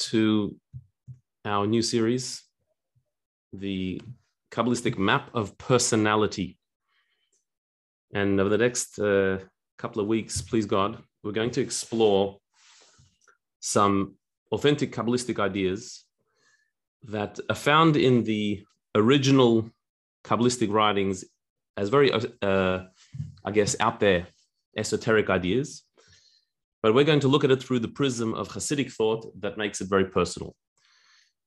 to 0.00 0.56
our 1.44 1.66
new 1.66 1.82
series, 1.82 2.42
the 3.52 4.00
Kabbalistic 4.50 4.98
Map 4.98 5.30
of 5.34 5.56
Personality. 5.58 6.58
And 8.12 8.40
over 8.40 8.50
the 8.50 8.58
next 8.58 8.98
uh, 8.98 9.38
couple 9.78 10.02
of 10.02 10.08
weeks, 10.08 10.42
please 10.42 10.66
God, 10.66 10.98
we're 11.22 11.32
going 11.32 11.52
to 11.52 11.60
explore 11.60 12.38
some 13.60 14.16
authentic 14.52 14.92
Kabbalistic 14.92 15.38
ideas 15.38 16.04
that 17.04 17.38
are 17.48 17.54
found 17.54 17.96
in 17.96 18.24
the 18.24 18.64
original 18.94 19.70
Kabbalistic 20.24 20.72
writings 20.72 21.24
as 21.76 21.88
very, 21.88 22.12
uh, 22.42 22.80
I 23.44 23.50
guess, 23.52 23.76
out 23.80 24.00
there 24.00 24.26
esoteric 24.76 25.30
ideas. 25.30 25.82
But 26.82 26.94
we're 26.94 27.04
going 27.04 27.20
to 27.20 27.28
look 27.28 27.44
at 27.44 27.50
it 27.50 27.62
through 27.62 27.80
the 27.80 27.88
prism 27.88 28.34
of 28.34 28.48
Hasidic 28.48 28.92
thought 28.92 29.30
that 29.40 29.58
makes 29.58 29.80
it 29.80 29.88
very 29.88 30.06
personal. 30.06 30.54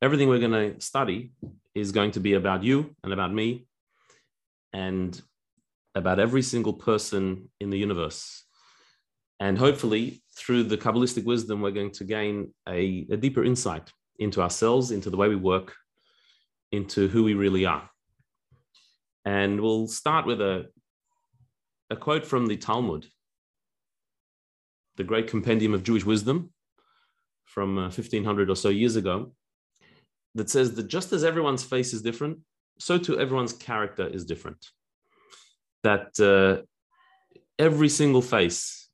Everything 0.01 0.27
we're 0.29 0.39
going 0.39 0.51
to 0.75 0.81
study 0.81 1.31
is 1.73 1.91
going 1.91 2.11
to 2.11 2.19
be 2.19 2.33
about 2.33 2.63
you 2.63 2.95
and 3.03 3.13
about 3.13 3.33
me 3.33 3.65
and 4.73 5.19
about 5.95 6.19
every 6.19 6.41
single 6.41 6.73
person 6.73 7.49
in 7.59 7.69
the 7.69 7.77
universe. 7.77 8.43
And 9.39 9.57
hopefully, 9.57 10.21
through 10.37 10.63
the 10.63 10.77
Kabbalistic 10.77 11.25
wisdom, 11.25 11.61
we're 11.61 11.71
going 11.71 11.91
to 11.91 12.03
gain 12.03 12.53
a, 12.67 13.07
a 13.11 13.17
deeper 13.17 13.43
insight 13.43 13.91
into 14.19 14.41
ourselves, 14.41 14.91
into 14.91 15.09
the 15.09 15.17
way 15.17 15.27
we 15.29 15.35
work, 15.35 15.75
into 16.71 17.07
who 17.07 17.23
we 17.23 17.33
really 17.33 17.65
are. 17.65 17.89
And 19.25 19.61
we'll 19.61 19.87
start 19.87 20.25
with 20.25 20.41
a, 20.41 20.67
a 21.89 21.95
quote 21.95 22.25
from 22.25 22.47
the 22.47 22.57
Talmud, 22.57 23.05
the 24.97 25.03
great 25.03 25.27
compendium 25.27 25.73
of 25.73 25.83
Jewish 25.83 26.05
wisdom 26.05 26.51
from 27.45 27.77
uh, 27.77 27.83
1500 27.83 28.49
or 28.49 28.55
so 28.55 28.69
years 28.69 28.95
ago, 28.95 29.33
that 30.35 30.49
says 30.49 30.73
that 30.75 30.87
just 30.87 31.13
as 31.13 31.23
everyone's 31.23 31.63
face 31.63 31.93
is 31.93 32.01
different, 32.01 32.39
so 32.79 32.97
too 32.97 33.19
everyone's 33.19 33.53
character 33.53 34.07
is 34.07 34.25
different. 34.25 34.65
That 35.83 36.19
uh, 36.19 36.63
every 37.59 37.89
single 37.89 38.21
face 38.21 38.89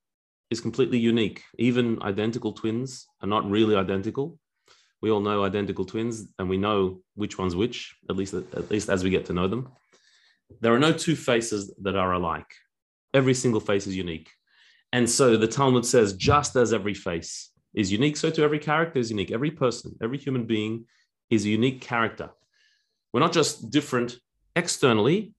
is 0.49 0.61
completely 0.61 0.97
unique. 0.97 1.43
Even 1.57 2.01
identical 2.01 2.53
twins 2.53 3.07
are 3.21 3.27
not 3.27 3.49
really 3.49 3.75
identical. 3.75 4.37
We 5.01 5.11
all 5.11 5.21
know 5.21 5.45
identical 5.45 5.85
twins, 5.85 6.27
and 6.39 6.49
we 6.49 6.57
know 6.57 7.01
which 7.15 7.37
one's 7.37 7.55
which, 7.55 7.95
at 8.09 8.17
least 8.17 8.33
at 8.33 8.69
least 8.69 8.89
as 8.89 9.03
we 9.03 9.09
get 9.09 9.25
to 9.25 9.33
know 9.33 9.47
them. 9.47 9.69
There 10.61 10.73
are 10.73 10.79
no 10.79 10.91
two 10.91 11.15
faces 11.15 11.73
that 11.81 11.95
are 11.95 12.13
alike. 12.13 12.51
Every 13.13 13.33
single 13.33 13.61
face 13.61 13.87
is 13.87 13.95
unique. 13.95 14.29
And 14.91 15.09
so 15.09 15.37
the 15.37 15.47
Talmud 15.47 15.85
says, 15.85 16.13
just 16.13 16.55
as 16.55 16.73
every 16.73 16.93
face 16.93 17.51
is 17.73 17.91
unique, 17.91 18.17
so 18.17 18.29
to 18.31 18.43
every 18.43 18.59
character 18.59 18.99
is 18.99 19.11
unique. 19.11 19.31
Every 19.31 19.51
person, 19.51 19.95
every 20.01 20.17
human 20.17 20.45
being 20.45 20.85
is 21.29 21.45
a 21.45 21.49
unique 21.49 21.81
character. 21.81 22.31
We're 23.13 23.19
not 23.19 23.33
just 23.33 23.69
different 23.69 24.19
externally, 24.55 25.33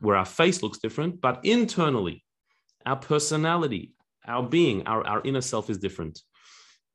where 0.00 0.16
our 0.16 0.24
face 0.24 0.62
looks 0.62 0.78
different, 0.78 1.20
but 1.20 1.40
internally, 1.44 2.24
our 2.86 2.96
personality, 2.96 3.94
our 4.26 4.42
being, 4.42 4.86
our, 4.86 5.06
our 5.06 5.20
inner 5.24 5.40
self 5.40 5.68
is 5.70 5.78
different. 5.78 6.20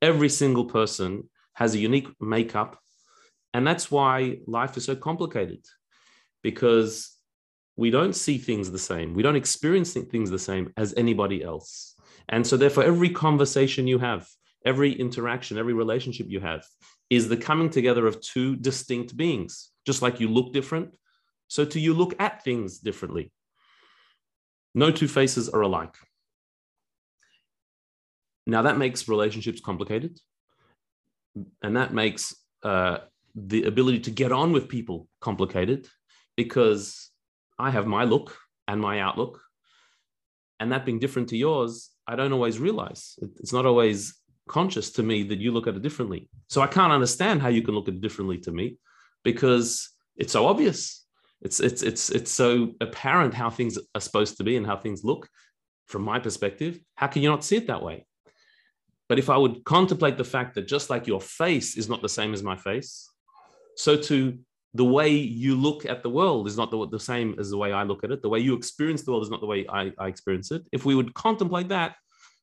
Every 0.01 0.29
single 0.29 0.65
person 0.65 1.29
has 1.53 1.75
a 1.75 1.79
unique 1.79 2.07
makeup. 2.19 2.79
And 3.53 3.67
that's 3.67 3.91
why 3.91 4.39
life 4.47 4.77
is 4.77 4.85
so 4.85 4.95
complicated 4.95 5.63
because 6.41 7.12
we 7.75 7.89
don't 7.89 8.13
see 8.13 8.37
things 8.37 8.71
the 8.71 8.79
same. 8.79 9.13
We 9.13 9.23
don't 9.23 9.35
experience 9.35 9.93
things 9.93 10.29
the 10.29 10.39
same 10.39 10.71
as 10.77 10.93
anybody 10.95 11.43
else. 11.43 11.95
And 12.29 12.45
so, 12.45 12.55
therefore, 12.55 12.83
every 12.83 13.09
conversation 13.09 13.87
you 13.87 13.99
have, 13.99 14.27
every 14.65 14.93
interaction, 14.93 15.57
every 15.57 15.73
relationship 15.73 16.27
you 16.29 16.39
have 16.39 16.63
is 17.09 17.27
the 17.27 17.37
coming 17.37 17.69
together 17.69 18.07
of 18.07 18.21
two 18.21 18.55
distinct 18.55 19.17
beings. 19.17 19.71
Just 19.85 20.01
like 20.01 20.19
you 20.19 20.27
look 20.27 20.53
different, 20.53 20.95
so 21.47 21.65
do 21.65 21.79
you 21.79 21.93
look 21.93 22.19
at 22.19 22.43
things 22.43 22.79
differently. 22.79 23.31
No 24.73 24.91
two 24.91 25.07
faces 25.07 25.49
are 25.49 25.61
alike. 25.61 25.95
Now, 28.45 28.63
that 28.63 28.77
makes 28.77 29.07
relationships 29.07 29.61
complicated. 29.61 30.19
And 31.61 31.77
that 31.77 31.93
makes 31.93 32.35
uh, 32.63 32.99
the 33.35 33.63
ability 33.63 34.01
to 34.01 34.11
get 34.11 34.31
on 34.31 34.51
with 34.51 34.69
people 34.69 35.07
complicated 35.19 35.87
because 36.35 37.11
I 37.59 37.71
have 37.71 37.87
my 37.87 38.03
look 38.03 38.35
and 38.67 38.79
my 38.79 38.99
outlook. 38.99 39.41
And 40.59 40.71
that 40.71 40.85
being 40.85 40.99
different 40.99 41.29
to 41.29 41.37
yours, 41.37 41.89
I 42.07 42.15
don't 42.15 42.33
always 42.33 42.59
realize. 42.59 43.17
It's 43.39 43.53
not 43.53 43.65
always 43.65 44.15
conscious 44.47 44.91
to 44.93 45.03
me 45.03 45.23
that 45.23 45.39
you 45.39 45.51
look 45.51 45.67
at 45.67 45.75
it 45.75 45.81
differently. 45.81 46.29
So 46.47 46.61
I 46.61 46.67
can't 46.67 46.93
understand 46.93 47.41
how 47.41 47.49
you 47.49 47.61
can 47.61 47.75
look 47.75 47.87
at 47.87 47.95
it 47.95 48.01
differently 48.01 48.37
to 48.39 48.51
me 48.51 48.77
because 49.23 49.89
it's 50.15 50.33
so 50.33 50.45
obvious. 50.45 51.05
It's 51.41 51.59
it's 51.59 51.83
it's 51.83 52.09
it's 52.09 52.31
so 52.31 52.73
apparent 52.79 53.33
how 53.33 53.49
things 53.49 53.77
are 53.93 54.01
supposed 54.01 54.37
to 54.37 54.43
be 54.43 54.55
and 54.55 54.65
how 54.65 54.77
things 54.77 55.03
look 55.03 55.27
from 55.87 56.03
my 56.03 56.19
perspective. 56.19 56.79
How 56.95 57.07
can 57.07 57.21
you 57.21 57.29
not 57.29 57.43
see 57.43 57.57
it 57.57 57.67
that 57.67 57.83
way? 57.83 58.05
But 59.09 59.19
if 59.19 59.29
I 59.29 59.37
would 59.37 59.63
contemplate 59.65 60.17
the 60.17 60.23
fact 60.23 60.55
that 60.55 60.67
just 60.67 60.89
like 60.89 61.07
your 61.07 61.19
face 61.21 61.77
is 61.77 61.89
not 61.89 62.01
the 62.01 62.09
same 62.09 62.33
as 62.33 62.41
my 62.41 62.55
face, 62.55 63.09
so 63.75 63.97
too 63.97 64.39
the 64.73 64.85
way 64.85 65.09
you 65.09 65.55
look 65.55 65.85
at 65.85 66.01
the 66.01 66.09
world 66.09 66.47
is 66.47 66.57
not 66.57 66.71
the, 66.71 66.87
the 66.87 66.99
same 66.99 67.35
as 67.39 67.49
the 67.51 67.57
way 67.57 67.71
I 67.71 67.83
look 67.83 68.03
at 68.03 68.11
it. 68.11 68.21
The 68.21 68.29
way 68.29 68.39
you 68.39 68.55
experience 68.55 69.03
the 69.03 69.11
world 69.11 69.23
is 69.23 69.29
not 69.29 69.39
the 69.39 69.45
way 69.45 69.67
I, 69.69 69.91
I 69.99 70.07
experience 70.07 70.51
it. 70.51 70.63
If 70.71 70.83
we 70.83 70.95
would 70.95 71.13
contemplate 71.13 71.69
that, 71.69 71.95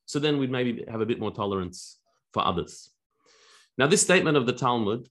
so 0.05 0.19
then 0.19 0.37
we'd 0.37 0.51
maybe 0.51 0.85
have 0.89 1.01
a 1.01 1.05
bit 1.05 1.19
more 1.19 1.31
tolerance 1.31 1.99
for 2.33 2.45
others. 2.45 2.89
Now, 3.77 3.87
this 3.87 4.01
statement 4.01 4.37
of 4.37 4.45
the 4.45 4.53
Talmud 4.53 5.07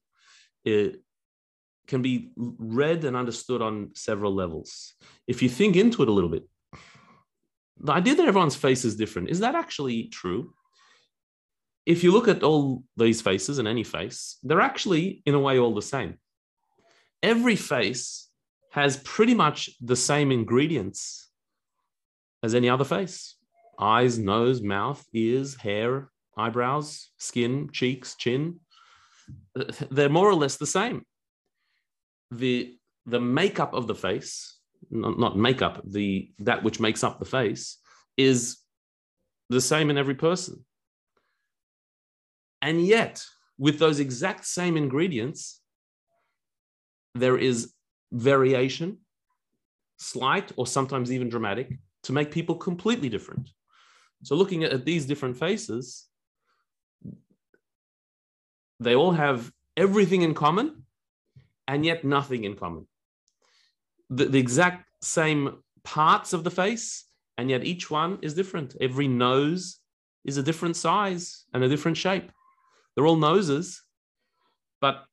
can 0.65 2.03
be 2.03 2.33
read 2.37 3.05
and 3.05 3.17
understood 3.17 3.61
on 3.61 3.91
several 3.95 4.35
levels. 4.35 4.95
If 5.27 5.43
you 5.43 5.49
think 5.49 5.77
into 5.77 6.03
it 6.03 6.09
a 6.09 6.13
little 6.13 6.31
bit, 6.31 6.49
the 7.79 7.93
idea 7.93 8.15
that 8.15 8.29
everyone's 8.29 8.57
face 8.57 8.85
is 8.85 8.97
different, 8.97 9.31
is 9.31 9.41
that 9.41 9.55
actually 9.55 10.05
true? 10.05 10.55
If 11.87 12.05
you 12.05 12.13
look 12.13 12.29
at 12.29 12.43
all 12.43 12.85
these 12.97 13.23
faces 13.23 13.59
and 13.59 13.67
any 13.67 13.85
face, 13.85 14.37
they're 14.43 14.61
actually, 14.61 15.23
in 15.27 15.35
a 15.35 15.41
way, 15.41 15.59
all 15.59 15.75
the 15.75 15.83
same 15.83 16.19
every 17.23 17.57
face 17.57 18.29
has 18.73 18.97
pretty 18.99 19.35
much 19.35 19.71
the 19.81 19.97
same 19.97 20.31
ingredients 20.31 21.29
as 22.43 22.55
any 22.55 22.69
other 22.69 22.85
face 22.85 23.37
eyes, 23.79 24.19
nose, 24.19 24.61
mouth, 24.61 25.03
ears, 25.15 25.57
hair, 25.57 26.11
eyebrows, 26.37 27.09
skin, 27.17 27.71
cheeks, 27.73 28.15
chin. 28.15 28.61
They're 29.91 30.11
more 30.11 30.29
or 30.29 30.35
less 30.35 30.57
the 30.57 30.67
same. 30.67 31.07
The, 32.31 32.77
the 33.07 33.21
makeup 33.21 33.73
of 33.73 33.87
the 33.87 33.95
face, 33.95 34.59
not, 34.91 35.19
not 35.19 35.39
makeup, 35.39 35.81
the, 35.85 36.31
that 36.41 36.63
which 36.63 36.79
makes 36.79 37.03
up 37.03 37.19
the 37.19 37.25
face, 37.25 37.79
is 38.19 38.59
the 39.49 39.63
same 39.63 39.89
in 39.89 39.97
every 39.97 40.15
person. 40.15 40.65
And 42.61 42.87
yet, 42.87 43.25
with 43.59 43.79
those 43.79 43.99
exact 43.99 44.45
same 44.45 44.77
ingredients, 44.77 45.60
there 47.15 47.39
is 47.39 47.73
variation, 48.13 48.99
slight 49.99 50.53
or 50.57 50.67
sometimes 50.67 51.13
even 51.13 51.29
dramatic, 51.29 51.79
to 52.05 52.13
make 52.13 52.31
people 52.31 52.55
completely 52.55 53.09
different. 53.09 53.51
So, 54.23 54.35
looking 54.35 54.65
at, 54.65 54.85
these 54.85 55.07
different 55.07 55.37
faces, 55.37 56.07
they 58.79 58.95
all 58.95 59.13
have 59.13 59.53
everything 59.77 60.23
in 60.23 60.35
common 60.35 60.85
and 61.69 61.85
yet 61.85 62.05
nothing 62.05 62.45
in 62.45 62.57
common. 62.57 62.87
The, 64.09 64.27
the 64.27 64.39
exact 64.39 64.89
same 65.03 65.63
parts 65.85 66.33
of 66.33 66.45
the 66.45 66.51
face, 66.51 67.05
and 67.39 67.49
yet 67.49 67.65
each 67.65 67.91
one 67.91 68.19
is 68.23 68.35
different. 68.35 68.77
Every 68.81 69.09
nose 69.09 69.79
is 70.25 70.37
a 70.37 70.43
different 70.43 70.77
size 70.77 71.45
and 71.55 71.63
a 71.65 71.69
different 71.69 71.97
shape. 71.97 72.31
They're 72.95 73.07
all 73.07 73.17
noses, 73.17 73.83
but 74.81 75.05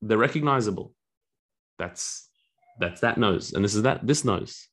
they're 0.00 0.16
recognizable. 0.16 0.94
That's 1.78 2.28
that's 2.78 3.00
that 3.00 3.18
nose, 3.18 3.52
and 3.52 3.64
this 3.64 3.74
is 3.74 3.82
that 3.82 4.06
this 4.06 4.24
nose. 4.24 4.68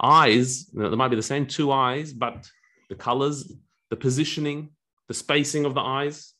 Eyes, 0.00 0.68
you 0.72 0.80
know, 0.80 0.90
there 0.90 0.98
might 0.98 1.08
be 1.08 1.16
the 1.16 1.22
same 1.22 1.46
two 1.46 1.72
eyes, 1.72 2.12
but 2.12 2.48
the 2.88 2.94
colors, 2.94 3.52
the 3.90 3.96
positioning, 3.96 4.70
the 5.08 5.14
spacing 5.14 5.64
of 5.64 5.74
the 5.74 5.80
eyes, 5.80 6.34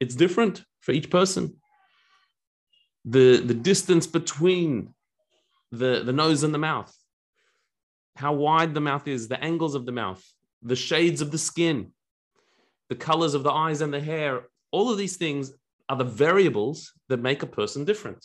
it's 0.00 0.14
different 0.14 0.64
for 0.80 0.92
each 0.92 1.10
person. 1.10 1.56
The 3.04 3.38
the 3.38 3.54
distance 3.54 4.06
between 4.06 4.94
the, 5.70 6.02
the 6.04 6.12
nose 6.12 6.42
and 6.42 6.54
the 6.54 6.58
mouth, 6.58 6.94
how 8.16 8.32
wide 8.32 8.74
the 8.74 8.80
mouth 8.80 9.06
is, 9.08 9.28
the 9.28 9.42
angles 9.42 9.74
of 9.74 9.86
the 9.86 9.92
mouth, 9.92 10.24
the 10.62 10.76
shades 10.76 11.20
of 11.20 11.30
the 11.30 11.38
skin, 11.38 11.92
the 12.88 12.94
colors 12.94 13.34
of 13.34 13.42
the 13.42 13.50
eyes 13.50 13.80
and 13.80 13.92
the 13.92 14.00
hair, 14.00 14.46
all 14.70 14.90
of 14.90 14.98
these 14.98 15.16
things 15.16 15.52
are 15.88 15.96
the 15.96 16.04
variables 16.04 16.92
that 17.08 17.20
make 17.20 17.42
a 17.42 17.46
person 17.46 17.84
different. 17.84 18.24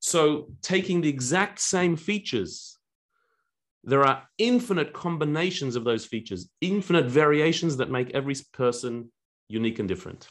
So, 0.00 0.48
taking 0.62 1.00
the 1.00 1.08
exact 1.08 1.60
same 1.60 1.96
features, 1.96 2.78
there 3.84 4.04
are 4.04 4.22
infinite 4.38 4.92
combinations 4.92 5.76
of 5.76 5.84
those 5.84 6.04
features, 6.04 6.48
infinite 6.60 7.06
variations 7.06 7.76
that 7.78 7.90
make 7.90 8.10
every 8.10 8.34
person 8.52 9.10
unique 9.48 9.78
and 9.78 9.88
different. 9.88 10.28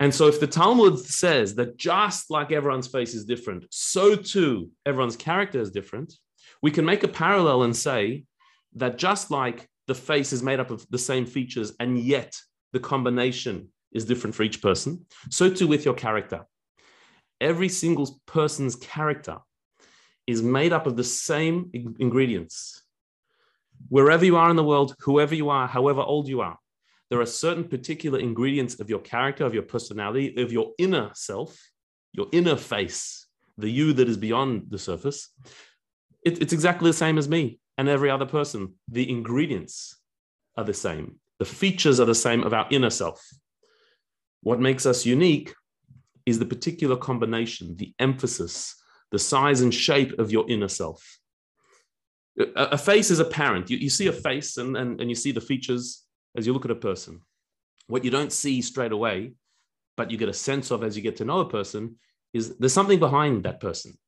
And 0.00 0.12
so, 0.12 0.26
if 0.26 0.40
the 0.40 0.48
Talmud 0.48 0.98
says 0.98 1.54
that 1.54 1.76
just 1.76 2.30
like 2.30 2.50
everyone's 2.50 2.88
face 2.88 3.14
is 3.14 3.24
different, 3.24 3.66
so 3.70 4.16
too 4.16 4.70
everyone's 4.84 5.16
character 5.16 5.60
is 5.60 5.70
different, 5.70 6.14
we 6.60 6.72
can 6.72 6.84
make 6.84 7.04
a 7.04 7.08
parallel 7.08 7.62
and 7.62 7.76
say 7.76 8.24
that 8.74 8.98
just 8.98 9.30
like 9.30 9.68
the 9.86 9.94
face 9.94 10.32
is 10.32 10.42
made 10.42 10.60
up 10.60 10.70
of 10.70 10.86
the 10.90 10.98
same 10.98 11.26
features 11.26 11.72
and 11.78 11.98
yet 11.98 12.36
the 12.72 12.80
combination 12.80 13.68
is 13.92 14.04
different 14.04 14.34
for 14.34 14.42
each 14.42 14.62
person, 14.62 15.04
so 15.30 15.48
too 15.50 15.68
with 15.68 15.84
your 15.84 15.94
character. 15.94 16.46
Every 17.42 17.68
single 17.68 18.20
person's 18.24 18.76
character 18.76 19.38
is 20.28 20.42
made 20.42 20.72
up 20.72 20.86
of 20.86 20.96
the 20.96 21.02
same 21.02 21.72
ingredients. 21.98 22.84
Wherever 23.88 24.24
you 24.24 24.36
are 24.36 24.48
in 24.48 24.54
the 24.54 24.62
world, 24.62 24.94
whoever 25.00 25.34
you 25.34 25.50
are, 25.50 25.66
however 25.66 26.02
old 26.02 26.28
you 26.28 26.40
are, 26.40 26.56
there 27.10 27.20
are 27.20 27.26
certain 27.26 27.64
particular 27.64 28.20
ingredients 28.20 28.78
of 28.78 28.88
your 28.88 29.00
character, 29.00 29.44
of 29.44 29.54
your 29.54 29.64
personality, 29.64 30.40
of 30.40 30.52
your 30.52 30.70
inner 30.78 31.10
self, 31.14 31.58
your 32.12 32.28
inner 32.30 32.54
face, 32.54 33.26
the 33.58 33.68
you 33.68 33.92
that 33.94 34.08
is 34.08 34.16
beyond 34.16 34.66
the 34.68 34.78
surface. 34.78 35.28
It, 36.24 36.40
it's 36.40 36.52
exactly 36.52 36.90
the 36.90 36.96
same 36.96 37.18
as 37.18 37.28
me 37.28 37.58
and 37.76 37.88
every 37.88 38.08
other 38.08 38.24
person. 38.24 38.74
The 38.88 39.10
ingredients 39.10 39.96
are 40.56 40.64
the 40.64 40.74
same, 40.74 41.16
the 41.40 41.44
features 41.44 41.98
are 41.98 42.06
the 42.06 42.14
same 42.14 42.44
of 42.44 42.54
our 42.54 42.68
inner 42.70 42.90
self. 42.90 43.28
What 44.42 44.60
makes 44.60 44.86
us 44.86 45.04
unique 45.04 45.54
is 46.26 46.38
the 46.38 46.46
particular 46.46 46.96
combination, 46.96 47.76
the 47.76 47.94
emphasis, 47.98 48.76
the 49.10 49.18
size 49.18 49.60
and 49.60 49.74
shape 49.74 50.18
of 50.18 50.30
your 50.30 50.48
inner 50.48 50.68
self. 50.68 51.18
A, 52.38 52.44
a 52.72 52.78
face 52.78 53.10
is 53.10 53.18
apparent. 53.18 53.70
You, 53.70 53.76
you 53.76 53.90
see 53.90 54.06
a 54.06 54.12
face 54.12 54.56
and, 54.56 54.76
and, 54.76 55.00
and 55.00 55.10
you 55.10 55.16
see 55.16 55.32
the 55.32 55.40
features 55.40 56.04
as 56.36 56.46
you 56.46 56.52
look 56.52 56.64
at 56.64 56.70
a 56.70 56.76
person. 56.76 57.20
What 57.88 58.04
you 58.04 58.10
don't 58.10 58.32
see 58.32 58.62
straight 58.62 58.92
away, 58.92 59.32
but 59.96 60.10
you 60.10 60.16
get 60.16 60.28
a 60.28 60.34
sense 60.34 60.70
of 60.70 60.82
as 60.82 60.96
you 60.96 61.02
get 61.02 61.16
to 61.16 61.24
know 61.24 61.40
a 61.40 61.48
person, 61.48 61.96
is 62.32 62.56
there's 62.56 62.72
something 62.72 62.98
behind 62.98 63.44
that 63.44 63.60
person. 63.60 63.98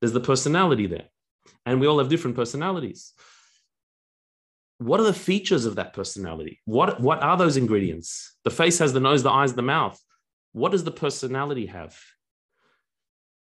There's 0.00 0.12
the 0.12 0.20
personality 0.20 0.86
there. 0.86 1.08
And 1.64 1.80
we 1.80 1.86
all 1.86 1.98
have 1.98 2.08
different 2.08 2.36
personalities. 2.36 3.12
What 4.78 5.00
are 5.00 5.04
the 5.04 5.12
features 5.12 5.64
of 5.64 5.76
that 5.76 5.92
personality? 5.92 6.60
What, 6.64 7.00
what 7.00 7.22
are 7.22 7.36
those 7.36 7.56
ingredients? 7.56 8.36
The 8.44 8.50
face 8.50 8.78
has 8.78 8.92
the 8.92 9.00
nose, 9.00 9.22
the 9.22 9.30
eyes, 9.30 9.54
the 9.54 9.62
mouth. 9.62 10.00
What 10.58 10.72
does 10.72 10.82
the 10.82 10.90
personality 10.90 11.66
have? 11.66 11.96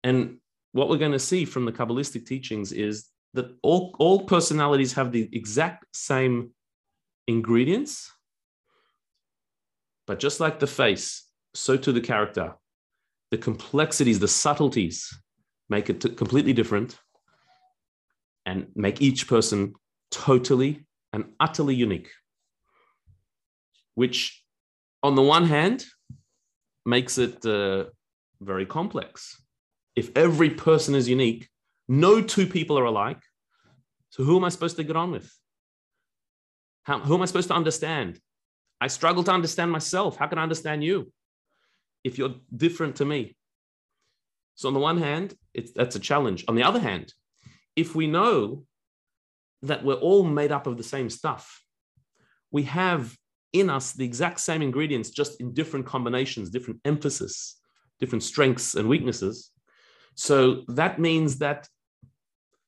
And 0.04 0.40
what 0.74 0.90
we're 0.90 0.98
going 0.98 1.14
to 1.14 1.20
see 1.20 1.46
from 1.46 1.64
the 1.64 1.72
Kabbalistic 1.72 2.26
teachings 2.26 2.74
is 2.74 3.08
that 3.34 3.56
all, 3.64 3.96
all 4.00 4.26
personalities 4.26 4.94
have 4.94 5.14
the 5.14 5.30
exact 5.32 5.86
same 5.94 6.52
ingredients, 7.26 8.12
but 10.08 10.20
just 10.20 10.42
like 10.42 10.60
the 10.60 10.68
face, 10.68 11.26
so 11.54 11.78
too 11.78 11.94
the 11.94 12.02
character. 12.02 12.56
The 13.32 13.38
complexities, 13.38 14.20
the 14.20 14.28
subtleties 14.28 15.18
make 15.70 15.90
it 15.90 16.18
completely 16.18 16.52
different 16.52 16.98
and 18.46 18.68
make 18.76 19.02
each 19.02 19.28
person 19.28 19.74
totally 20.12 20.86
and 21.14 21.32
utterly 21.40 21.76
unique. 21.76 22.10
Which, 23.96 24.44
on 25.02 25.16
the 25.16 25.22
one 25.22 25.46
hand, 25.46 25.86
makes 26.86 27.18
it 27.18 27.46
uh, 27.46 27.86
very 28.42 28.66
complex. 28.66 29.42
If 29.96 30.16
every 30.16 30.50
person 30.50 30.96
is 30.96 31.10
unique, 31.10 31.50
no 31.88 32.22
two 32.22 32.48
people 32.48 32.78
are 32.78 32.86
alike. 32.86 33.22
So, 34.12 34.24
who 34.24 34.38
am 34.38 34.44
I 34.44 34.50
supposed 34.50 34.78
to 34.78 34.84
get 34.84 34.96
on 34.96 35.12
with? 35.12 35.32
How, 36.84 37.00
who 37.00 37.16
am 37.16 37.22
I 37.22 37.26
supposed 37.26 37.50
to 37.50 37.54
understand? 37.54 38.20
I 38.82 38.88
struggle 38.88 39.24
to 39.24 39.32
understand 39.32 39.72
myself. 39.72 40.18
How 40.18 40.28
can 40.28 40.38
I 40.38 40.44
understand 40.44 40.84
you 40.84 41.12
if 42.04 42.18
you're 42.18 42.36
different 42.56 42.96
to 42.98 43.06
me? 43.06 43.36
So, 44.56 44.68
on 44.68 44.74
the 44.74 44.80
one 44.80 44.98
hand, 44.98 45.34
it's, 45.54 45.72
that's 45.72 45.96
a 45.96 46.00
challenge. 46.00 46.46
On 46.48 46.56
the 46.56 46.64
other 46.64 46.80
hand, 46.80 47.14
if 47.76 47.96
we 47.96 48.08
know 48.08 48.66
that 49.64 49.84
we're 49.84 49.96
all 49.96 50.24
made 50.24 50.52
up 50.52 50.68
of 50.68 50.78
the 50.78 50.84
same 50.84 51.10
stuff, 51.10 51.62
we 52.52 52.64
have 52.64 53.16
in 53.54 53.70
us 53.70 53.94
the 53.94 54.06
exact 54.06 54.40
same 54.40 54.62
ingredients, 54.62 55.10
just 55.10 55.40
in 55.42 55.54
different 55.54 55.86
combinations, 55.86 56.50
different 56.50 56.80
emphasis, 56.86 57.60
different 58.00 58.24
strengths 58.24 58.76
and 58.76 58.88
weaknesses. 58.88 59.52
So 60.16 60.64
that 60.68 61.00
means 61.00 61.40
that 61.40 61.68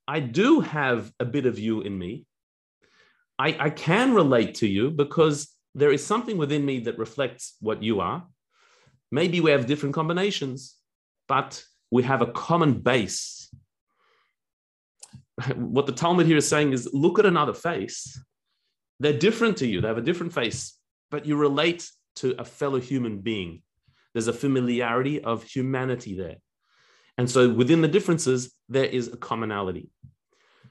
I 0.07 0.19
do 0.19 0.62
have 0.62 1.12
a 1.19 1.25
bit 1.25 1.45
of 1.45 1.60
you 1.60 1.81
in 1.81 1.98
me, 1.98 2.25
I, 3.39 3.57
I 3.60 3.69
can 3.69 4.13
relate 4.13 4.56
to 4.56 4.68
you 4.68 4.92
because 4.92 5.50
there 5.74 5.92
is 5.92 6.06
something 6.06 6.38
within 6.38 6.66
me 6.66 6.81
that 6.81 6.98
reflects 6.98 7.56
what 7.60 7.81
you 7.81 8.00
are. 8.00 8.27
Maybe 9.12 9.42
we 9.42 9.51
have 9.51 9.66
different 9.66 9.95
combinations, 9.95 10.75
but 11.27 11.63
we 11.89 12.04
have 12.04 12.22
a 12.22 12.27
common 12.27 12.74
base. 12.74 13.50
What 15.56 15.88
the 15.88 15.94
Talmud 15.94 16.27
here 16.27 16.38
is 16.38 16.48
saying 16.48 16.74
is 16.74 16.89
look 16.94 17.18
at 17.18 17.25
another 17.25 17.54
face. 17.54 18.19
They're 19.01 19.18
different 19.18 19.57
to 19.57 19.68
you, 19.68 19.81
they 19.81 19.88
have 19.88 19.98
a 19.98 20.01
different 20.09 20.33
face, 20.33 20.77
but 21.09 21.25
you 21.25 21.36
relate 21.36 21.89
to 22.18 22.36
a 22.39 22.45
fellow 22.45 22.80
human 22.80 23.19
being. 23.19 23.63
There's 24.13 24.27
a 24.27 24.33
familiarity 24.33 25.24
of 25.24 25.44
humanity 25.44 26.15
there. 26.15 26.36
And 27.18 27.30
so 27.30 27.50
within 27.50 27.81
the 27.81 27.88
differences, 27.88 28.53
there 28.69 28.86
is 28.86 29.07
a 29.07 29.18
commonality. 29.18 29.89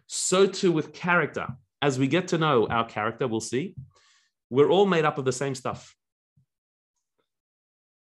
So 0.07 0.47
too 0.47 0.71
with 0.71 0.93
character 0.93 1.49
as 1.83 1.99
we 1.99 2.07
get 2.07 2.29
to 2.29 2.39
know 2.39 2.67
our 2.69 2.87
character, 2.87 3.27
we'll 3.27 3.41
see 3.41 3.75
we're 4.51 4.71
all 4.71 4.87
made 4.87 5.05
up 5.05 5.17
of 5.19 5.25
the 5.25 5.33
same 5.33 5.55
stuff, 5.55 5.95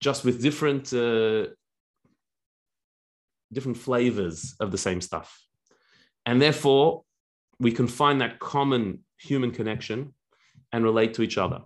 just 0.01 0.25
with 0.25 0.43
different 0.43 0.93
uh, 0.93 1.47
different 3.53 3.79
flavors 3.79 4.55
of 4.61 4.71
the 4.71 4.79
same 4.79 5.01
stuff, 5.01 5.43
and 6.27 6.41
therefore 6.41 7.05
we 7.59 7.73
can 7.73 7.87
find 7.87 8.21
that 8.21 8.39
common 8.39 9.01
human 9.25 9.51
connection 9.51 10.15
and 10.73 10.85
relate 10.85 11.15
to 11.15 11.23
each 11.23 11.39
other. 11.39 11.61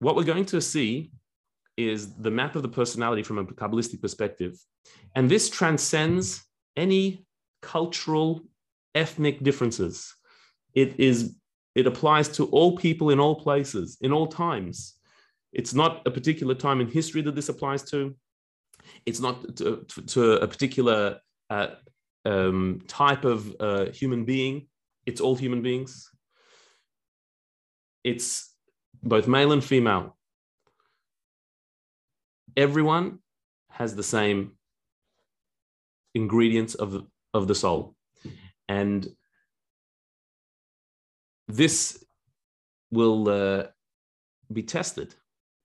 What 0.00 0.16
we're 0.16 0.24
going 0.24 0.46
to 0.46 0.60
see 0.60 1.12
is 1.76 2.14
the 2.14 2.30
map 2.30 2.56
of 2.56 2.62
the 2.62 2.68
personality 2.68 3.22
from 3.22 3.38
a 3.38 3.44
Kabbalistic 3.44 4.00
perspective. 4.00 4.58
And 5.14 5.30
this 5.30 5.48
transcends 5.48 6.42
any 6.76 7.24
cultural, 7.62 8.42
ethnic 8.94 9.42
differences. 9.42 10.14
It 10.74 10.98
is 10.98 11.36
it 11.74 11.86
applies 11.86 12.28
to 12.28 12.46
all 12.46 12.76
people 12.76 13.10
in 13.10 13.20
all 13.20 13.36
places, 13.36 13.96
in 14.00 14.12
all 14.12 14.26
times. 14.26 14.94
It's 15.52 15.74
not 15.74 16.02
a 16.06 16.10
particular 16.10 16.54
time 16.54 16.80
in 16.80 16.88
history 16.88 17.22
that 17.22 17.34
this 17.34 17.48
applies 17.48 17.82
to. 17.90 18.16
It's 19.06 19.20
not 19.20 19.56
to, 19.58 19.84
to 20.08 20.32
a 20.32 20.48
particular 20.48 21.20
uh, 21.48 21.68
um, 22.24 22.80
type 22.86 23.24
of 23.24 23.54
uh, 23.60 23.86
human 23.86 24.24
being. 24.24 24.68
It's 25.06 25.20
all 25.20 25.36
human 25.36 25.62
beings. 25.62 26.10
It's 28.04 28.54
both 29.02 29.26
male 29.28 29.52
and 29.52 29.64
female. 29.64 30.16
Everyone 32.56 33.18
has 33.70 33.94
the 33.94 34.02
same 34.02 34.52
ingredients 36.14 36.74
of 36.74 37.06
of 37.32 37.46
the 37.46 37.54
soul. 37.54 37.94
And 38.68 39.08
this 41.48 42.04
will 42.90 43.28
uh, 43.28 43.66
be 44.52 44.62
tested. 44.62 45.14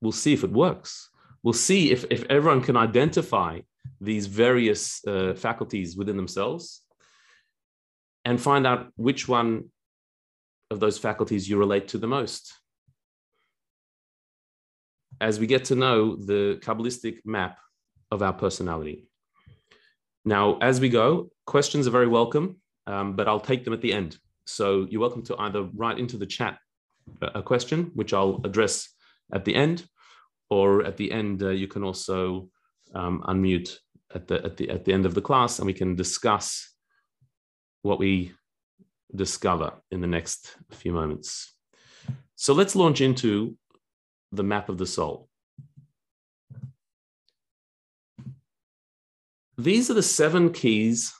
We'll 0.00 0.12
see 0.12 0.32
if 0.32 0.44
it 0.44 0.52
works. 0.52 1.10
We'll 1.42 1.52
see 1.52 1.92
if, 1.92 2.04
if 2.10 2.24
everyone 2.24 2.62
can 2.62 2.76
identify 2.76 3.60
these 4.00 4.26
various 4.26 5.06
uh, 5.06 5.34
faculties 5.34 5.96
within 5.96 6.16
themselves 6.16 6.82
and 8.24 8.40
find 8.40 8.66
out 8.66 8.88
which 8.96 9.28
one 9.28 9.70
of 10.70 10.80
those 10.80 10.98
faculties 10.98 11.48
you 11.48 11.56
relate 11.56 11.88
to 11.88 11.98
the 11.98 12.06
most. 12.06 12.52
As 15.20 15.38
we 15.38 15.46
get 15.46 15.64
to 15.66 15.76
know 15.76 16.16
the 16.16 16.58
Kabbalistic 16.62 17.20
map 17.24 17.58
of 18.10 18.22
our 18.22 18.32
personality. 18.32 19.08
Now, 20.24 20.58
as 20.58 20.80
we 20.80 20.88
go, 20.88 21.30
questions 21.46 21.86
are 21.86 21.92
very 21.92 22.08
welcome, 22.08 22.60
um, 22.86 23.14
but 23.16 23.28
I'll 23.28 23.40
take 23.40 23.64
them 23.64 23.72
at 23.72 23.80
the 23.80 23.92
end. 23.92 24.18
So 24.46 24.86
you're 24.90 25.00
welcome 25.00 25.22
to 25.24 25.36
either 25.38 25.62
write 25.74 25.98
into 25.98 26.16
the 26.16 26.26
chat 26.26 26.58
a 27.22 27.42
question, 27.42 27.92
which 27.94 28.12
I'll 28.12 28.40
address 28.44 28.88
at 29.32 29.44
the 29.44 29.54
end, 29.54 29.86
or 30.50 30.84
at 30.84 30.96
the 30.96 31.10
end 31.12 31.42
uh, 31.42 31.50
you 31.50 31.68
can 31.68 31.82
also 31.84 32.48
um, 32.96 33.22
unmute 33.28 33.76
at 34.14 34.26
the 34.26 34.44
at 34.44 34.56
the 34.56 34.70
at 34.70 34.84
the 34.84 34.92
end 34.92 35.06
of 35.06 35.14
the 35.14 35.20
class, 35.20 35.58
and 35.58 35.66
we 35.66 35.74
can 35.74 35.94
discuss 35.94 36.72
what 37.82 37.98
we 37.98 38.32
discover 39.14 39.74
in 39.90 40.00
the 40.00 40.06
next 40.06 40.56
few 40.72 40.92
moments. 40.92 41.54
So 42.34 42.52
let's 42.54 42.74
launch 42.74 43.00
into 43.00 43.56
the 44.32 44.42
map 44.42 44.68
of 44.68 44.78
the 44.78 44.86
soul. 44.86 45.28
These 49.58 49.90
are 49.90 49.94
the 49.94 50.02
seven 50.02 50.52
keys 50.52 51.14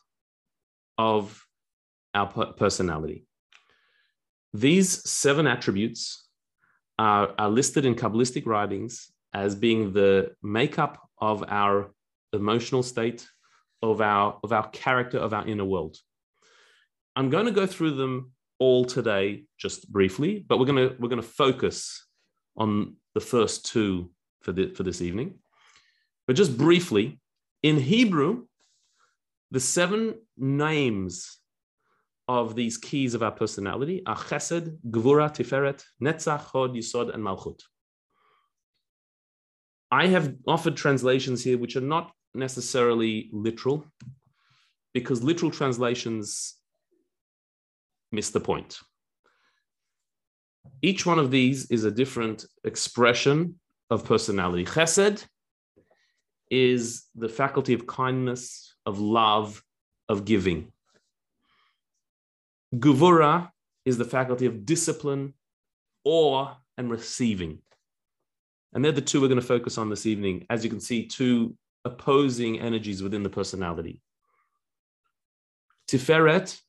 of 0.99 1.47
our 2.15 2.27
personality. 2.53 3.25
These 4.53 5.09
seven 5.09 5.47
attributes 5.47 6.29
are, 6.99 7.35
are 7.39 7.49
listed 7.49 7.87
in 7.87 7.95
Kabbalistic 7.95 8.47
writings 8.47 9.11
as 9.33 9.55
being 9.55 9.93
the 9.93 10.33
makeup 10.43 11.06
of 11.21 11.45
our 11.49 11.91
emotional 12.33 12.83
state, 12.83 13.27
of 13.83 14.01
our, 14.01 14.39
of 14.43 14.53
our 14.53 14.69
character, 14.71 15.19
of 15.19 15.33
our 15.33 15.47
inner 15.47 15.65
world. 15.65 15.97
I'm 17.15 17.31
going 17.31 17.47
to 17.47 17.53
go 17.53 17.67
through 17.67 17.93
them 17.93 18.33
all 18.59 18.85
today, 18.85 19.45
just 19.59 19.91
briefly, 19.91 20.45
but 20.47 20.59
we're 20.59 20.67
going 20.67 20.89
to 20.89 20.97
we're 20.99 21.09
going 21.09 21.23
to 21.23 21.29
focus 21.29 22.07
on 22.57 22.97
the 23.15 23.21
first 23.21 23.67
two 23.67 24.11
for 24.43 24.53
the, 24.53 24.69
for 24.69 24.83
this 24.83 25.03
evening. 25.03 25.39
But 26.27 26.37
just 26.37 26.57
briefly, 26.57 27.21
in 27.63 27.79
Hebrew, 27.79 28.47
the 29.51 29.61
seven 29.61 30.15
names 30.37 31.39
of 32.29 32.55
these 32.55 32.77
keys 32.77 33.15
of 33.15 33.23
our 33.23 33.31
personality 33.31 34.03
are 34.07 34.17
Chesed, 34.17 34.77
Gvura, 34.91 35.31
Tiferet, 35.31 35.83
Netzach, 36.03 36.41
Hod, 36.41 36.75
Yisod, 36.75 37.15
and 37.15 37.23
Malchut. 37.23 37.61
I 39.91 40.09
have 40.09 40.35
offered 40.47 40.77
translations 40.77 41.45
here 41.45 41.59
which 41.59 41.77
are 41.77 41.81
not 41.81 42.13
necessarily 42.35 43.31
literal, 43.33 43.85
because 44.93 45.23
literal 45.23 45.51
translations 45.51 46.55
miss 48.13 48.31
the 48.31 48.41
point. 48.41 48.79
Each 50.83 51.07
one 51.07 51.19
of 51.19 51.31
these 51.31 51.71
is 51.71 51.85
a 51.85 51.91
different 51.91 52.45
expression 52.65 53.61
of 53.91 54.05
personality. 54.05 54.65
Chesed 54.65 55.25
is 56.51 57.07
the 57.15 57.29
faculty 57.29 57.73
of 57.73 57.87
kindness, 57.87 58.75
of 58.85 58.99
love, 58.99 59.63
of 60.09 60.25
giving. 60.25 60.73
Gevura 62.75 63.51
is 63.85 63.99
the 63.99 64.05
faculty 64.05 64.47
of 64.47 64.67
discipline, 64.67 65.35
awe, 66.05 66.55
and 66.77 66.91
receiving. 66.91 67.61
And 68.77 68.85
they're 68.85 68.93
the 68.93 69.01
two 69.01 69.23
we're 69.23 69.29
going 69.29 69.41
to 69.41 69.47
focus 69.47 69.79
on 69.79 69.89
this 69.89 70.05
evening. 70.05 70.45
As 70.51 70.63
you 70.63 70.69
can 70.69 70.81
see, 70.81 71.07
two 71.07 71.57
opposing 71.87 72.61
energies 72.61 73.03
within 73.03 73.23
the 73.23 73.31
personality. 73.31 74.03
Tiferet, 75.89 76.61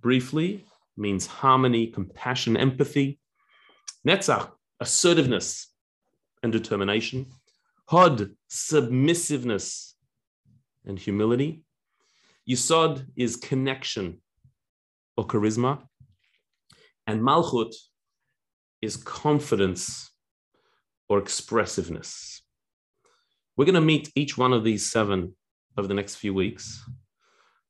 briefly, 0.00 0.64
means 0.96 1.26
harmony, 1.26 1.88
compassion, 1.88 2.56
empathy. 2.56 3.18
Netzach, 4.06 4.52
assertiveness 4.78 5.66
and 6.44 6.52
determination. 6.52 7.26
Hod, 7.86 8.30
submissiveness 8.48 9.94
and 10.86 11.00
humility. 11.00 11.64
Yisod 12.48 13.04
is 13.16 13.34
connection 13.34 14.22
or 15.16 15.26
charisma. 15.26 15.82
And 17.08 17.20
Malchut 17.20 17.74
is 18.80 18.96
confidence 18.96 20.09
or 21.10 21.18
expressiveness. 21.18 22.40
We're 23.56 23.66
going 23.66 23.74
to 23.74 23.80
meet 23.80 24.10
each 24.14 24.38
one 24.38 24.54
of 24.54 24.64
these 24.64 24.90
seven 24.90 25.34
over 25.76 25.88
the 25.88 25.94
next 25.94 26.14
few 26.14 26.32
weeks. 26.32 26.82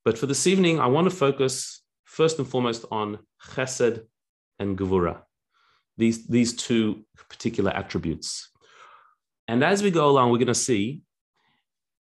But 0.05 0.19
for 0.19 0.27
this 0.27 0.47
evening, 0.47 0.79
I 0.79 0.87
want 0.87 1.11
to 1.11 1.17
focus 1.17 1.83
first 2.05 2.39
and 2.39 2.47
foremost 2.47 2.85
on 2.91 3.19
chesed 3.49 4.03
and 4.59 4.79
gevura, 4.79 5.23
these, 5.97 6.27
these 6.27 6.55
two 6.55 7.05
particular 7.29 7.71
attributes. 7.71 8.51
And 9.49 9.65
as 9.65 9.83
we 9.83 9.91
go 9.91 10.09
along, 10.09 10.31
we're 10.31 10.39
going 10.39 10.49
to 10.49 10.55
see 10.55 11.01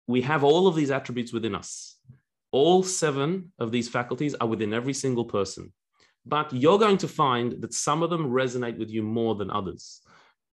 we 0.09 0.23
have 0.23 0.43
all 0.43 0.67
of 0.67 0.75
these 0.75 0.91
attributes 0.91 1.33
within 1.33 1.55
us. 1.55 1.97
All 2.51 2.83
seven 2.83 3.53
of 3.59 3.73
these 3.73 3.89
faculties 3.89 4.35
are 4.41 4.49
within 4.49 4.73
every 4.73 4.95
single 4.95 5.27
person. 5.27 5.73
But 6.25 6.53
you're 6.53 6.79
going 6.79 6.99
to 6.99 7.09
find 7.09 7.61
that 7.61 7.75
some 7.75 8.03
of 8.03 8.11
them 8.11 8.31
resonate 8.31 8.79
with 8.79 8.89
you 8.89 9.03
more 9.03 9.35
than 9.35 9.51
others. 9.51 10.01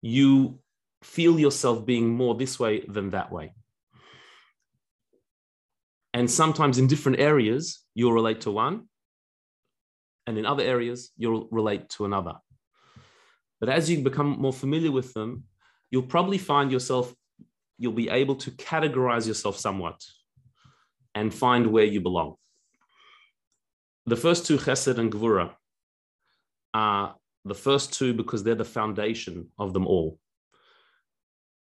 You 0.00 0.58
feel 1.02 1.38
yourself 1.38 1.84
being 1.84 2.08
more 2.08 2.34
this 2.34 2.58
way 2.58 2.84
than 2.88 3.10
that 3.10 3.30
way. 3.30 3.54
And 6.14 6.30
sometimes 6.30 6.78
in 6.78 6.86
different 6.86 7.20
areas, 7.20 7.84
you'll 7.94 8.12
relate 8.12 8.42
to 8.42 8.50
one, 8.50 8.88
and 10.26 10.38
in 10.38 10.46
other 10.46 10.62
areas, 10.62 11.10
you'll 11.16 11.48
relate 11.50 11.88
to 11.90 12.04
another. 12.04 12.34
But 13.60 13.68
as 13.68 13.90
you 13.90 14.02
become 14.02 14.38
more 14.40 14.52
familiar 14.52 14.90
with 14.90 15.12
them, 15.14 15.44
you'll 15.90 16.02
probably 16.02 16.38
find 16.38 16.70
yourself, 16.70 17.14
you'll 17.78 17.92
be 17.92 18.08
able 18.08 18.36
to 18.36 18.50
categorize 18.52 19.26
yourself 19.26 19.56
somewhat 19.56 20.00
and 21.14 21.32
find 21.32 21.66
where 21.66 21.84
you 21.84 22.00
belong. 22.00 22.36
The 24.06 24.16
first 24.16 24.46
two, 24.46 24.58
Chesed 24.58 24.98
and 24.98 25.12
Gvura, 25.12 25.54
are 26.74 27.14
the 27.44 27.54
first 27.54 27.92
two 27.92 28.14
because 28.14 28.42
they're 28.42 28.54
the 28.54 28.64
foundation 28.64 29.48
of 29.58 29.72
them 29.72 29.86
all. 29.86 30.18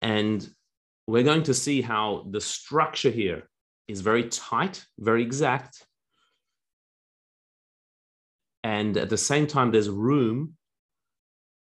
And 0.02 0.47
we're 1.06 1.23
going 1.23 1.44
to 1.44 1.54
see 1.54 1.80
how 1.80 2.26
the 2.30 2.40
structure 2.40 3.11
here 3.11 3.49
is 3.88 4.00
very 4.00 4.28
tight, 4.28 4.85
very 4.99 5.23
exact. 5.23 5.87
And 8.64 8.97
at 8.97 9.11
the 9.11 9.16
same 9.16 9.47
time, 9.47 9.71
there's 9.71 9.88
room 9.88 10.56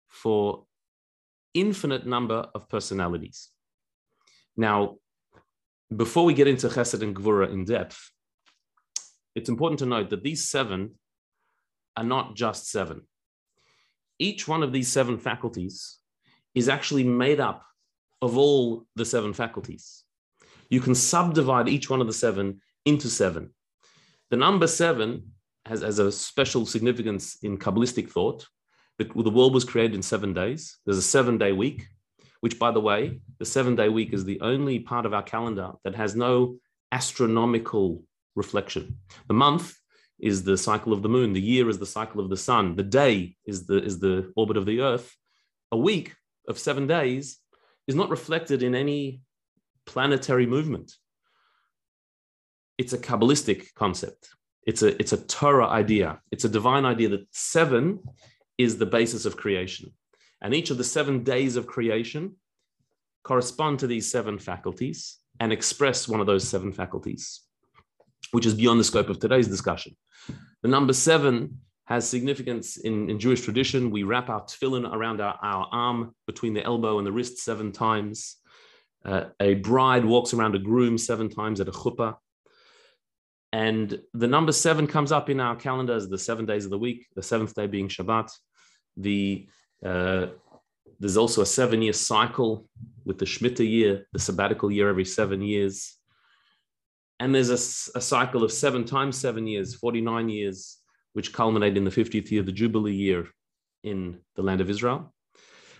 for 0.09 0.65
infinite 1.53 2.05
number 2.05 2.47
of 2.55 2.69
personalities. 2.69 3.49
Now, 4.55 4.97
before 5.95 6.25
we 6.25 6.33
get 6.33 6.47
into 6.47 6.67
Chesed 6.67 7.01
and 7.01 7.15
Gvura 7.15 7.51
in 7.51 7.65
depth, 7.65 8.11
it's 9.35 9.49
important 9.49 9.79
to 9.79 9.85
note 9.85 10.09
that 10.11 10.23
these 10.23 10.47
seven 10.47 10.95
are 11.97 12.03
not 12.03 12.35
just 12.35 12.69
seven. 12.69 13.01
Each 14.19 14.47
one 14.47 14.63
of 14.63 14.71
these 14.71 14.87
seven 14.87 15.17
faculties 15.17 15.97
is 16.53 16.69
actually 16.69 17.03
made 17.03 17.39
up 17.39 17.63
of 18.23 18.37
all 18.37 18.85
the 18.95 19.03
seven 19.03 19.33
faculties. 19.33 20.05
You 20.69 20.79
can 20.79 20.95
subdivide 20.95 21.67
each 21.67 21.89
one 21.89 21.99
of 21.99 22.07
the 22.07 22.13
seven 22.13 22.61
into 22.85 23.09
seven. 23.09 23.53
The 24.31 24.37
number 24.37 24.65
seven 24.65 25.33
has, 25.65 25.81
has 25.81 25.99
a 25.99 26.09
special 26.09 26.65
significance 26.65 27.37
in 27.43 27.57
Kabbalistic 27.57 28.09
thought. 28.09 28.47
The, 28.97 29.03
the 29.03 29.29
world 29.29 29.53
was 29.53 29.65
created 29.65 29.93
in 29.93 30.01
seven 30.01 30.33
days. 30.33 30.77
There's 30.85 30.97
a 30.97 31.11
seven 31.17 31.37
day 31.37 31.51
week, 31.51 31.85
which, 32.39 32.57
by 32.57 32.71
the 32.71 32.79
way, 32.79 33.19
the 33.39 33.45
seven 33.45 33.75
day 33.75 33.89
week 33.89 34.13
is 34.13 34.23
the 34.23 34.39
only 34.39 34.79
part 34.79 35.05
of 35.05 35.13
our 35.13 35.23
calendar 35.23 35.73
that 35.83 35.95
has 35.95 36.15
no 36.15 36.59
astronomical 36.93 38.03
reflection. 38.35 38.99
The 39.27 39.33
month 39.33 39.75
is 40.17 40.43
the 40.43 40.57
cycle 40.57 40.93
of 40.93 41.01
the 41.01 41.09
moon, 41.09 41.33
the 41.33 41.41
year 41.41 41.67
is 41.67 41.77
the 41.77 41.85
cycle 41.85 42.21
of 42.21 42.29
the 42.29 42.37
sun, 42.37 42.77
the 42.77 42.83
day 42.83 43.35
is 43.45 43.65
the, 43.65 43.83
is 43.83 43.99
the 43.99 44.31
orbit 44.37 44.55
of 44.55 44.65
the 44.65 44.79
earth. 44.79 45.13
A 45.73 45.77
week 45.77 46.15
of 46.47 46.57
seven 46.57 46.87
days 46.87 47.39
is 47.87 47.95
not 47.95 48.09
reflected 48.09 48.63
in 48.63 48.75
any 48.75 49.21
planetary 49.85 50.45
movement. 50.45 50.93
It's 52.77 52.93
a 52.93 52.97
Kabbalistic 52.97 53.73
concept. 53.75 54.29
It's 54.65 54.81
a, 54.81 54.99
it's 54.99 55.13
a 55.13 55.17
Torah 55.25 55.67
idea. 55.67 56.21
It's 56.31 56.45
a 56.45 56.49
divine 56.49 56.85
idea 56.85 57.09
that 57.09 57.27
seven 57.31 57.99
is 58.57 58.77
the 58.77 58.85
basis 58.85 59.25
of 59.25 59.37
creation. 59.37 59.91
And 60.41 60.53
each 60.53 60.69
of 60.69 60.77
the 60.77 60.83
seven 60.83 61.23
days 61.23 61.55
of 61.55 61.67
creation 61.67 62.35
correspond 63.23 63.79
to 63.79 63.87
these 63.87 64.11
seven 64.11 64.37
faculties 64.39 65.17
and 65.39 65.51
express 65.51 66.07
one 66.07 66.19
of 66.19 66.27
those 66.27 66.47
seven 66.47 66.71
faculties, 66.71 67.41
which 68.31 68.45
is 68.45 68.53
beyond 68.53 68.79
the 68.79 68.83
scope 68.83 69.09
of 69.09 69.19
today's 69.19 69.47
discussion. 69.47 69.95
The 70.61 70.69
number 70.69 70.93
seven 70.93 71.59
has 71.85 72.07
significance 72.07 72.77
in, 72.77 73.09
in 73.09 73.19
Jewish 73.19 73.41
tradition. 73.41 73.91
We 73.91 74.03
wrap 74.03 74.29
our 74.29 74.41
tefillin 74.43 74.91
around 74.91 75.19
our, 75.21 75.37
our 75.41 75.67
arm 75.71 76.15
between 76.27 76.53
the 76.53 76.63
elbow 76.63 76.97
and 76.97 77.05
the 77.05 77.11
wrist 77.11 77.39
seven 77.39 77.71
times. 77.71 78.37
Uh, 79.03 79.25
a 79.41 79.55
bride 79.55 80.05
walks 80.05 80.33
around 80.33 80.55
a 80.55 80.59
groom 80.59 80.97
seven 80.97 81.29
times 81.29 81.59
at 81.59 81.67
a 81.67 81.71
chuppah. 81.71 82.15
And 83.51 84.01
the 84.13 84.27
number 84.27 84.51
seven 84.51 84.87
comes 84.87 85.11
up 85.11 85.29
in 85.29 85.39
our 85.39 85.55
calendar 85.55 85.93
as 85.93 86.09
the 86.09 86.17
seven 86.17 86.45
days 86.45 86.65
of 86.65 86.71
the 86.71 86.77
week, 86.77 87.05
the 87.15 87.21
seventh 87.21 87.53
day 87.53 87.67
being 87.67 87.87
Shabbat. 87.87 88.31
The 88.97 89.47
uh, 89.85 90.27
there's 90.99 91.17
also 91.17 91.41
a 91.41 91.45
seven-year 91.45 91.93
cycle 91.93 92.65
with 93.03 93.19
the 93.19 93.25
Shemitah 93.25 93.69
year, 93.69 94.07
the 94.13 94.19
sabbatical 94.19 94.71
year 94.71 94.89
every 94.89 95.03
seven 95.03 95.41
years. 95.41 95.97
And 97.19 97.35
there's 97.35 97.49
a, 97.49 97.97
a 97.97 98.01
cycle 98.01 98.43
of 98.43 98.51
seven 98.51 98.85
times 98.85 99.17
seven 99.17 99.45
years, 99.45 99.75
49 99.75 100.29
years, 100.29 100.77
which 101.13 101.33
culminate 101.33 101.77
in 101.77 101.83
the 101.83 101.91
50th 101.91 102.29
year, 102.31 102.43
the 102.43 102.51
Jubilee 102.51 102.93
year 102.93 103.27
in 103.83 104.19
the 104.35 104.41
land 104.41 104.61
of 104.61 104.69
Israel. 104.69 105.13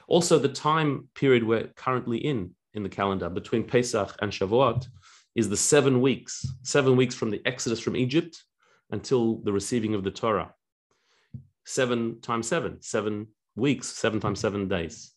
Also, 0.08 0.38
the 0.38 0.50
time 0.50 1.10
period 1.16 1.44
we're 1.44 1.68
currently 1.76 2.18
in 2.18 2.52
in 2.74 2.84
the 2.84 2.90
calendar 2.90 3.30
between 3.30 3.64
Pesach 3.64 4.16
and 4.22 4.32
Shavuot 4.32 4.88
is 5.36 5.50
the 5.50 5.58
seven 5.58 6.02
weeks, 6.02 6.46
seven 6.64 6.96
weeks 6.96 7.16
from 7.16 7.32
the 7.32 7.42
exodus 7.46 7.80
from 7.80 7.96
Egypt 7.96 8.44
until 8.92 9.38
the 9.38 9.52
receiving 9.52 9.96
of 9.96 10.04
the 10.04 10.12
Torah. 10.12 10.54
Seven 11.66 12.20
times 12.22 12.48
seven, 12.48 12.82
seven 12.82 13.28
weeks, 13.56 13.88
seven 13.88 14.20
times 14.20 14.40
seven 14.40 14.68
days. 14.68 15.12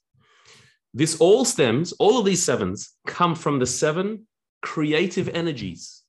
This 0.94 1.20
all 1.20 1.44
stems, 1.44 1.92
all 1.92 2.18
of 2.18 2.24
these 2.24 2.42
sevens 2.42 2.92
come 3.06 3.34
from 3.34 3.58
the 3.58 3.66
seven 3.66 4.26
creative 4.62 5.28
energies 5.28 6.02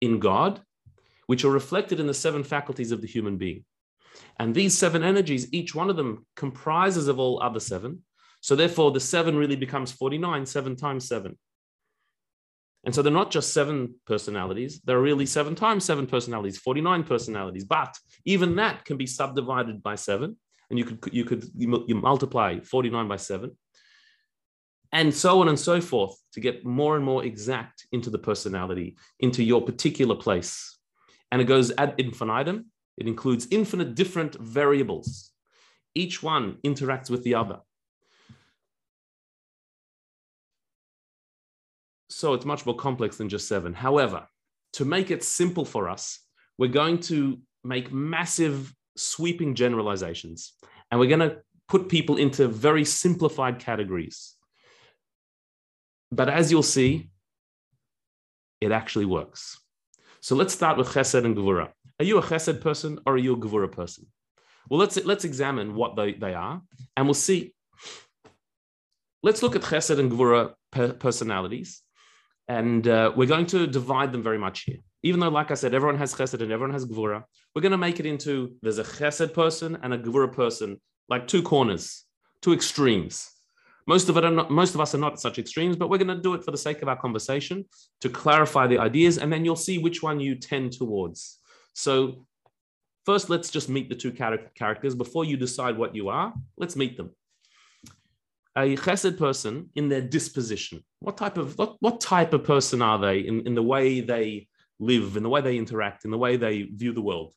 in 0.00 0.20
God 0.20 0.60
which 1.26 1.44
are 1.44 1.50
reflected 1.50 2.00
in 2.00 2.06
the 2.06 2.14
seven 2.14 2.44
faculties 2.44 2.92
of 2.92 3.00
the 3.00 3.06
human 3.06 3.36
being. 3.36 3.64
And 4.38 4.54
these 4.54 4.76
seven 4.76 5.02
energies, 5.02 5.52
each 5.52 5.74
one 5.74 5.90
of 5.90 5.96
them 5.96 6.26
comprises 6.36 7.08
of 7.08 7.18
all 7.18 7.42
other 7.42 7.60
seven. 7.60 8.02
So 8.40 8.54
therefore, 8.56 8.90
the 8.90 9.00
seven 9.00 9.36
really 9.36 9.56
becomes 9.56 9.92
49, 9.92 10.46
seven 10.46 10.76
times 10.76 11.08
seven. 11.08 11.38
And 12.84 12.94
so 12.94 13.00
they're 13.00 13.12
not 13.12 13.30
just 13.30 13.54
seven 13.54 13.94
personalities, 14.06 14.80
they're 14.84 15.00
really 15.00 15.26
seven 15.26 15.54
times 15.54 15.84
seven 15.84 16.06
personalities, 16.06 16.58
49 16.58 17.04
personalities. 17.04 17.64
But 17.64 17.96
even 18.26 18.56
that 18.56 18.84
can 18.84 18.98
be 18.98 19.06
subdivided 19.06 19.82
by 19.82 19.94
seven. 19.94 20.36
And 20.70 20.78
you 20.78 20.84
could 20.84 21.14
you 21.14 21.24
could 21.24 21.44
you 21.56 21.94
multiply 21.94 22.60
49 22.60 23.08
by 23.08 23.16
seven. 23.16 23.56
And 24.92 25.12
so 25.12 25.40
on 25.40 25.48
and 25.48 25.58
so 25.58 25.80
forth 25.80 26.16
to 26.34 26.40
get 26.40 26.64
more 26.64 26.94
and 26.96 27.04
more 27.04 27.24
exact 27.24 27.86
into 27.90 28.10
the 28.10 28.18
personality, 28.18 28.96
into 29.18 29.42
your 29.42 29.62
particular 29.62 30.14
place. 30.14 30.73
And 31.30 31.40
it 31.40 31.46
goes 31.46 31.72
ad 31.76 31.94
infinitum. 31.98 32.66
It 32.96 33.08
includes 33.08 33.48
infinite 33.50 33.94
different 33.94 34.34
variables. 34.36 35.32
Each 35.94 36.22
one 36.22 36.58
interacts 36.64 37.10
with 37.10 37.24
the 37.24 37.34
other. 37.34 37.60
So 42.08 42.34
it's 42.34 42.44
much 42.44 42.64
more 42.64 42.76
complex 42.76 43.16
than 43.16 43.28
just 43.28 43.48
seven. 43.48 43.74
However, 43.74 44.28
to 44.74 44.84
make 44.84 45.10
it 45.10 45.24
simple 45.24 45.64
for 45.64 45.88
us, 45.88 46.20
we're 46.58 46.68
going 46.68 47.00
to 47.00 47.40
make 47.64 47.92
massive 47.92 48.72
sweeping 48.96 49.54
generalizations 49.54 50.52
and 50.90 51.00
we're 51.00 51.08
going 51.08 51.28
to 51.28 51.38
put 51.68 51.88
people 51.88 52.16
into 52.16 52.46
very 52.46 52.84
simplified 52.84 53.58
categories. 53.58 54.34
But 56.12 56.28
as 56.28 56.52
you'll 56.52 56.62
see, 56.62 57.10
it 58.60 58.70
actually 58.70 59.06
works. 59.06 59.58
So 60.24 60.34
let's 60.34 60.54
start 60.54 60.78
with 60.78 60.88
chesed 60.88 61.22
and 61.22 61.36
gevura. 61.36 61.68
Are 62.00 62.04
you 62.06 62.16
a 62.16 62.22
chesed 62.22 62.62
person 62.62 62.98
or 63.04 63.12
are 63.12 63.18
you 63.18 63.34
a 63.34 63.36
gevura 63.36 63.70
person? 63.70 64.06
Well, 64.70 64.80
let's, 64.80 64.96
let's 65.04 65.26
examine 65.26 65.74
what 65.74 65.96
they, 65.96 66.14
they 66.14 66.32
are 66.32 66.62
and 66.96 67.06
we'll 67.06 67.12
see. 67.12 67.52
Let's 69.22 69.42
look 69.42 69.54
at 69.54 69.60
chesed 69.60 69.98
and 69.98 70.10
gevura 70.10 70.54
personalities 70.98 71.82
and 72.48 72.88
uh, 72.88 73.12
we're 73.14 73.28
going 73.28 73.44
to 73.48 73.66
divide 73.66 74.12
them 74.12 74.22
very 74.22 74.38
much 74.38 74.62
here. 74.62 74.78
Even 75.02 75.20
though, 75.20 75.28
like 75.28 75.50
I 75.50 75.54
said, 75.56 75.74
everyone 75.74 75.98
has 75.98 76.14
chesed 76.14 76.40
and 76.40 76.50
everyone 76.50 76.72
has 76.72 76.86
gvura, 76.86 77.22
we're 77.54 77.60
going 77.60 77.72
to 77.72 77.76
make 77.76 78.00
it 78.00 78.06
into 78.06 78.56
there's 78.62 78.78
a 78.78 78.82
chesed 78.82 79.34
person 79.34 79.76
and 79.82 79.92
a 79.92 79.98
gvura 79.98 80.32
person, 80.32 80.80
like 81.10 81.28
two 81.28 81.42
corners, 81.42 82.04
two 82.40 82.54
extremes. 82.54 83.30
Most 83.86 84.08
of 84.08 84.16
it 84.16 84.22
not, 84.30 84.50
most 84.50 84.74
of 84.74 84.80
us 84.80 84.94
are 84.94 84.98
not 84.98 85.14
at 85.14 85.20
such 85.20 85.38
extremes, 85.38 85.76
but 85.76 85.90
we're 85.90 85.98
going 85.98 86.16
to 86.16 86.22
do 86.22 86.34
it 86.34 86.44
for 86.44 86.50
the 86.50 86.58
sake 86.58 86.80
of 86.80 86.88
our 86.88 86.96
conversation 86.96 87.64
to 88.00 88.08
clarify 88.08 88.66
the 88.66 88.78
ideas, 88.78 89.18
and 89.18 89.32
then 89.32 89.44
you'll 89.44 89.56
see 89.56 89.78
which 89.78 90.02
one 90.02 90.20
you 90.20 90.34
tend 90.34 90.72
towards. 90.72 91.38
So, 91.74 92.26
first, 93.04 93.28
let's 93.28 93.50
just 93.50 93.68
meet 93.68 93.88
the 93.88 93.94
two 93.94 94.12
characters 94.12 94.94
before 94.94 95.24
you 95.24 95.36
decide 95.36 95.76
what 95.76 95.94
you 95.94 96.08
are. 96.08 96.32
Let's 96.56 96.76
meet 96.76 96.96
them 96.96 97.10
a 98.56 98.76
chesed 98.76 99.18
person 99.18 99.68
in 99.74 99.88
their 99.88 100.00
disposition. 100.00 100.84
What 101.00 101.16
type 101.16 101.38
of 101.38 101.58
what, 101.58 101.76
what 101.80 102.00
type 102.00 102.32
of 102.32 102.44
person 102.44 102.82
are 102.82 102.98
they 102.98 103.20
in, 103.20 103.46
in 103.46 103.54
the 103.54 103.62
way 103.62 104.00
they 104.00 104.48
live, 104.78 105.16
in 105.16 105.22
the 105.22 105.28
way 105.28 105.40
they 105.40 105.56
interact, 105.56 106.04
in 106.04 106.10
the 106.10 106.18
way 106.18 106.36
they 106.36 106.62
view 106.62 106.92
the 106.92 107.00
world? 107.00 107.34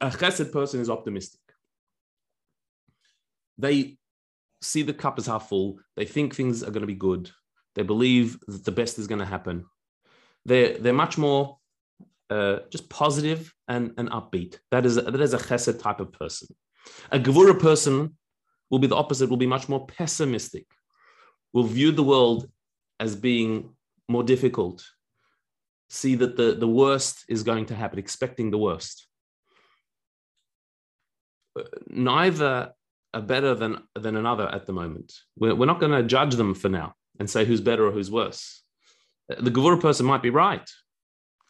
A 0.00 0.10
chesed 0.10 0.52
person 0.52 0.80
is 0.80 0.90
optimistic. 0.90 1.40
They 3.56 3.96
see 4.66 4.82
the 4.82 4.94
cup 4.94 5.18
as 5.18 5.26
half 5.26 5.48
full. 5.48 5.78
They 5.96 6.04
think 6.04 6.34
things 6.34 6.62
are 6.62 6.70
going 6.70 6.82
to 6.82 6.86
be 6.86 6.94
good. 6.94 7.30
They 7.74 7.82
believe 7.82 8.38
that 8.46 8.64
the 8.64 8.72
best 8.72 8.98
is 8.98 9.06
going 9.06 9.18
to 9.18 9.26
happen. 9.26 9.64
They're, 10.44 10.78
they're 10.78 10.92
much 10.92 11.18
more 11.18 11.58
uh, 12.30 12.60
just 12.70 12.88
positive 12.88 13.52
and, 13.68 13.92
and 13.98 14.10
upbeat. 14.10 14.58
That 14.70 14.86
is, 14.86 14.96
a, 14.96 15.02
that 15.02 15.20
is 15.20 15.34
a 15.34 15.38
chesed 15.38 15.80
type 15.80 16.00
of 16.00 16.12
person. 16.12 16.48
A 17.10 17.18
gevura 17.18 17.58
person 17.58 18.16
will 18.70 18.78
be 18.78 18.86
the 18.86 18.96
opposite, 18.96 19.28
will 19.28 19.36
be 19.36 19.46
much 19.46 19.68
more 19.68 19.86
pessimistic, 19.86 20.66
will 21.52 21.64
view 21.64 21.92
the 21.92 22.02
world 22.02 22.48
as 22.98 23.14
being 23.14 23.74
more 24.08 24.22
difficult, 24.22 24.84
see 25.88 26.14
that 26.16 26.36
the, 26.36 26.52
the 26.54 26.68
worst 26.68 27.24
is 27.28 27.42
going 27.42 27.66
to 27.66 27.74
happen, 27.74 27.98
expecting 27.98 28.50
the 28.50 28.58
worst. 28.58 29.06
Neither 31.88 32.72
are 33.16 33.22
better 33.22 33.54
than, 33.54 33.78
than 33.94 34.14
another 34.16 34.46
at 34.46 34.66
the 34.66 34.74
moment. 34.74 35.14
We're, 35.38 35.54
we're 35.54 35.72
not 35.72 35.80
going 35.80 35.92
to 35.92 36.02
judge 36.02 36.34
them 36.34 36.54
for 36.54 36.68
now 36.68 36.92
and 37.18 37.28
say 37.28 37.46
who's 37.46 37.62
better 37.62 37.86
or 37.86 37.90
who's 37.90 38.10
worse. 38.10 38.62
The 39.28 39.50
Gevura 39.50 39.80
person 39.80 40.04
might 40.04 40.22
be 40.22 40.28
right, 40.28 40.68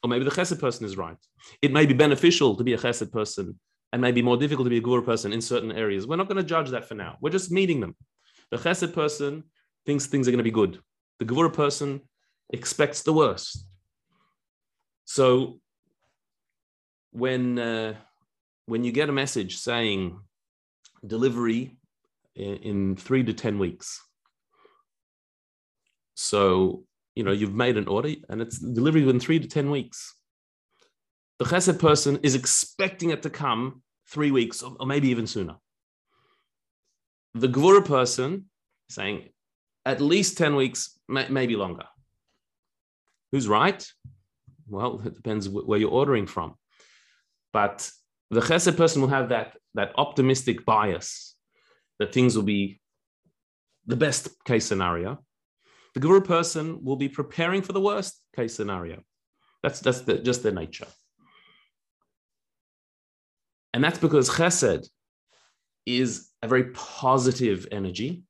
or 0.02 0.08
maybe 0.08 0.24
the 0.24 0.30
Chesed 0.30 0.60
person 0.60 0.86
is 0.86 0.96
right. 0.96 1.16
It 1.60 1.72
may 1.72 1.84
be 1.84 1.92
beneficial 1.92 2.54
to 2.54 2.62
be 2.62 2.74
a 2.74 2.78
Chesed 2.78 3.10
person 3.10 3.58
and 3.92 4.00
maybe 4.00 4.22
more 4.22 4.36
difficult 4.36 4.66
to 4.66 4.70
be 4.70 4.78
a 4.78 4.80
Gvur 4.80 5.04
person 5.04 5.32
in 5.32 5.40
certain 5.40 5.72
areas. 5.72 6.06
We're 6.06 6.16
not 6.16 6.28
going 6.28 6.36
to 6.36 6.54
judge 6.54 6.70
that 6.70 6.86
for 6.86 6.94
now. 6.94 7.16
We're 7.20 7.30
just 7.30 7.50
meeting 7.50 7.80
them. 7.80 7.96
The 8.52 8.58
Chesed 8.58 8.94
person 8.94 9.42
thinks 9.86 10.06
things 10.06 10.28
are 10.28 10.30
going 10.30 10.38
to 10.38 10.44
be 10.44 10.50
good. 10.52 10.78
The 11.18 11.24
Gvur 11.24 11.52
person 11.52 12.00
expects 12.50 13.02
the 13.02 13.12
worst. 13.12 13.66
So 15.04 15.60
when 17.10 17.58
uh, 17.58 17.94
when 18.66 18.84
you 18.84 18.92
get 18.92 19.08
a 19.08 19.12
message 19.12 19.56
saying 19.56 20.20
delivery 21.06 21.76
in, 22.34 22.56
in 22.56 22.96
three 22.96 23.24
to 23.24 23.32
ten 23.32 23.58
weeks, 23.58 24.00
so 26.14 26.84
you 27.14 27.24
know 27.24 27.32
you've 27.32 27.54
made 27.54 27.76
an 27.76 27.88
order 27.88 28.14
and 28.28 28.40
it's 28.40 28.58
delivery 28.58 29.04
within 29.04 29.20
three 29.20 29.40
to 29.40 29.48
ten 29.48 29.70
weeks 29.70 30.16
the 31.38 31.44
chesed 31.44 31.78
person 31.78 32.18
is 32.22 32.34
expecting 32.34 33.10
it 33.10 33.22
to 33.22 33.30
come 33.30 33.82
three 34.08 34.30
weeks 34.30 34.62
or 34.62 34.86
maybe 34.86 35.08
even 35.08 35.26
sooner. 35.26 35.56
The 37.34 37.48
gvura 37.48 37.84
person 37.84 38.46
saying 38.88 39.28
at 39.84 40.00
least 40.00 40.38
10 40.38 40.56
weeks, 40.56 40.98
maybe 41.08 41.56
longer. 41.56 41.84
Who's 43.32 43.46
right? 43.46 43.86
Well, 44.68 45.02
it 45.04 45.14
depends 45.14 45.48
where 45.48 45.78
you're 45.78 45.90
ordering 45.90 46.26
from. 46.26 46.54
But 47.52 47.90
the 48.30 48.40
chesed 48.40 48.76
person 48.76 49.02
will 49.02 49.08
have 49.08 49.28
that, 49.28 49.56
that 49.76 49.92
optimistic 49.96 50.64
bias 50.64 51.34
that 51.98 52.12
things 52.12 52.36
will 52.36 52.42
be 52.42 52.80
the 53.86 53.96
best 53.96 54.28
case 54.44 54.66
scenario. 54.66 55.22
The 55.94 56.00
gvura 56.00 56.24
person 56.24 56.84
will 56.84 56.96
be 56.96 57.08
preparing 57.08 57.62
for 57.62 57.72
the 57.72 57.80
worst 57.80 58.20
case 58.34 58.54
scenario. 58.54 59.02
That's, 59.62 59.80
that's 59.80 60.00
the, 60.00 60.18
just 60.18 60.42
their 60.42 60.52
nature. 60.52 60.86
And 63.72 63.84
that's 63.84 63.98
because 63.98 64.28
chesed 64.28 64.88
is 65.84 66.30
a 66.42 66.48
very 66.48 66.64
positive 66.72 67.68
energy. 67.70 68.24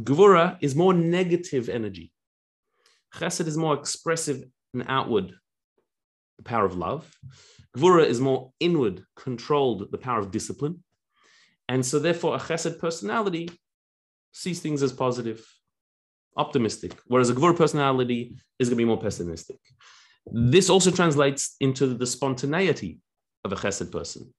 Gvura 0.00 0.58
is 0.60 0.74
more 0.74 0.92
negative 0.94 1.68
energy. 1.68 2.12
Chesed 3.14 3.46
is 3.46 3.56
more 3.56 3.74
expressive 3.74 4.44
and 4.74 4.84
outward, 4.88 5.32
the 6.36 6.44
power 6.44 6.64
of 6.64 6.76
love. 6.76 7.10
Gvura 7.76 8.04
is 8.04 8.20
more 8.20 8.52
inward, 8.60 9.04
controlled, 9.16 9.90
the 9.90 9.98
power 9.98 10.20
of 10.20 10.30
discipline. 10.30 10.82
And 11.68 11.84
so, 11.84 11.98
therefore, 11.98 12.36
a 12.36 12.38
chesed 12.38 12.78
personality 12.78 13.50
sees 14.32 14.60
things 14.60 14.82
as 14.82 14.92
positive, 14.92 15.46
optimistic, 16.36 16.98
whereas 17.06 17.30
a 17.30 17.34
gvura 17.34 17.56
personality 17.56 18.36
is 18.58 18.68
going 18.68 18.76
to 18.76 18.82
be 18.82 18.84
more 18.84 19.00
pessimistic. 19.00 19.58
This 20.30 20.70
also 20.70 20.90
translates 20.90 21.56
into 21.60 21.94
the 21.94 22.06
spontaneity 22.06 23.00
of 23.44 23.52
a 23.52 23.56
chesed 23.56 23.90
person. 23.92 24.32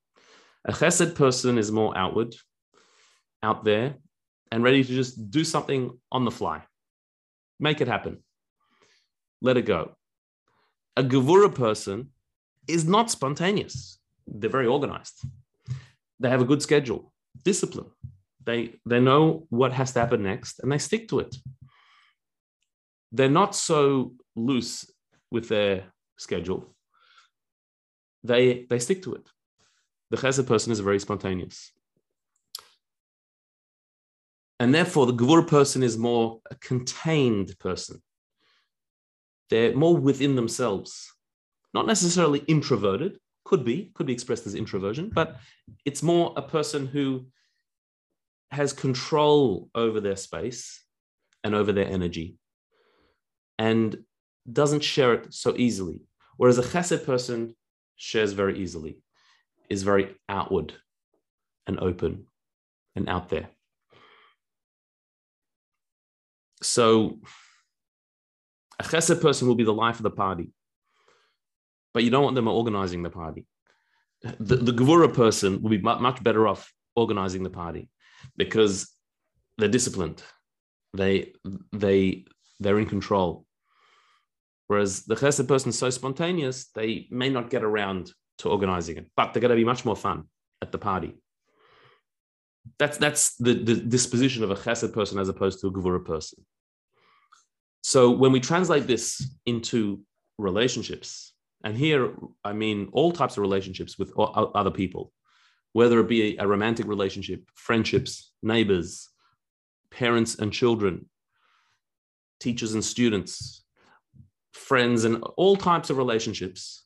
A 0.65 0.71
chesed 0.71 1.15
person 1.15 1.57
is 1.57 1.71
more 1.71 1.97
outward, 1.97 2.35
out 3.43 3.63
there, 3.63 3.95
and 4.51 4.63
ready 4.63 4.83
to 4.83 4.93
just 4.93 5.29
do 5.29 5.43
something 5.43 5.97
on 6.11 6.25
the 6.25 6.31
fly. 6.31 6.63
Make 7.59 7.81
it 7.81 7.87
happen. 7.87 8.23
Let 9.41 9.57
it 9.57 9.65
go. 9.65 9.95
A 10.97 11.03
gevura 11.03 11.53
person 11.53 12.09
is 12.67 12.85
not 12.85 13.11
spontaneous. 13.11 13.99
They're 14.27 14.49
very 14.49 14.67
organized. 14.67 15.25
They 16.19 16.29
have 16.29 16.41
a 16.41 16.45
good 16.45 16.61
schedule, 16.61 17.11
discipline. 17.43 17.89
They, 18.43 18.75
they 18.85 18.99
know 18.99 19.45
what 19.49 19.73
has 19.73 19.91
to 19.93 19.99
happen 19.99 20.23
next 20.23 20.59
and 20.59 20.71
they 20.71 20.77
stick 20.77 21.07
to 21.09 21.19
it. 21.19 21.35
They're 23.11 23.29
not 23.29 23.55
so 23.55 24.13
loose 24.35 24.89
with 25.31 25.49
their 25.49 25.85
schedule. 26.17 26.75
They, 28.23 28.65
they 28.69 28.79
stick 28.79 29.03
to 29.03 29.15
it. 29.15 29.29
The 30.11 30.17
chesed 30.17 30.47
person 30.47 30.71
is 30.71 30.79
very 30.79 30.99
spontaneous. 30.99 31.71
And 34.59 34.73
therefore, 34.73 35.05
the 35.05 35.13
gvur 35.13 35.47
person 35.47 35.83
is 35.83 35.97
more 35.97 36.41
a 36.51 36.55
contained 36.55 37.57
person. 37.59 38.01
They're 39.49 39.75
more 39.75 39.95
within 39.95 40.35
themselves, 40.35 41.13
not 41.73 41.87
necessarily 41.87 42.39
introverted, 42.39 43.17
could 43.49 43.65
be, 43.65 43.91
could 43.95 44.05
be 44.05 44.13
expressed 44.13 44.45
as 44.45 44.53
introversion, 44.53 45.09
but 45.09 45.38
it's 45.83 46.03
more 46.03 46.33
a 46.38 46.41
person 46.41 46.85
who 46.85 47.25
has 48.51 48.73
control 48.73 49.69
over 49.73 49.99
their 49.99 50.15
space 50.15 50.85
and 51.43 51.55
over 51.55 51.71
their 51.73 51.88
energy 51.88 52.38
and 53.57 53.97
doesn't 54.62 54.83
share 54.83 55.13
it 55.15 55.33
so 55.33 55.55
easily. 55.57 55.99
Whereas 56.38 56.59
a 56.59 56.63
chesed 56.63 57.05
person 57.05 57.55
shares 57.95 58.33
very 58.33 58.59
easily 58.59 58.99
is 59.67 59.81
very 59.83 60.15
outward. 60.27 60.73
and 61.67 61.79
open 61.79 62.25
and 62.95 63.07
out 63.07 63.29
there. 63.29 63.47
So 66.63 67.19
a 68.79 68.83
chesed 68.83 69.21
person 69.21 69.47
will 69.47 69.59
be 69.62 69.69
the 69.71 69.81
life 69.85 69.97
of 69.97 70.03
the 70.03 70.17
party, 70.25 70.51
but 71.93 72.04
you 72.04 72.10
don't 72.10 72.23
want 72.23 72.36
them 72.36 72.47
organizing 72.47 73.04
the 73.04 73.10
party. 73.10 73.45
The, 74.21 74.58
the 74.58 74.73
Gevura 74.73 75.13
person 75.13 75.62
will 75.62 75.69
be 75.69 75.78
much 75.80 76.23
better 76.23 76.47
off 76.47 76.71
organizing 76.95 77.43
the 77.43 77.49
party 77.49 77.89
because 78.36 78.89
they're 79.58 79.69
disciplined. 79.69 80.21
They 80.93 81.34
they 81.71 82.25
they're 82.60 82.80
in 82.80 82.88
control. 82.88 83.45
Whereas 84.67 85.06
the 85.06 85.15
chesed 85.15 85.47
person 85.47 85.69
is 85.69 85.80
so 85.80 85.89
spontaneous, 85.89 86.69
they 86.75 87.08
may 87.10 87.30
not 87.30 87.49
get 87.49 87.63
around 87.63 88.12
to 88.39 88.49
organizing 88.49 88.97
it, 88.97 89.08
but 89.15 89.34
they're 89.34 89.41
going 89.41 89.49
to 89.49 89.56
be 89.56 89.65
much 89.65 89.84
more 89.84 89.95
fun 89.95 90.25
at 90.62 90.71
the 90.71 90.78
party. 90.78 91.17
That's 92.78 92.97
that's 92.97 93.36
the, 93.38 93.54
the 93.54 93.75
disposition 93.75 94.43
of 94.43 94.52
a 94.52 94.56
chesed 94.56 94.93
person 94.93 95.17
as 95.19 95.30
opposed 95.30 95.62
to 95.62 95.67
a 95.67 95.71
gevura 95.71 96.04
person. 96.04 96.45
So 97.82 98.12
when 98.12 98.32
we 98.32 98.39
translate 98.39 98.88
this 98.88 99.25
into 99.45 100.02
relationships, 100.38 101.34
and 101.63 101.77
here 101.77 102.13
I 102.43 102.53
mean 102.53 102.89
all 102.91 103.11
types 103.11 103.37
of 103.37 103.41
relationships 103.41 103.97
with 103.97 104.11
other 104.17 104.71
people, 104.71 105.11
whether 105.73 105.99
it 105.99 106.07
be 106.07 106.37
a 106.37 106.47
romantic 106.47 106.87
relationship, 106.87 107.49
friendships, 107.55 108.31
neighbors, 108.41 109.09
parents 109.91 110.35
and 110.35 110.53
children, 110.53 111.09
teachers 112.39 112.73
and 112.73 112.83
students, 112.83 113.63
friends, 114.53 115.03
and 115.03 115.23
all 115.37 115.55
types 115.55 115.89
of 115.89 115.97
relationships, 115.97 116.85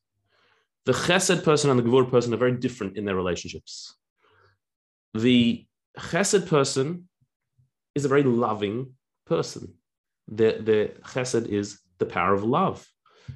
the 0.86 0.94
chesed 0.94 1.44
person 1.44 1.70
and 1.70 1.80
the 1.80 1.84
gevur 1.84 2.10
person 2.10 2.34
are 2.34 2.38
very 2.38 2.54
different 2.54 2.98
in 2.98 3.06
their 3.06 3.16
relationships. 3.16 3.96
The 5.14 5.66
chesed 5.98 6.48
person 6.48 7.08
is 7.96 8.06
a 8.06 8.10
very 8.10 8.24
loving 8.24 8.94
person. 9.26 9.76
The, 10.28 10.58
the 10.60 10.92
chesed 11.04 11.48
is 11.48 11.80
the 12.00 12.06
power 12.06 12.34
of 12.34 12.44
love. 12.44 12.88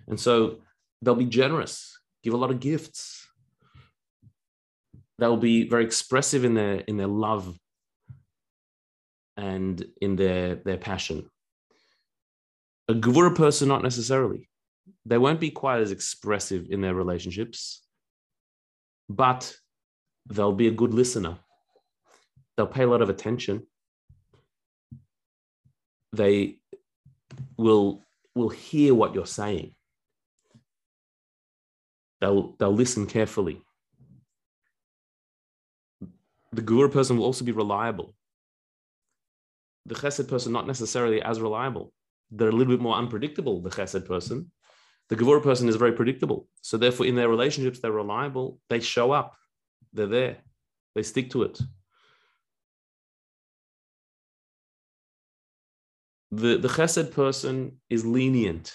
And 0.08 0.20
so 0.20 0.60
they'll 1.02 1.16
be 1.16 1.26
generous, 1.26 2.00
give 2.24 2.34
a 2.34 2.38
lot 2.38 2.52
of 2.52 2.60
gifts. 2.60 3.28
They'll 5.20 5.38
be 5.38 5.68
very 5.68 5.84
expressive 5.84 6.46
in 6.46 6.54
their 6.54 6.76
in 6.76 6.98
their 6.98 7.08
love 7.08 7.58
and 9.38 9.86
in 10.02 10.16
their, 10.16 10.56
their 10.56 10.78
passion. 10.78 11.30
A 12.90 12.94
gevura 12.94 13.36
person, 13.36 13.68
not 13.68 13.84
necessarily. 13.84 14.50
They 15.06 15.18
won't 15.18 15.40
be 15.40 15.52
quite 15.52 15.82
as 15.82 15.92
expressive 15.92 16.68
in 16.70 16.82
their 16.82 16.96
relationships, 16.96 17.84
but 19.08 19.56
they'll 20.28 20.54
be 20.54 20.68
a 20.68 20.72
good 20.72 20.94
listener. 20.94 21.38
They'll 22.56 22.68
pay 22.68 22.84
a 22.84 22.88
lot 22.88 23.02
of 23.02 23.10
attention. 23.10 23.68
They 26.14 26.58
will, 27.58 28.04
will 28.34 28.50
hear 28.50 28.96
what 28.96 29.14
you're 29.14 29.26
saying. 29.26 29.76
They'll, 32.22 32.56
they'll 32.58 32.74
listen 32.74 33.06
carefully. 33.06 33.62
The 36.52 36.62
gevura 36.62 36.92
person 36.92 37.18
will 37.18 37.26
also 37.26 37.46
be 37.46 37.52
reliable. 37.52 38.16
The 39.86 39.96
chesed 39.96 40.28
person, 40.28 40.52
not 40.52 40.68
necessarily 40.68 41.22
as 41.22 41.40
reliable 41.40 41.94
they're 42.32 42.50
a 42.50 42.52
little 42.52 42.74
bit 42.74 42.82
more 42.82 42.96
unpredictable, 42.96 43.62
the 43.62 43.70
chesed 43.70 44.06
person. 44.06 44.52
The 45.10 45.16
gevura 45.16 45.42
person 45.42 45.70
is 45.70 45.78
very 45.78 45.94
predictable. 45.94 46.48
So 46.62 46.78
therefore, 46.78 47.06
in 47.06 47.16
their 47.16 47.30
relationships, 47.30 47.80
they're 47.80 47.92
reliable. 47.92 48.60
They 48.70 48.82
show 48.82 49.12
up. 49.12 49.36
They're 49.94 50.08
there. 50.08 50.38
They 50.96 51.04
stick 51.04 51.30
to 51.32 51.44
it. 51.44 51.60
The, 56.32 56.58
the 56.58 56.68
chesed 56.68 57.14
person 57.14 57.80
is 57.90 58.06
lenient, 58.06 58.74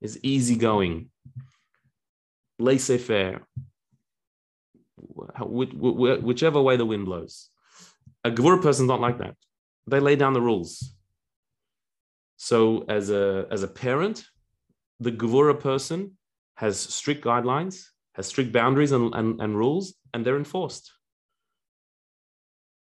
is 0.00 0.18
easygoing, 0.24 1.10
laissez-faire, 2.66 3.38
whichever 6.28 6.60
way 6.62 6.76
the 6.76 6.86
wind 6.92 7.04
blows. 7.04 7.48
A 8.24 8.30
gevura 8.30 8.60
person 8.62 8.84
is 8.86 8.88
not 8.88 9.00
like 9.00 9.18
that. 9.18 9.36
They 9.86 10.00
lay 10.00 10.16
down 10.16 10.32
the 10.32 10.40
rules. 10.40 10.94
So 12.36 12.84
as 12.88 13.10
a 13.10 13.46
as 13.50 13.62
a 13.62 13.68
parent, 13.68 14.24
the 15.02 15.12
Gevura 15.12 15.58
person 15.58 16.16
has 16.56 16.78
strict 16.78 17.24
guidelines, 17.24 17.86
has 18.14 18.26
strict 18.26 18.52
boundaries 18.52 18.92
and, 18.92 19.14
and, 19.14 19.40
and 19.40 19.56
rules, 19.56 19.94
and 20.14 20.24
they're 20.24 20.36
enforced. 20.36 20.92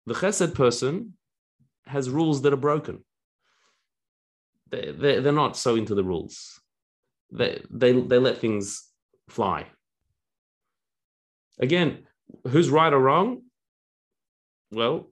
The 0.06 0.14
Chesed 0.14 0.54
person 0.54 1.14
has 1.86 2.10
rules 2.10 2.42
that 2.42 2.52
are 2.52 2.64
broken. 2.68 3.04
They, 4.70 4.92
they, 4.92 5.20
they're 5.20 5.32
not 5.32 5.56
so 5.56 5.76
into 5.76 5.94
the 5.94 6.04
rules. 6.04 6.60
They, 7.32 7.62
they, 7.70 7.92
they 7.92 8.18
let 8.18 8.38
things 8.38 8.89
fly. 9.30 9.66
Again, 11.58 12.06
who's 12.48 12.70
right 12.70 12.92
or 12.92 12.98
wrong? 12.98 13.42
Well, 14.70 15.10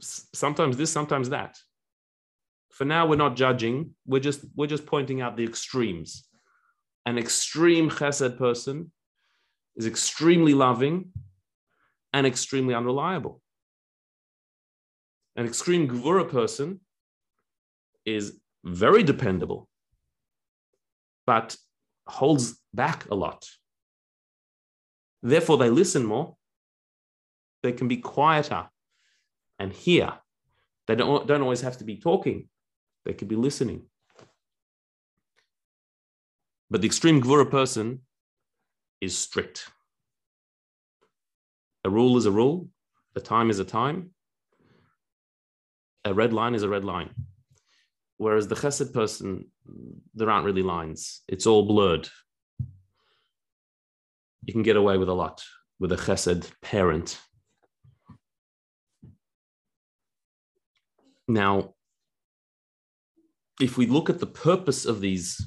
sometimes 0.00 0.76
this, 0.76 0.90
sometimes 0.90 1.30
that. 1.30 1.58
For 2.70 2.84
now 2.84 3.06
we're 3.06 3.16
not 3.16 3.36
judging. 3.36 3.94
We're 4.06 4.20
just 4.20 4.44
we're 4.56 4.66
just 4.66 4.86
pointing 4.86 5.20
out 5.20 5.36
the 5.36 5.44
extremes. 5.44 6.26
An 7.04 7.18
extreme 7.18 7.90
chesed 7.90 8.38
person 8.38 8.92
is 9.76 9.86
extremely 9.86 10.54
loving 10.54 11.10
and 12.12 12.26
extremely 12.26 12.74
unreliable. 12.74 13.40
An 15.36 15.46
extreme 15.46 15.88
gvura 15.88 16.28
person 16.30 16.80
is 18.04 18.38
very 18.64 19.02
dependable. 19.02 19.68
But 21.26 21.56
holds 22.06 22.60
back 22.74 23.08
a 23.10 23.14
lot 23.14 23.46
therefore 25.22 25.56
they 25.56 25.70
listen 25.70 26.04
more 26.04 26.36
they 27.62 27.72
can 27.72 27.88
be 27.88 27.96
quieter 27.96 28.68
and 29.58 29.72
hear 29.72 30.12
they 30.88 30.96
don't, 30.96 31.26
don't 31.26 31.42
always 31.42 31.60
have 31.60 31.78
to 31.78 31.84
be 31.84 31.96
talking 31.96 32.48
they 33.04 33.12
could 33.12 33.28
be 33.28 33.36
listening. 33.36 33.82
But 36.70 36.80
the 36.80 36.86
extreme 36.86 37.20
Gvura 37.20 37.50
person 37.50 38.00
is 39.00 39.16
strict. 39.16 39.68
A 41.84 41.90
rule 41.90 42.16
is 42.16 42.26
a 42.26 42.30
rule, 42.30 42.68
a 43.16 43.20
time 43.20 43.50
is 43.50 43.58
a 43.58 43.64
time, 43.64 44.10
a 46.04 46.14
red 46.14 46.32
line 46.32 46.54
is 46.54 46.62
a 46.62 46.68
red 46.68 46.84
line. 46.84 47.10
Whereas 48.16 48.48
the 48.48 48.54
chesed 48.54 48.92
person, 48.94 49.50
there 50.14 50.30
aren't 50.30 50.46
really 50.46 50.62
lines, 50.62 51.22
it's 51.28 51.46
all 51.46 51.64
blurred. 51.64 52.08
You 54.44 54.52
can 54.52 54.62
get 54.62 54.76
away 54.76 54.98
with 54.98 55.08
a 55.08 55.14
lot 55.14 55.42
with 55.78 55.92
a 55.92 55.96
chesed 55.96 56.50
parent. 56.62 57.20
Now, 61.28 61.74
if 63.60 63.76
we 63.76 63.86
look 63.86 64.10
at 64.10 64.18
the 64.20 64.26
purpose 64.26 64.84
of 64.84 65.00
these 65.00 65.44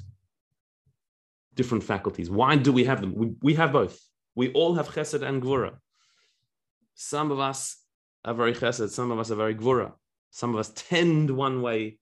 different 1.54 1.84
faculties, 1.84 2.30
why 2.30 2.56
do 2.56 2.72
we 2.72 2.84
have 2.84 3.00
them? 3.00 3.14
We, 3.14 3.32
we 3.42 3.54
have 3.54 3.72
both. 3.72 3.98
We 4.34 4.52
all 4.52 4.74
have 4.74 4.88
chesed 4.88 5.22
and 5.22 5.42
gvura. 5.42 5.76
Some 6.94 7.30
of 7.30 7.38
us 7.38 7.76
are 8.24 8.34
very 8.34 8.52
chesed, 8.52 8.90
some 8.90 9.10
of 9.10 9.18
us 9.18 9.30
are 9.30 9.36
very 9.36 9.54
gvura. 9.54 9.92
Some 10.30 10.52
of 10.52 10.60
us 10.60 10.72
tend 10.74 11.30
one 11.30 11.62
way 11.62 11.98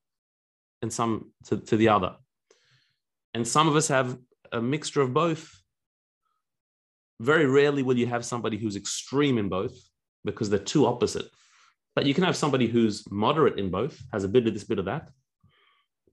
and 0.85 0.93
some 0.93 1.33
to, 1.47 1.57
to 1.57 1.77
the 1.77 1.89
other. 1.89 2.15
And 3.33 3.49
some 3.49 3.67
of 3.67 3.75
us 3.75 3.89
have 3.89 4.17
a 4.53 4.61
mixture 4.61 5.01
of 5.01 5.13
both. 5.13 5.45
Very 7.21 7.47
rarely 7.47 7.83
will 7.83 7.99
you 7.99 8.07
have 8.07 8.25
somebody 8.25 8.57
who's 8.59 8.77
extreme 8.77 9.37
in 9.39 9.49
both 9.49 9.75
because 10.25 10.49
they're 10.49 10.71
too 10.75 10.87
opposite. 10.87 11.29
But 11.97 12.07
you 12.07 12.15
can 12.15 12.25
have 12.25 12.37
somebody 12.37 12.67
who's 12.67 12.97
moderate 13.11 13.59
in 13.59 13.71
both, 13.71 14.01
has 14.13 14.25
a 14.25 14.29
bit 14.29 14.47
of 14.47 14.53
this, 14.55 14.65
bit 14.65 14.79
of 14.79 14.85
that, 14.85 15.11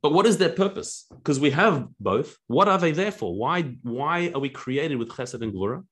but 0.02 0.14
what 0.14 0.26
is 0.26 0.38
their 0.38 0.50
purpose? 0.64 1.06
Because 1.10 1.40
we 1.40 1.52
have 1.52 1.88
both. 2.00 2.38
What 2.48 2.68
are 2.68 2.80
they 2.80 2.92
there 2.92 3.12
for? 3.12 3.36
Why, 3.36 3.76
why 3.84 4.32
are 4.34 4.40
we 4.40 4.50
created 4.50 4.98
with 4.98 5.10
chesed 5.10 5.42
and 5.42 5.54
gvura? 5.54 5.84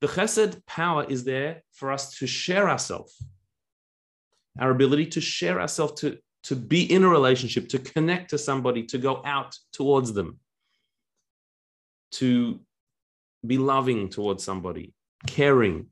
The 0.00 0.08
chesed 0.08 0.66
power 0.66 1.04
is 1.04 1.24
there 1.24 1.62
for 1.72 1.90
us 1.92 2.18
to 2.18 2.26
share 2.26 2.68
ourselves, 2.68 3.14
our 4.58 4.70
ability 4.70 5.06
to 5.16 5.20
share 5.20 5.60
ourselves, 5.60 6.00
to, 6.00 6.18
to 6.48 6.56
be 6.56 6.82
in 6.92 7.04
a 7.04 7.08
relationship, 7.08 7.68
to 7.70 7.78
connect 7.78 8.30
to 8.30 8.38
somebody, 8.38 8.82
to 8.82 8.98
go 8.98 9.22
out 9.24 9.56
towards 9.72 10.12
them, 10.12 10.38
to 12.12 12.60
be 13.46 13.58
loving 13.58 14.08
towards 14.08 14.44
somebody, 14.44 14.94
caring, 15.26 15.86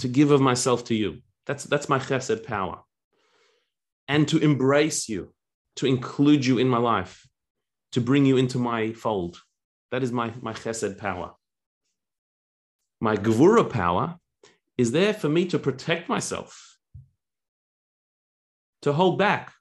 to 0.00 0.08
give 0.08 0.30
of 0.30 0.40
myself 0.40 0.84
to 0.84 0.94
you. 0.94 1.18
That's, 1.46 1.64
that's 1.64 1.88
my 1.88 1.98
chesed 1.98 2.44
power. 2.44 2.80
And 4.08 4.26
to 4.28 4.38
embrace 4.38 5.08
you 5.08 5.34
to 5.76 5.86
include 5.86 6.46
you 6.46 6.58
in 6.58 6.68
my 6.68 6.78
life, 6.78 7.26
to 7.92 8.00
bring 8.00 8.26
you 8.26 8.36
into 8.36 8.58
my 8.58 8.92
fold. 8.92 9.40
That 9.90 10.02
is 10.02 10.12
my, 10.12 10.32
my 10.40 10.52
chesed 10.52 10.98
power. 10.98 11.34
My 13.00 13.16
gevura 13.16 13.68
power 13.68 14.16
is 14.78 14.92
there 14.92 15.14
for 15.14 15.28
me 15.28 15.46
to 15.46 15.58
protect 15.58 16.08
myself, 16.08 16.73
to 18.84 18.92
hold 18.92 19.18
back. 19.18 19.52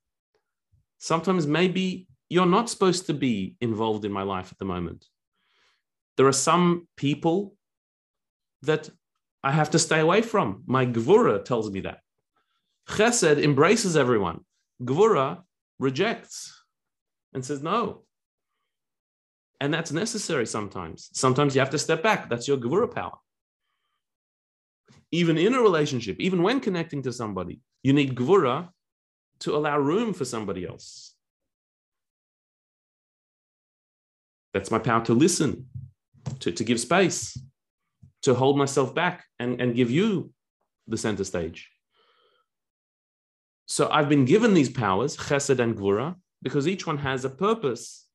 Sometimes 0.99 1.47
maybe 1.47 2.07
you're 2.29 2.45
not 2.57 2.69
supposed 2.69 3.07
to 3.07 3.13
be 3.13 3.55
involved 3.62 4.03
in 4.05 4.12
my 4.12 4.23
life 4.23 4.51
at 4.51 4.57
the 4.59 4.65
moment. 4.65 5.05
There 6.17 6.27
are 6.27 6.39
some 6.49 6.88
people 6.97 7.55
that 8.63 8.89
I 9.41 9.51
have 9.51 9.71
to 9.71 9.79
stay 9.79 10.01
away 10.01 10.21
from. 10.21 10.63
My 10.65 10.86
Gvura 10.86 11.43
tells 11.43 11.71
me 11.71 11.81
that. 11.81 11.99
Chesed 12.89 13.41
embraces 13.41 13.95
everyone. 13.95 14.41
Gvura 14.81 15.43
rejects 15.79 16.53
and 17.33 17.45
says 17.45 17.63
no. 17.63 18.03
And 19.62 19.73
that's 19.73 19.93
necessary 19.93 20.45
sometimes. 20.45 21.09
Sometimes 21.13 21.55
you 21.55 21.62
have 21.62 21.69
to 21.69 21.79
step 21.79 22.03
back. 22.03 22.29
That's 22.29 22.47
your 22.49 22.57
Gevura 22.57 22.93
power. 22.93 23.17
Even 25.12 25.38
in 25.38 25.53
a 25.53 25.62
relationship, 25.62 26.17
even 26.19 26.43
when 26.43 26.59
connecting 26.59 27.03
to 27.03 27.13
somebody, 27.13 27.62
you 27.83 27.93
need 27.93 28.15
Gevura 28.15 28.69
to 29.43 29.56
allow 29.56 29.77
room 29.77 30.13
for 30.13 30.25
somebody 30.25 30.65
else. 30.65 31.13
That's 34.53 34.71
my 34.71 34.79
power 34.79 35.03
to 35.06 35.13
listen, 35.13 35.67
to, 36.39 36.51
to 36.51 36.63
give 36.63 36.79
space, 36.79 37.38
to 38.21 38.34
hold 38.34 38.58
myself 38.58 38.95
back 38.95 39.25
and, 39.39 39.60
and 39.60 39.75
give 39.75 39.91
you 39.91 40.32
the 40.88 40.97
center 40.97 41.23
stage. 41.23 41.69
So 43.65 43.89
I've 43.89 44.10
been 44.10 44.25
given 44.25 44.53
these 44.53 44.69
powers, 44.69 45.17
chesed 45.17 45.60
and 45.60 45.75
gvura, 45.75 46.15
because 46.41 46.67
each 46.67 46.86
one 46.88 46.99
has 46.99 47.25
a 47.25 47.29
purpose. 47.29 48.06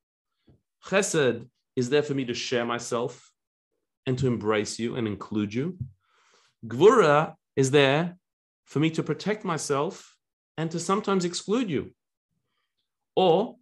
Chesed 0.86 1.46
is 1.76 1.90
there 1.90 2.02
for 2.02 2.14
me 2.14 2.24
to 2.26 2.34
share 2.34 2.64
myself 2.64 3.30
and 4.06 4.18
to 4.18 4.26
embrace 4.26 4.78
you 4.78 4.96
and 4.96 5.06
include 5.06 5.52
you. 5.52 5.76
Gvura 6.66 7.34
is 7.56 7.70
there 7.70 8.16
for 8.64 8.80
me 8.80 8.90
to 8.90 9.02
protect 9.02 9.44
myself 9.44 10.17
and 10.58 10.70
to 10.72 10.78
sometimes 10.78 11.24
exclude 11.24 11.70
you 11.70 11.92
or 13.16 13.56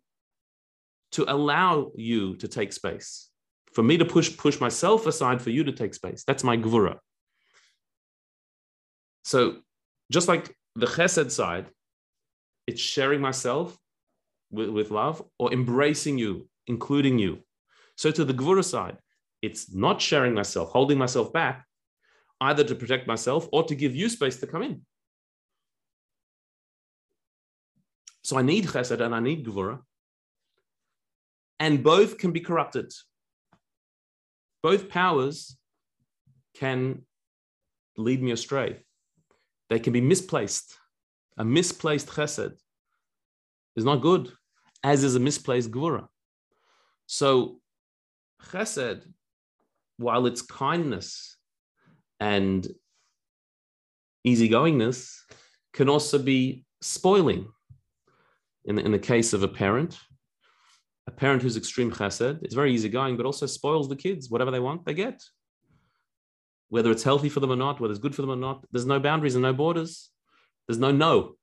to 1.12 1.30
allow 1.32 1.92
you 1.94 2.34
to 2.36 2.48
take 2.48 2.72
space. 2.72 3.28
For 3.72 3.82
me 3.82 3.98
to 3.98 4.04
push 4.04 4.36
push 4.36 4.58
myself 4.58 5.06
aside 5.06 5.40
for 5.40 5.50
you 5.50 5.62
to 5.64 5.72
take 5.72 5.94
space. 5.94 6.24
That's 6.26 6.42
my 6.42 6.56
gvura. 6.56 6.96
So 9.22 9.58
just 10.10 10.28
like 10.28 10.56
the 10.74 10.86
chesed 10.86 11.30
side, 11.30 11.66
it's 12.66 12.80
sharing 12.80 13.20
myself 13.20 13.76
with, 14.50 14.70
with 14.70 14.90
love 14.90 15.22
or 15.38 15.52
embracing 15.52 16.16
you, 16.16 16.48
including 16.66 17.18
you. 17.18 17.40
So 17.96 18.10
to 18.10 18.24
the 18.24 18.34
Gvura 18.34 18.64
side, 18.64 18.98
it's 19.42 19.72
not 19.74 20.00
sharing 20.00 20.34
myself, 20.34 20.70
holding 20.70 20.98
myself 20.98 21.32
back, 21.32 21.66
either 22.40 22.64
to 22.64 22.74
protect 22.74 23.06
myself 23.06 23.48
or 23.52 23.64
to 23.64 23.74
give 23.74 23.94
you 23.94 24.08
space 24.08 24.38
to 24.40 24.46
come 24.46 24.62
in. 24.62 24.82
So 28.26 28.36
I 28.36 28.42
need 28.42 28.64
chesed 28.66 29.00
and 29.00 29.14
I 29.14 29.20
need 29.20 29.46
Gvura. 29.46 29.78
And 31.60 31.84
both 31.84 32.18
can 32.18 32.32
be 32.32 32.40
corrupted. 32.40 32.92
Both 34.64 34.88
powers 34.88 35.56
can 36.56 37.02
lead 37.96 38.20
me 38.20 38.32
astray. 38.32 38.80
They 39.70 39.78
can 39.78 39.92
be 39.92 40.00
misplaced. 40.00 40.76
A 41.36 41.44
misplaced 41.44 42.08
chesed 42.08 42.54
is 43.76 43.84
not 43.84 44.02
good, 44.02 44.32
as 44.82 45.04
is 45.04 45.14
a 45.14 45.20
misplaced 45.20 45.70
gvura. 45.70 46.08
So 47.06 47.60
chesed, 48.50 49.02
while 49.98 50.26
it's 50.26 50.42
kindness 50.42 51.36
and 52.18 52.66
easygoingness, 54.26 55.16
can 55.72 55.88
also 55.88 56.18
be 56.18 56.64
spoiling. 56.82 57.52
In 58.66 58.76
the, 58.76 58.84
in 58.84 58.92
the 58.92 58.98
case 58.98 59.32
of 59.32 59.42
a 59.42 59.48
parent, 59.48 59.98
a 61.06 61.10
parent 61.12 61.42
who's 61.42 61.56
extreme 61.56 61.92
chesed 61.92 62.44
is 62.44 62.54
very 62.54 62.74
easygoing, 62.74 63.16
but 63.16 63.26
also 63.26 63.46
spoils 63.46 63.88
the 63.88 63.96
kids. 63.96 64.28
Whatever 64.28 64.50
they 64.50 64.60
want, 64.60 64.84
they 64.84 64.94
get. 64.94 65.22
Whether 66.68 66.90
it's 66.90 67.04
healthy 67.04 67.28
for 67.28 67.38
them 67.38 67.52
or 67.52 67.56
not, 67.56 67.80
whether 67.80 67.92
it's 67.92 68.00
good 68.00 68.14
for 68.14 68.22
them 68.22 68.32
or 68.32 68.36
not, 68.36 68.66
there's 68.72 68.86
no 68.86 68.98
boundaries 68.98 69.36
and 69.36 69.42
no 69.42 69.52
borders. 69.52 70.10
There's 70.66 70.80
no 70.80 70.90
no. 70.90 71.36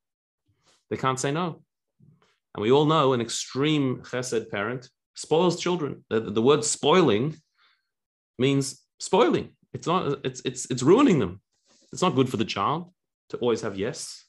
They 0.90 0.98
can't 0.98 1.20
say 1.20 1.32
no. 1.32 1.64
And 2.54 2.62
we 2.62 2.72
all 2.72 2.86
know 2.86 3.14
an 3.14 3.22
extreme 3.22 4.04
chesed 4.04 4.52
parent 4.52 4.90
spoils 5.16 5.60
children. 5.60 6.04
The, 6.10 6.20
the 6.20 6.42
word 6.42 6.66
spoiling 6.66 7.38
means 8.38 8.82
spoiling. 9.00 9.56
It's 9.74 9.88
not, 9.88 10.20
it's, 10.26 10.42
it's, 10.44 10.70
it's 10.70 10.84
ruining 10.84 11.20
them. 11.20 11.42
It's 11.94 12.02
not 12.02 12.16
good 12.16 12.30
for 12.30 12.38
the 12.38 12.46
child 12.46 12.92
to 13.30 13.38
always 13.38 13.62
have 13.62 13.78
yes. 13.78 14.26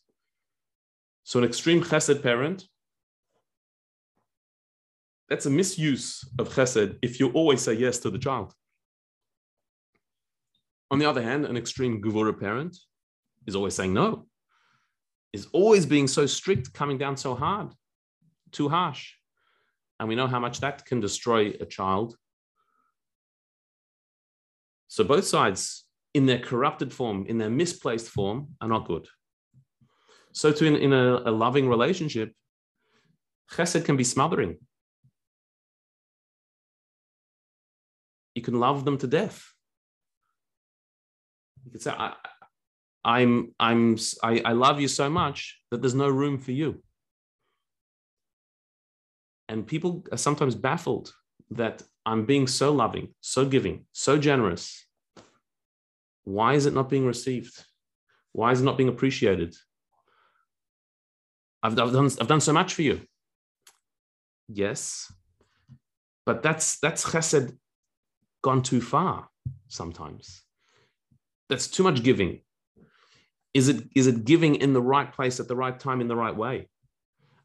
So 1.24 1.38
an 1.38 1.44
extreme 1.44 1.82
chesed 1.82 2.22
parent, 2.22 2.64
that's 5.28 5.46
a 5.46 5.50
misuse 5.50 6.24
of 6.38 6.48
chesed 6.54 6.98
if 7.02 7.18
you 7.18 7.30
always 7.30 7.62
say 7.62 7.74
yes 7.74 7.98
to 8.00 8.10
the 8.10 8.18
child. 8.18 8.52
On 10.90 10.98
the 10.98 11.08
other 11.08 11.22
hand, 11.22 11.44
an 11.44 11.56
extreme 11.56 12.02
gevura 12.02 12.38
parent 12.38 12.76
is 13.46 13.56
always 13.56 13.74
saying 13.74 13.92
no 13.92 14.26
is 15.34 15.48
always 15.52 15.84
being 15.84 16.06
so 16.06 16.26
strict, 16.26 16.72
coming 16.72 16.96
down 16.96 17.16
so 17.16 17.34
hard, 17.34 17.72
too 18.52 18.68
harsh. 18.68 19.14
And 19.98 20.08
we 20.08 20.14
know 20.14 20.28
how 20.28 20.38
much 20.38 20.60
that 20.60 20.86
can 20.86 21.00
destroy 21.00 21.52
a 21.60 21.66
child. 21.66 22.16
So 24.86 25.02
both 25.02 25.24
sides, 25.24 25.84
in 26.14 26.26
their 26.26 26.38
corrupted 26.38 26.92
form, 26.92 27.26
in 27.26 27.38
their 27.38 27.50
misplaced 27.50 28.08
form, 28.08 28.54
are 28.60 28.68
not 28.68 28.86
good. 28.86 29.08
So 30.32 30.52
to 30.52 30.64
in, 30.64 30.76
in 30.76 30.92
a, 30.92 31.22
a 31.26 31.32
loving 31.32 31.68
relationship, 31.68 32.32
chesed 33.50 33.84
can 33.84 33.96
be 33.96 34.04
smothering. 34.04 34.58
You 38.34 38.42
can 38.42 38.58
love 38.58 38.84
them 38.84 38.98
to 38.98 39.06
death. 39.06 39.52
You 41.64 41.70
can 41.72 41.80
say, 41.80 41.92
I, 41.92 42.14
I'm 43.04 43.54
I'm 43.60 43.96
I, 44.22 44.42
I 44.44 44.52
love 44.52 44.80
you 44.80 44.88
so 44.88 45.08
much 45.10 45.60
that 45.70 45.80
there's 45.80 45.94
no 45.94 46.08
room 46.08 46.38
for 46.38 46.52
you. 46.52 46.82
And 49.48 49.66
people 49.66 50.04
are 50.10 50.18
sometimes 50.18 50.54
baffled 50.54 51.12
that 51.50 51.82
I'm 52.06 52.24
being 52.24 52.46
so 52.46 52.72
loving, 52.72 53.14
so 53.20 53.44
giving, 53.44 53.84
so 53.92 54.18
generous. 54.18 54.86
Why 56.24 56.54
is 56.54 56.64
it 56.66 56.74
not 56.74 56.88
being 56.88 57.06
received? 57.06 57.62
Why 58.32 58.52
is 58.52 58.62
it 58.62 58.64
not 58.64 58.78
being 58.78 58.88
appreciated? 58.88 59.54
I've, 61.62 61.78
I've, 61.78 61.92
done, 61.92 62.10
I've 62.20 62.26
done 62.26 62.40
so 62.40 62.52
much 62.52 62.74
for 62.74 62.82
you. 62.82 63.00
Yes, 64.48 65.12
but 66.26 66.42
that's 66.42 66.78
that's 66.80 67.04
chesed 67.04 67.56
gone 68.44 68.62
too 68.62 68.82
far 68.82 69.26
sometimes. 69.68 70.42
That's 71.48 71.66
too 71.66 71.82
much 71.82 72.02
giving. 72.02 72.42
Is 73.54 73.68
it 73.68 73.88
is 73.96 74.06
it 74.06 74.24
giving 74.24 74.56
in 74.56 74.74
the 74.74 74.82
right 74.82 75.10
place 75.10 75.40
at 75.40 75.48
the 75.48 75.56
right 75.56 75.78
time 75.80 76.00
in 76.02 76.08
the 76.08 76.16
right 76.16 76.36
way? 76.36 76.68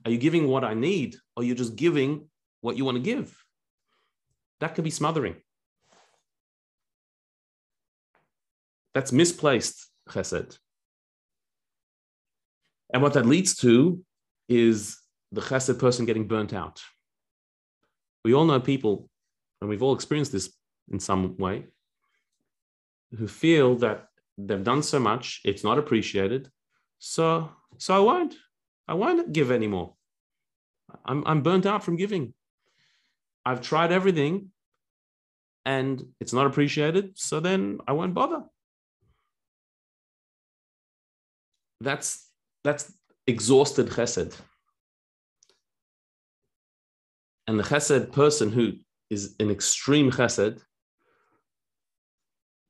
Are 0.03 0.12
you 0.12 0.17
giving 0.17 0.47
what 0.47 0.63
i 0.63 0.73
need 0.73 1.15
or 1.35 1.43
you're 1.43 1.55
just 1.55 1.75
giving 1.75 2.27
what 2.62 2.75
you 2.75 2.83
want 2.83 2.97
to 2.97 3.01
give? 3.01 3.35
That 4.59 4.75
could 4.75 4.83
be 4.83 4.89
smothering. 4.89 5.35
That's 8.93 9.13
misplaced 9.13 9.88
chesed. 10.09 10.57
And 12.93 13.01
what 13.01 13.13
that 13.13 13.25
leads 13.25 13.55
to 13.57 14.03
is 14.49 14.97
the 15.31 15.41
chesed 15.41 15.79
person 15.79 16.05
getting 16.05 16.27
burnt 16.27 16.53
out. 16.53 16.81
We 18.25 18.33
all 18.33 18.45
know 18.45 18.59
people 18.59 19.09
and 19.62 19.69
we've 19.69 19.83
all 19.83 19.93
experienced 19.93 20.33
this 20.33 20.59
in 20.91 20.99
some 20.99 21.38
way 21.38 21.65
who 23.17 23.28
feel 23.28 23.75
that 23.75 24.08
they've 24.38 24.63
done 24.63 24.84
so 24.84 24.99
much 24.99 25.41
it's 25.43 25.63
not 25.63 25.78
appreciated. 25.78 26.49
So 26.99 27.49
so 27.78 27.95
i 27.95 27.99
won't 27.99 28.36
i 28.88 28.93
won't 28.93 29.32
give 29.32 29.52
anymore. 29.52 29.95
I'm, 31.06 31.23
I'm 31.25 31.41
burnt 31.41 31.65
out 31.65 31.84
from 31.84 31.95
giving. 31.95 32.34
I've 33.45 33.62
tried 33.62 33.91
everything 33.91 34.52
and 35.65 36.04
it's 36.19 36.34
not 36.34 36.47
appreciated 36.47 37.17
so 37.17 37.39
then 37.39 37.80
i 37.88 37.93
won't 37.93 38.13
bother. 38.13 38.43
That's 41.82 42.28
that's 42.63 42.91
exhausted 43.28 43.88
chesed. 43.88 44.36
And 47.47 47.58
the 47.58 47.63
chesed 47.63 48.12
person 48.12 48.52
who 48.52 48.73
is 49.10 49.36
an 49.39 49.49
extreme 49.49 50.12
chesed 50.12 50.62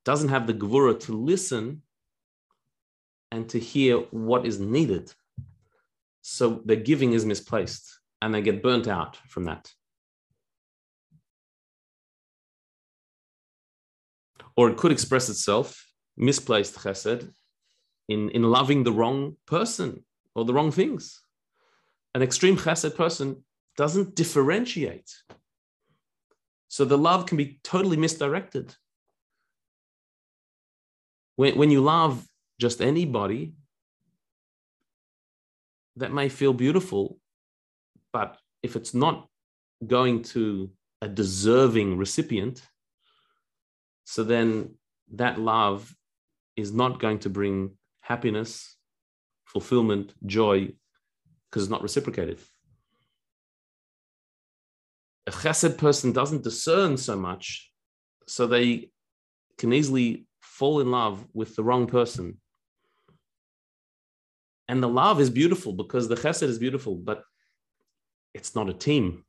doesn't 0.09 0.29
have 0.29 0.47
the 0.47 0.55
gvura 0.55 0.99
to 0.99 1.11
listen 1.13 1.83
and 3.31 3.47
to 3.47 3.59
hear 3.59 3.95
what 4.09 4.43
is 4.43 4.59
needed. 4.59 5.13
So 6.23 6.63
the 6.65 6.75
giving 6.75 7.13
is 7.13 7.25
misplaced 7.25 7.99
and 8.19 8.33
they 8.33 8.41
get 8.41 8.63
burnt 8.63 8.87
out 8.87 9.17
from 9.27 9.43
that. 9.43 9.71
Or 14.57 14.71
it 14.71 14.77
could 14.77 14.91
express 14.91 15.29
itself, 15.29 15.67
misplaced 16.17 16.73
chesed, 16.73 17.31
in, 18.07 18.29
in 18.31 18.41
loving 18.41 18.83
the 18.83 18.97
wrong 18.99 19.37
person 19.45 20.03
or 20.33 20.43
the 20.43 20.55
wrong 20.55 20.71
things. 20.71 21.21
An 22.15 22.23
extreme 22.23 22.57
chesed 22.57 22.95
person 22.95 23.43
doesn't 23.77 24.15
differentiate. 24.15 25.11
So 26.67 26.83
the 26.83 26.97
love 26.97 27.27
can 27.27 27.37
be 27.37 27.59
totally 27.63 27.97
misdirected. 27.97 28.75
When, 31.39 31.55
when 31.55 31.71
you 31.71 31.79
love 31.79 32.27
just 32.59 32.81
anybody, 32.81 33.53
that 35.95 36.11
may 36.11 36.27
feel 36.27 36.51
beautiful, 36.51 37.17
but 38.11 38.37
if 38.61 38.75
it's 38.75 38.93
not 38.93 39.25
going 39.87 40.23
to 40.33 40.69
a 41.01 41.07
deserving 41.07 41.97
recipient, 41.97 42.61
so 44.03 44.25
then 44.25 44.75
that 45.13 45.39
love 45.39 45.95
is 46.57 46.73
not 46.73 46.99
going 46.99 47.19
to 47.19 47.29
bring 47.29 47.77
happiness, 48.01 48.75
fulfillment, 49.45 50.13
joy, 50.25 50.73
because 51.49 51.63
it's 51.63 51.71
not 51.71 51.83
reciprocated. 51.83 52.39
A 55.25 55.31
chesed 55.31 55.77
person 55.77 56.11
doesn't 56.11 56.43
discern 56.43 56.97
so 56.97 57.15
much, 57.15 57.71
so 58.27 58.45
they 58.45 58.89
can 59.57 59.71
easily 59.71 60.25
fall 60.59 60.81
in 60.81 60.91
love 60.91 61.25
with 61.33 61.55
the 61.55 61.63
wrong 61.63 61.87
person. 61.87 62.37
And 64.67 64.83
the 64.83 64.93
love 65.03 65.19
is 65.23 65.29
beautiful 65.29 65.71
because 65.73 66.07
the 66.07 66.15
chesed 66.15 66.43
is 66.53 66.59
beautiful, 66.59 66.95
but 66.95 67.23
it's 68.33 68.53
not 68.55 68.69
a 68.69 68.73
team. 68.73 69.23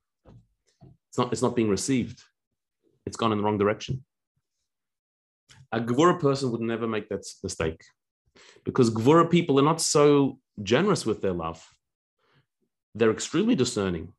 It's 1.09 1.19
not, 1.19 1.33
it's 1.33 1.41
not 1.41 1.57
being 1.57 1.71
received. 1.71 2.21
It's 3.07 3.17
gone 3.17 3.33
in 3.33 3.39
the 3.39 3.45
wrong 3.45 3.59
direction. 3.59 4.05
A 5.73 5.81
Gevura 5.81 6.19
person 6.19 6.51
would 6.51 6.61
never 6.61 6.89
make 6.89 7.09
that 7.09 7.25
mistake 7.45 7.81
because 8.65 8.91
Gevura 8.91 9.31
people 9.31 9.59
are 9.61 9.71
not 9.71 9.81
so 9.81 10.39
generous 10.63 11.07
with 11.07 11.23
their 11.23 11.33
love. 11.33 11.65
They're 12.97 13.13
extremely 13.13 13.55
discerning. 13.55 14.13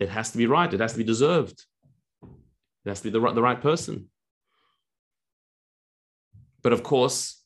It 0.00 0.08
has 0.08 0.32
to 0.32 0.38
be 0.38 0.46
right. 0.46 0.72
It 0.74 0.80
has 0.80 0.92
to 0.92 0.98
be 0.98 1.04
deserved. 1.04 1.58
It 2.84 2.88
has 2.88 3.00
to 3.00 3.04
be 3.04 3.10
the 3.10 3.20
right, 3.20 3.34
the 3.34 3.42
right 3.42 3.60
person. 3.60 4.09
But 6.62 6.72
of 6.72 6.82
course, 6.82 7.42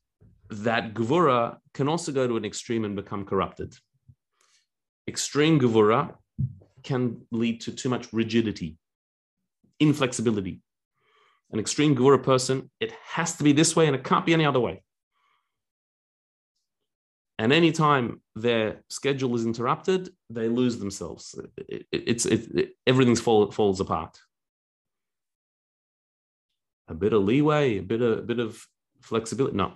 that 0.51 0.95
Gevura 0.95 1.59
can 1.73 1.89
also 1.89 2.13
go 2.13 2.27
to 2.27 2.37
an 2.37 2.45
extreme 2.45 2.85
and 2.85 2.97
become 2.97 3.25
corrupted. 3.25 3.75
Extreme 5.09 5.61
Gevura 5.61 6.15
can 6.83 7.23
lead 7.31 7.61
to 7.63 7.73
too 7.73 7.89
much 7.89 8.13
rigidity, 8.13 8.77
inflexibility. 9.81 10.61
An 11.53 11.59
extreme 11.59 11.95
Gevura 11.97 12.23
person, 12.23 12.71
it 12.81 12.93
has 13.07 13.37
to 13.37 13.45
be 13.45 13.53
this 13.53 13.77
way 13.77 13.87
and 13.87 13.97
it 13.97 14.05
can't 14.05 14.27
be 14.27 14.35
any 14.35 14.45
other 14.45 14.61
way. 14.61 14.83
And 17.39 17.53
anytime 17.53 18.21
their 18.37 18.83
schedule 18.89 19.35
is 19.35 19.45
interrupted, 19.45 20.11
they 20.31 20.49
lose 20.49 20.79
themselves. 20.79 21.35
It, 21.57 21.87
it, 21.91 22.03
it's 22.07 22.27
it, 22.27 22.49
it, 22.55 22.73
everything 22.87 23.17
fall, 23.17 23.51
falls 23.51 23.81
apart. 23.81 24.19
A 26.87 26.95
bit 26.95 27.13
of 27.13 27.25
leeway, 27.25 27.79
a 27.79 27.83
bit 27.83 28.03
of 28.03 28.19
a 28.19 28.23
bit 28.23 28.39
of 28.39 28.65
flexibility. 29.05 29.57
No. 29.57 29.75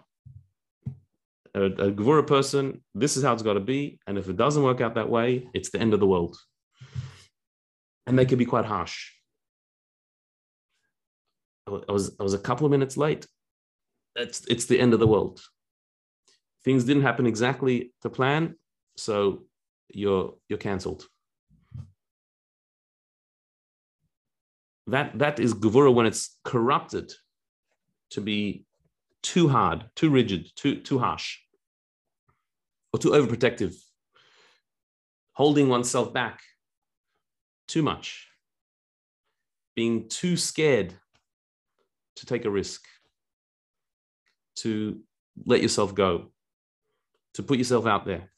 A, 1.54 1.62
a 1.62 2.22
person, 2.22 2.82
this 2.94 3.16
is 3.16 3.24
how 3.24 3.32
it's 3.32 3.42
got 3.42 3.54
to 3.54 3.60
be. 3.60 3.98
And 4.06 4.18
if 4.18 4.28
it 4.28 4.36
doesn't 4.36 4.62
work 4.62 4.80
out 4.80 4.94
that 4.94 5.08
way, 5.08 5.48
it's 5.54 5.70
the 5.70 5.80
end 5.80 5.94
of 5.94 6.00
the 6.00 6.06
world. 6.06 6.36
And 8.06 8.18
they 8.18 8.26
can 8.26 8.38
be 8.38 8.46
quite 8.46 8.64
harsh. 8.64 9.12
I 11.66 11.92
was, 11.92 12.16
I 12.18 12.22
was 12.22 12.34
a 12.34 12.38
couple 12.38 12.64
of 12.64 12.70
minutes 12.70 12.96
late. 12.96 13.26
It's, 14.16 14.44
it's 14.46 14.66
the 14.66 14.80
end 14.80 14.94
of 14.94 15.00
the 15.00 15.06
world 15.06 15.40
things 16.68 16.84
didn't 16.84 17.02
happen 17.02 17.26
exactly 17.26 17.92
to 18.02 18.10
plan, 18.10 18.54
so 18.96 19.44
you're 19.88 20.34
you're 20.48 20.58
cancelled. 20.58 21.06
That 24.86 25.18
that 25.18 25.40
is 25.40 25.54
gevura 25.54 25.92
when 25.92 26.06
it's 26.06 26.38
corrupted 26.44 27.12
to 28.10 28.20
be 28.20 28.66
too 29.22 29.48
hard, 29.48 29.84
too 29.94 30.10
rigid, 30.10 30.50
too 30.56 30.80
too 30.80 30.98
harsh, 30.98 31.38
or 32.92 32.98
too 32.98 33.10
overprotective, 33.10 33.74
holding 35.32 35.68
oneself 35.68 36.12
back 36.12 36.42
too 37.66 37.82
much, 37.82 38.28
being 39.74 40.08
too 40.08 40.36
scared 40.36 40.94
to 42.16 42.26
take 42.26 42.44
a 42.44 42.50
risk, 42.50 42.86
to 44.56 45.00
let 45.44 45.62
yourself 45.62 45.94
go 45.94 46.32
to 47.34 47.42
put 47.42 47.58
yourself 47.58 47.86
out 47.86 48.04
there. 48.04 48.30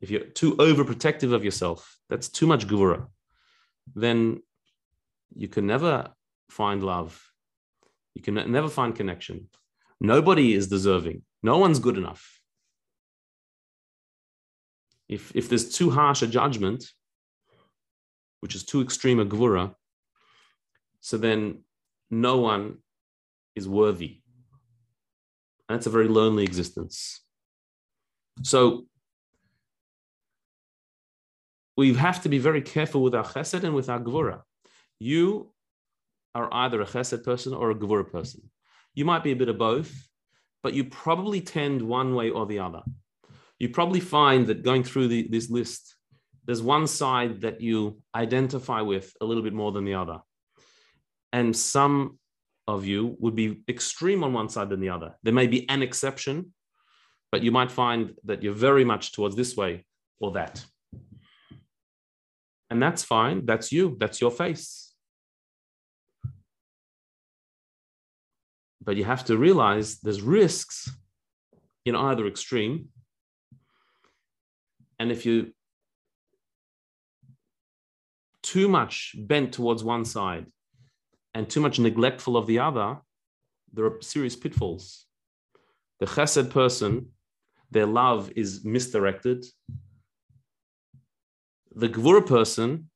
If 0.00 0.10
you're 0.10 0.24
too 0.24 0.56
overprotective 0.56 1.32
of 1.32 1.44
yourself, 1.44 1.98
that's 2.08 2.28
too 2.28 2.46
much 2.46 2.66
gevura, 2.66 3.06
then 3.94 4.42
you 5.34 5.48
can 5.48 5.66
never 5.66 6.10
find 6.50 6.82
love. 6.82 7.29
You 8.14 8.22
can 8.22 8.34
never 8.34 8.68
find 8.68 8.94
connection. 8.94 9.48
Nobody 10.00 10.54
is 10.54 10.68
deserving. 10.68 11.22
No 11.42 11.58
one's 11.58 11.78
good 11.78 11.96
enough. 11.96 12.40
If, 15.08 15.32
if 15.34 15.48
there's 15.48 15.72
too 15.72 15.90
harsh 15.90 16.22
a 16.22 16.26
judgment, 16.26 16.84
which 18.40 18.54
is 18.54 18.64
too 18.64 18.80
extreme 18.80 19.20
a 19.20 19.26
gevura, 19.26 19.74
so 21.00 21.16
then 21.16 21.64
no 22.10 22.38
one 22.38 22.78
is 23.54 23.68
worthy. 23.68 24.22
And 25.68 25.76
it's 25.76 25.86
a 25.86 25.90
very 25.90 26.08
lonely 26.08 26.44
existence. 26.44 27.20
So 28.42 28.86
we 31.76 31.94
have 31.94 32.22
to 32.22 32.28
be 32.28 32.38
very 32.38 32.62
careful 32.62 33.02
with 33.02 33.14
our 33.14 33.24
chesed 33.24 33.64
and 33.64 33.74
with 33.74 33.88
our 33.88 34.00
gevura. 34.00 34.42
You 34.98 35.52
are 36.34 36.48
either 36.52 36.80
a 36.80 36.86
chesed 36.86 37.24
person 37.24 37.54
or 37.54 37.70
a 37.70 37.74
gevura 37.74 38.10
person. 38.10 38.42
You 38.94 39.04
might 39.04 39.24
be 39.24 39.32
a 39.32 39.36
bit 39.36 39.48
of 39.48 39.58
both, 39.58 39.92
but 40.62 40.74
you 40.74 40.84
probably 40.84 41.40
tend 41.40 41.82
one 41.82 42.14
way 42.14 42.30
or 42.30 42.46
the 42.46 42.58
other. 42.58 42.82
You 43.58 43.68
probably 43.68 44.00
find 44.00 44.46
that 44.46 44.62
going 44.62 44.84
through 44.84 45.08
the, 45.08 45.28
this 45.28 45.50
list, 45.50 45.96
there's 46.46 46.62
one 46.62 46.86
side 46.86 47.42
that 47.42 47.60
you 47.60 48.00
identify 48.14 48.80
with 48.80 49.12
a 49.20 49.24
little 49.24 49.42
bit 49.42 49.52
more 49.52 49.72
than 49.72 49.84
the 49.84 49.94
other. 49.94 50.20
And 51.32 51.56
some 51.56 52.18
of 52.66 52.86
you 52.86 53.16
would 53.18 53.34
be 53.34 53.62
extreme 53.68 54.24
on 54.24 54.32
one 54.32 54.48
side 54.48 54.70
than 54.70 54.80
the 54.80 54.88
other. 54.90 55.14
There 55.22 55.34
may 55.34 55.46
be 55.46 55.68
an 55.68 55.82
exception, 55.82 56.54
but 57.30 57.42
you 57.42 57.52
might 57.52 57.70
find 57.70 58.14
that 58.24 58.42
you're 58.42 58.54
very 58.54 58.84
much 58.84 59.12
towards 59.12 59.36
this 59.36 59.56
way 59.56 59.84
or 60.20 60.32
that. 60.32 60.64
And 62.70 62.82
that's 62.82 63.02
fine. 63.02 63.46
That's 63.46 63.72
you. 63.72 63.96
That's 63.98 64.20
your 64.20 64.30
face. 64.30 64.89
But 68.82 68.96
you 68.96 69.04
have 69.04 69.24
to 69.26 69.36
realize 69.36 69.98
there's 70.00 70.22
risks 70.22 70.90
in 71.84 71.94
either 71.94 72.26
extreme. 72.26 72.88
And 74.98 75.10
if 75.10 75.24
you 75.26 75.52
too 78.42 78.68
much 78.68 79.14
bent 79.16 79.52
towards 79.52 79.84
one 79.84 80.04
side 80.04 80.46
and 81.34 81.48
too 81.48 81.60
much 81.60 81.78
neglectful 81.78 82.36
of 82.36 82.46
the 82.46 82.58
other, 82.58 82.98
there 83.72 83.84
are 83.84 84.00
serious 84.00 84.36
pitfalls. 84.36 85.06
The 86.00 86.06
chesed 86.06 86.50
person 86.50 87.10
their 87.70 87.86
love 87.86 88.32
is 88.34 88.64
misdirected. 88.64 89.46
The 91.74 91.88
Gevura 91.88 92.26
person, 92.26 92.90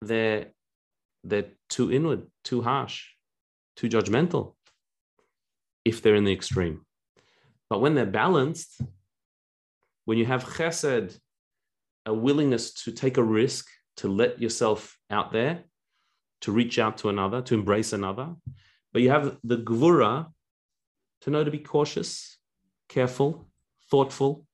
they're, 0.00 0.52
they're 1.24 1.50
too 1.68 1.90
inward, 1.92 2.28
too 2.44 2.62
harsh, 2.62 3.11
too 3.76 3.88
judgmental 3.88 4.54
if 5.84 6.02
they're 6.02 6.14
in 6.14 6.24
the 6.24 6.32
extreme. 6.32 6.84
But 7.68 7.80
when 7.80 7.94
they're 7.94 8.06
balanced, 8.06 8.80
when 10.04 10.18
you 10.18 10.26
have 10.26 10.44
chesed, 10.44 11.18
a 12.04 12.12
willingness 12.12 12.72
to 12.74 12.92
take 12.92 13.16
a 13.16 13.22
risk, 13.22 13.68
to 13.96 14.08
let 14.08 14.40
yourself 14.40 14.98
out 15.10 15.32
there, 15.32 15.64
to 16.40 16.52
reach 16.52 16.78
out 16.78 16.98
to 16.98 17.08
another, 17.08 17.40
to 17.42 17.54
embrace 17.54 17.92
another, 17.92 18.34
but 18.92 19.02
you 19.02 19.10
have 19.10 19.38
the 19.44 19.58
gevura 19.58 20.26
to 21.22 21.30
know 21.30 21.44
to 21.44 21.50
be 21.50 21.58
cautious, 21.58 22.36
careful, 22.88 23.46
thoughtful. 23.90 24.44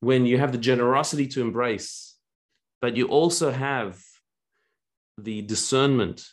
When 0.00 0.26
you 0.26 0.38
have 0.38 0.52
the 0.52 0.58
generosity 0.58 1.26
to 1.28 1.40
embrace, 1.42 2.16
but 2.80 2.96
you 2.96 3.08
also 3.08 3.50
have 3.50 4.00
the 5.18 5.42
discernment 5.42 6.24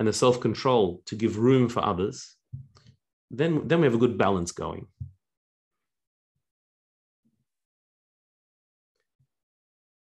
and 0.00 0.08
the 0.08 0.12
self 0.14 0.40
control 0.40 1.02
to 1.04 1.14
give 1.14 1.38
room 1.38 1.68
for 1.68 1.84
others, 1.84 2.34
then, 3.30 3.68
then 3.68 3.80
we 3.80 3.86
have 3.86 3.94
a 3.94 3.98
good 3.98 4.16
balance 4.16 4.50
going. 4.50 4.86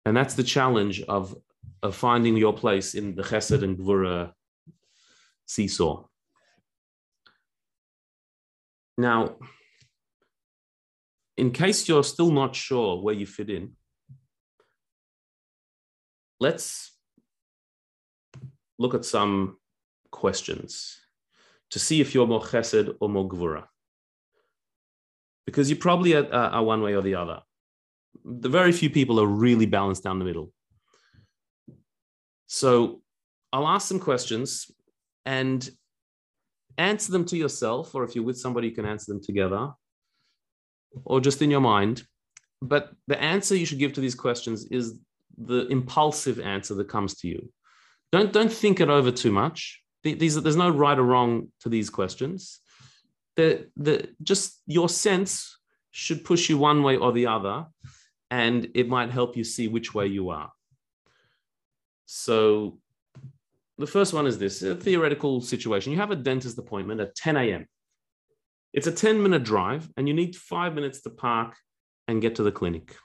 And 0.06 0.16
that's 0.16 0.36
the 0.36 0.44
challenge 0.44 1.02
of, 1.02 1.36
of 1.82 1.96
finding 1.96 2.38
your 2.38 2.54
place 2.54 2.94
in 2.94 3.16
the 3.16 3.24
chesed 3.24 3.64
and 3.64 3.78
gevura 3.78 4.34
seesaw. 5.48 6.06
Now, 9.00 9.38
in 11.38 11.50
case 11.50 11.90
you're 11.90 12.04
still 12.04 12.32
not 12.32 12.56
sure 12.56 13.02
where 13.02 13.16
you 13.16 13.26
fit 13.26 13.50
in, 13.50 13.72
let's 16.40 16.92
look 18.78 18.94
at 18.94 19.06
some 19.06 19.58
questions 20.12 21.00
to 21.72 21.80
see 21.80 22.02
if 22.02 22.14
you're 22.14 22.28
more 22.28 22.42
chesed 22.42 22.96
or 23.00 23.10
more 23.10 23.28
gevura. 23.28 23.66
Because 25.46 25.70
you 25.70 25.76
probably 25.76 26.14
are, 26.14 26.32
are 26.32 26.64
one 26.64 26.82
way 26.82 26.94
or 26.94 27.02
the 27.02 27.16
other. 27.16 27.42
The 28.24 28.50
very 28.50 28.72
few 28.72 28.90
people 28.90 29.20
are 29.20 29.28
really 29.28 29.66
balanced 29.66 30.04
down 30.04 30.20
the 30.20 30.26
middle. 30.26 30.52
So 32.48 33.02
I'll 33.54 33.68
ask 33.68 33.88
some 33.88 34.00
questions 34.00 34.70
and 35.26 35.68
answer 36.78 37.12
them 37.12 37.26
to 37.26 37.38
yourself, 37.38 37.96
or 37.96 38.04
if 38.04 38.16
you're 38.16 38.26
with 38.26 38.38
somebody, 38.38 38.68
you 38.68 38.76
can 38.76 38.86
answer 38.86 39.14
them 39.14 39.24
together, 39.24 39.72
or 41.06 41.22
just 41.22 41.42
in 41.42 41.52
your 41.52 41.62
mind. 41.62 42.04
But 42.62 42.92
the 43.08 43.22
answer 43.22 43.56
you 43.56 43.66
should 43.66 43.80
give 43.80 43.94
to 43.94 44.02
these 44.02 44.16
questions 44.16 44.66
is 44.66 45.00
the 45.38 45.68
impulsive 45.68 46.40
answer 46.40 46.76
that 46.76 46.90
comes 46.90 47.16
to 47.20 47.28
you. 47.28 47.52
Don't, 48.12 48.34
don't 48.34 48.52
think 48.52 48.80
it 48.80 48.90
over 48.90 49.12
too 49.12 49.32
much. 49.32 49.81
These, 50.04 50.42
there's 50.42 50.56
no 50.56 50.70
right 50.70 50.98
or 50.98 51.04
wrong 51.04 51.50
to 51.62 51.70
these 51.70 51.90
questions. 51.90 52.60
The, 53.36 53.68
the, 53.78 54.10
just 54.22 54.62
your 54.66 54.90
sense 54.90 55.58
should 55.92 56.26
push 56.26 56.50
you 56.50 56.58
one 56.58 56.84
way 56.84 56.98
or 56.98 57.12
the 57.12 57.28
other, 57.28 57.66
and 58.30 58.70
it 58.74 58.88
might 58.88 59.12
help 59.12 59.38
you 59.38 59.44
see 59.44 59.68
which 59.68 59.94
way 59.94 60.08
you 60.08 60.30
are. 60.30 60.52
So 62.06 62.80
the 63.78 63.88
first 63.88 64.14
one 64.14 64.28
is 64.28 64.38
this 64.38 64.62
a 64.64 64.76
theoretical 64.76 65.42
situation. 65.42 65.92
You 65.92 66.00
have 66.00 66.12
a 66.12 66.16
dentist 66.16 66.58
appointment 66.58 67.02
at 67.02 67.16
10 67.16 67.38
a.m. 67.38 67.68
It's 68.74 68.88
a 68.88 68.92
10 68.92 69.22
minute 69.22 69.44
drive, 69.44 69.90
and 69.98 70.08
you 70.08 70.14
need 70.14 70.36
five 70.36 70.74
minutes 70.74 71.02
to 71.02 71.10
park 71.10 71.58
and 72.08 72.22
get 72.22 72.36
to 72.36 72.44
the 72.44 72.52
clinic. 72.52 72.96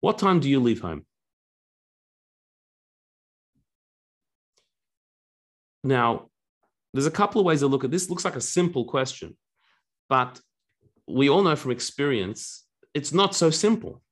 What 0.00 0.18
time 0.18 0.40
do 0.40 0.48
you 0.48 0.60
leave 0.60 0.80
home? 0.80 1.06
Now, 5.84 6.30
there's 6.92 7.06
a 7.06 7.10
couple 7.10 7.40
of 7.40 7.44
ways 7.44 7.60
to 7.60 7.66
look 7.66 7.84
at 7.84 7.90
this. 7.90 8.08
Looks 8.08 8.24
like 8.24 8.36
a 8.36 8.40
simple 8.40 8.86
question, 8.86 9.36
but 10.08 10.40
we 11.06 11.28
all 11.28 11.42
know 11.42 11.54
from 11.54 11.70
experience 11.70 12.64
it's 12.94 13.12
not 13.12 13.34
so 13.34 13.50
simple. 13.50 14.02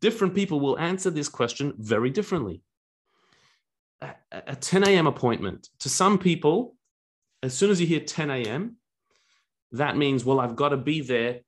Different 0.00 0.34
people 0.34 0.60
will 0.60 0.78
answer 0.78 1.10
this 1.10 1.28
question 1.28 1.72
very 1.78 2.10
differently. 2.10 2.62
A 4.30 4.54
10 4.54 4.86
a.m. 4.86 5.06
appointment 5.06 5.68
to 5.78 5.88
some 5.88 6.18
people, 6.18 6.76
as 7.42 7.54
soon 7.54 7.70
as 7.70 7.80
you 7.80 7.86
hear 7.86 8.00
10 8.00 8.30
a.m., 8.30 8.76
that 9.72 9.96
means, 9.96 10.24
well, 10.24 10.38
I've 10.38 10.56
got 10.56 10.70
to 10.70 10.76
be 10.76 11.00
there 11.00 11.40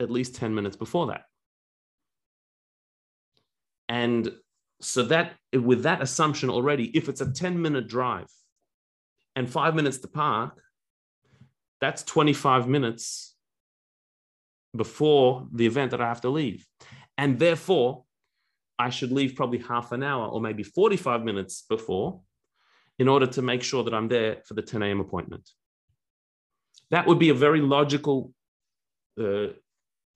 at 0.00 0.10
least 0.10 0.34
10 0.34 0.54
minutes 0.54 0.76
before 0.76 1.06
that. 1.06 1.22
And 3.88 4.32
so 4.80 5.04
that 5.04 5.34
with 5.54 5.84
that 5.84 6.02
assumption 6.02 6.50
already, 6.50 6.86
if 6.96 7.08
it's 7.08 7.20
a 7.20 7.30
10 7.30 7.60
minute 7.60 7.88
drive, 7.88 8.26
and 9.34 9.48
five 9.50 9.74
minutes 9.74 9.98
to 9.98 10.08
park, 10.08 10.60
that's 11.80 12.02
25 12.02 12.68
minutes 12.68 13.34
before 14.76 15.46
the 15.52 15.66
event 15.66 15.90
that 15.90 16.00
I 16.00 16.08
have 16.08 16.20
to 16.22 16.30
leave. 16.30 16.66
And 17.18 17.38
therefore, 17.38 18.04
I 18.78 18.90
should 18.90 19.12
leave 19.12 19.36
probably 19.36 19.58
half 19.58 19.92
an 19.92 20.02
hour 20.02 20.26
or 20.26 20.40
maybe 20.40 20.62
45 20.62 21.24
minutes 21.24 21.64
before 21.68 22.20
in 22.98 23.08
order 23.08 23.26
to 23.26 23.42
make 23.42 23.62
sure 23.62 23.84
that 23.84 23.94
I'm 23.94 24.08
there 24.08 24.38
for 24.46 24.54
the 24.54 24.62
10 24.62 24.82
a.m. 24.82 25.00
appointment. 25.00 25.48
That 26.90 27.06
would 27.06 27.18
be 27.18 27.30
a 27.30 27.34
very 27.34 27.60
logical 27.60 28.32
uh, 29.20 29.48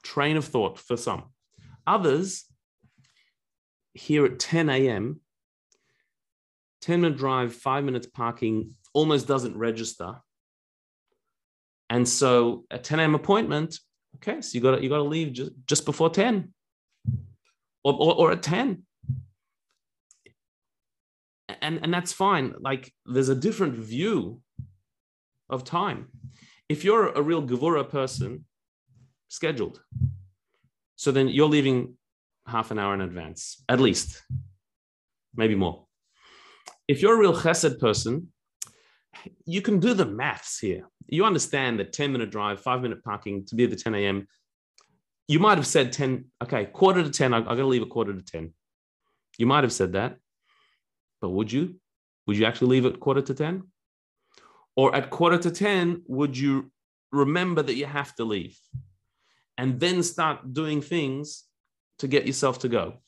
train 0.03 0.37
of 0.37 0.45
thought 0.45 0.79
for 0.79 0.97
some. 0.97 1.25
Others, 1.87 2.45
here 3.95 4.25
at 4.25 4.39
10 4.39 4.69
a.m., 4.69 5.21
10 6.83 7.01
minute 7.01 7.19
drive, 7.19 7.55
five 7.55 7.85
minutes 7.85 8.07
parking 8.07 8.75
almost 8.97 9.29
doesn't 9.29 9.57
register. 9.57 10.15
And 11.91 12.09
so 12.09 12.65
a 12.71 12.79
10 12.79 12.99
a.m. 12.99 13.15
appointment, 13.15 13.79
okay, 14.17 14.41
so 14.41 14.57
you 14.57 14.63
gotta 14.63 14.83
you 14.83 14.89
got 14.89 14.97
to 14.97 15.03
leave 15.17 15.35
just, 15.35 15.53
just 15.67 15.85
before 15.85 16.09
10 16.09 16.53
or, 17.85 17.93
or, 17.93 18.15
or 18.15 18.33
at 18.33 18.43
10. 18.43 18.83
And, 21.61 21.81
and 21.83 21.93
that's 21.93 22.13
fine. 22.13 22.55
Like 22.59 22.93
there's 23.05 23.29
a 23.29 23.35
different 23.35 23.75
view 23.75 24.41
of 25.49 25.63
time. 25.63 26.09
If 26.69 26.83
you're 26.83 27.09
a 27.11 27.23
real 27.23 27.43
Gevura 27.43 27.89
person, 27.89 28.47
scheduled. 29.29 29.81
So 30.97 31.13
then 31.13 31.29
you're 31.29 31.49
leaving 31.49 31.97
half 32.47 32.71
an 32.71 32.79
hour 32.79 32.95
in 32.95 33.01
advance, 33.01 33.63
at 33.69 33.79
least, 33.79 34.23
maybe 35.37 35.55
more 35.55 35.87
if 36.89 37.03
you're 37.03 37.15
a 37.15 37.19
real 37.19 37.35
chesed 37.35 37.79
person, 37.79 38.29
you 39.45 39.63
can 39.63 39.81
do 39.81 39.95
the 39.95 40.05
maths 40.05 40.59
here. 40.59 40.89
You 41.09 41.25
understand 41.25 41.79
that 41.79 41.93
10 41.93 42.13
minute 42.13 42.31
drive, 42.31 42.61
five 42.61 42.83
minute 42.83 43.03
parking 43.03 43.45
to 43.47 43.55
be 43.55 43.65
at 43.65 43.71
the 43.71 43.77
10 43.77 43.95
a.m. 43.95 44.27
You 45.29 45.39
might 45.39 45.59
have 45.59 45.67
said 45.67 45.93
10, 45.93 46.27
okay, 46.43 46.67
quarter 46.67 47.03
to 47.03 47.11
10, 47.11 47.35
I, 47.35 47.39
I 47.39 47.43
got 47.43 47.57
to 47.57 47.67
leave 47.67 47.83
a 47.83 47.87
quarter 47.87 48.13
to 48.13 48.23
10. 48.23 48.53
You 49.39 49.47
might 49.47 49.65
have 49.65 49.73
said 49.73 49.93
that, 49.93 50.17
but 51.21 51.31
would 51.31 51.51
you? 51.53 51.77
Would 52.27 52.37
you 52.37 52.47
actually 52.47 52.69
leave 52.69 52.87
at 52.87 53.01
quarter 53.01 53.23
to 53.23 53.35
10? 53.35 53.65
Or 54.77 54.95
at 54.95 55.11
quarter 55.11 55.39
to 55.39 55.51
10, 55.51 56.03
would 56.07 56.37
you 56.37 56.71
remember 57.13 57.63
that 57.63 57.75
you 57.75 57.87
have 57.87 58.15
to 58.17 58.25
leave 58.25 58.59
and 59.59 59.81
then 59.81 60.03
start 60.03 60.53
doing 60.53 60.81
things 60.83 61.45
to 62.01 62.09
get 62.09 62.27
yourself 62.27 62.61
to 62.61 62.69
go? 62.69 62.99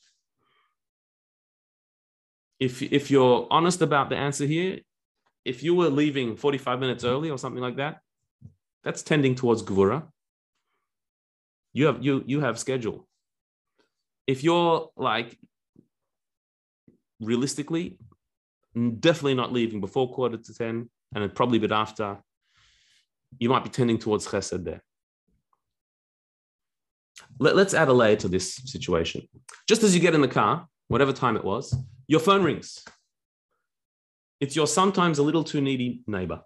if 2.59 2.81
if 2.81 3.09
you're 3.09 3.47
honest 3.49 3.81
about 3.81 4.09
the 4.09 4.17
answer 4.17 4.45
here, 4.45 4.79
if 5.49 5.63
you 5.63 5.73
were 5.73 5.89
leaving 5.89 6.35
45 6.35 6.79
minutes 6.79 7.03
early 7.03 7.31
or 7.31 7.37
something 7.39 7.61
like 7.61 7.77
that, 7.77 8.01
that's 8.83 9.01
tending 9.01 9.33
towards 9.33 9.63
gevura. 9.63 10.07
You 11.73 11.87
have 11.87 12.03
you 12.05 12.23
you 12.27 12.39
have 12.41 12.59
schedule. 12.59 13.07
If 14.27 14.43
you're 14.43 14.89
like 14.95 15.35
realistically, 17.19 17.97
definitely 18.75 19.33
not 19.33 19.51
leaving 19.51 19.81
before 19.81 20.13
quarter 20.13 20.37
to 20.37 20.53
10 20.53 20.87
and 21.15 21.35
probably 21.35 21.57
a 21.57 21.61
bit 21.61 21.71
after, 21.71 22.19
you 23.39 23.49
might 23.49 23.63
be 23.63 23.71
tending 23.71 23.97
towards 23.97 24.27
chesed 24.27 24.63
there. 24.63 24.83
Let, 27.39 27.55
us 27.55 27.73
add 27.73 27.87
a 27.87 27.93
layer 27.93 28.15
to 28.17 28.27
this 28.27 28.55
situation. 28.75 29.27
Just 29.67 29.81
as 29.83 29.95
you 29.95 29.99
get 29.99 30.13
in 30.13 30.21
the 30.21 30.27
car, 30.27 30.67
whatever 30.89 31.11
time 31.11 31.35
it 31.35 31.43
was, 31.43 31.75
your 32.07 32.19
phone 32.19 32.43
rings. 32.43 32.83
It's 34.39 34.55
your 34.55 34.67
sometimes 34.67 35.19
a 35.19 35.23
little 35.23 35.43
too 35.43 35.61
needy 35.61 36.01
neighbor. 36.07 36.41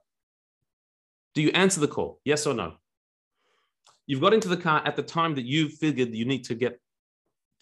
Do 1.36 1.42
you 1.42 1.50
answer 1.50 1.80
the 1.80 1.88
call? 1.88 2.20
Yes 2.26 2.48
or 2.48 2.54
no? 2.54 2.74
You've 4.08 4.22
got 4.22 4.34
into 4.34 4.48
the 4.48 4.58
car 4.58 4.82
at 4.86 4.96
the 4.96 5.04
time 5.04 5.36
that 5.36 5.46
you 5.46 5.70
figured 5.70 6.14
you 6.14 6.26
need 6.26 6.44
to 6.46 6.56
get 6.56 6.80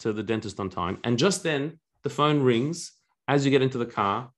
to 0.00 0.12
the 0.12 0.22
dentist 0.22 0.58
on 0.58 0.70
time. 0.70 0.98
And 1.04 1.18
just 1.18 1.42
then 1.42 1.78
the 2.02 2.10
phone 2.10 2.42
rings 2.42 2.92
as 3.28 3.44
you 3.44 3.50
get 3.50 3.62
into 3.62 3.78
the 3.78 3.86
car. 3.86 4.30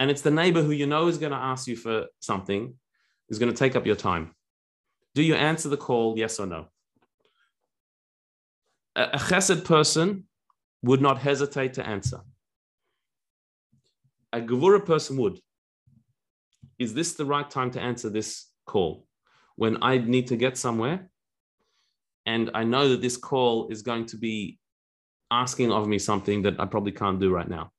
And 0.00 0.10
it's 0.10 0.22
the 0.22 0.30
neighbor 0.30 0.62
who 0.62 0.72
you 0.72 0.86
know 0.86 1.08
is 1.08 1.18
going 1.18 1.32
to 1.32 1.38
ask 1.38 1.66
you 1.66 1.76
for 1.76 2.06
something, 2.20 2.74
is 3.28 3.38
going 3.38 3.52
to 3.52 3.56
take 3.56 3.76
up 3.76 3.86
your 3.86 3.96
time. 3.96 4.34
Do 5.14 5.22
you 5.22 5.34
answer 5.34 5.68
the 5.68 5.76
call? 5.76 6.16
Yes 6.16 6.40
or 6.40 6.46
no? 6.46 6.66
A 8.96 9.18
chesed 9.18 9.64
person 9.64 10.24
would 10.82 11.00
not 11.00 11.18
hesitate 11.18 11.74
to 11.74 11.86
answer 11.86 12.20
a 14.32 14.40
Gevura 14.40 14.84
person 14.84 15.16
would. 15.16 15.38
Is 16.78 16.94
this 16.94 17.14
the 17.14 17.24
right 17.24 17.48
time 17.48 17.70
to 17.72 17.80
answer 17.80 18.08
this 18.10 18.46
call? 18.66 19.06
When 19.56 19.82
I 19.82 19.98
need 19.98 20.28
to 20.28 20.36
get 20.36 20.56
somewhere 20.56 21.10
and 22.26 22.50
I 22.54 22.64
know 22.64 22.90
that 22.90 23.00
this 23.00 23.16
call 23.16 23.68
is 23.68 23.82
going 23.82 24.06
to 24.06 24.16
be 24.16 24.58
asking 25.30 25.72
of 25.72 25.88
me 25.88 25.98
something 25.98 26.42
that 26.42 26.60
I 26.60 26.66
probably 26.66 26.92
can't 26.92 27.18
do 27.18 27.30
right 27.30 27.48
now. 27.48 27.70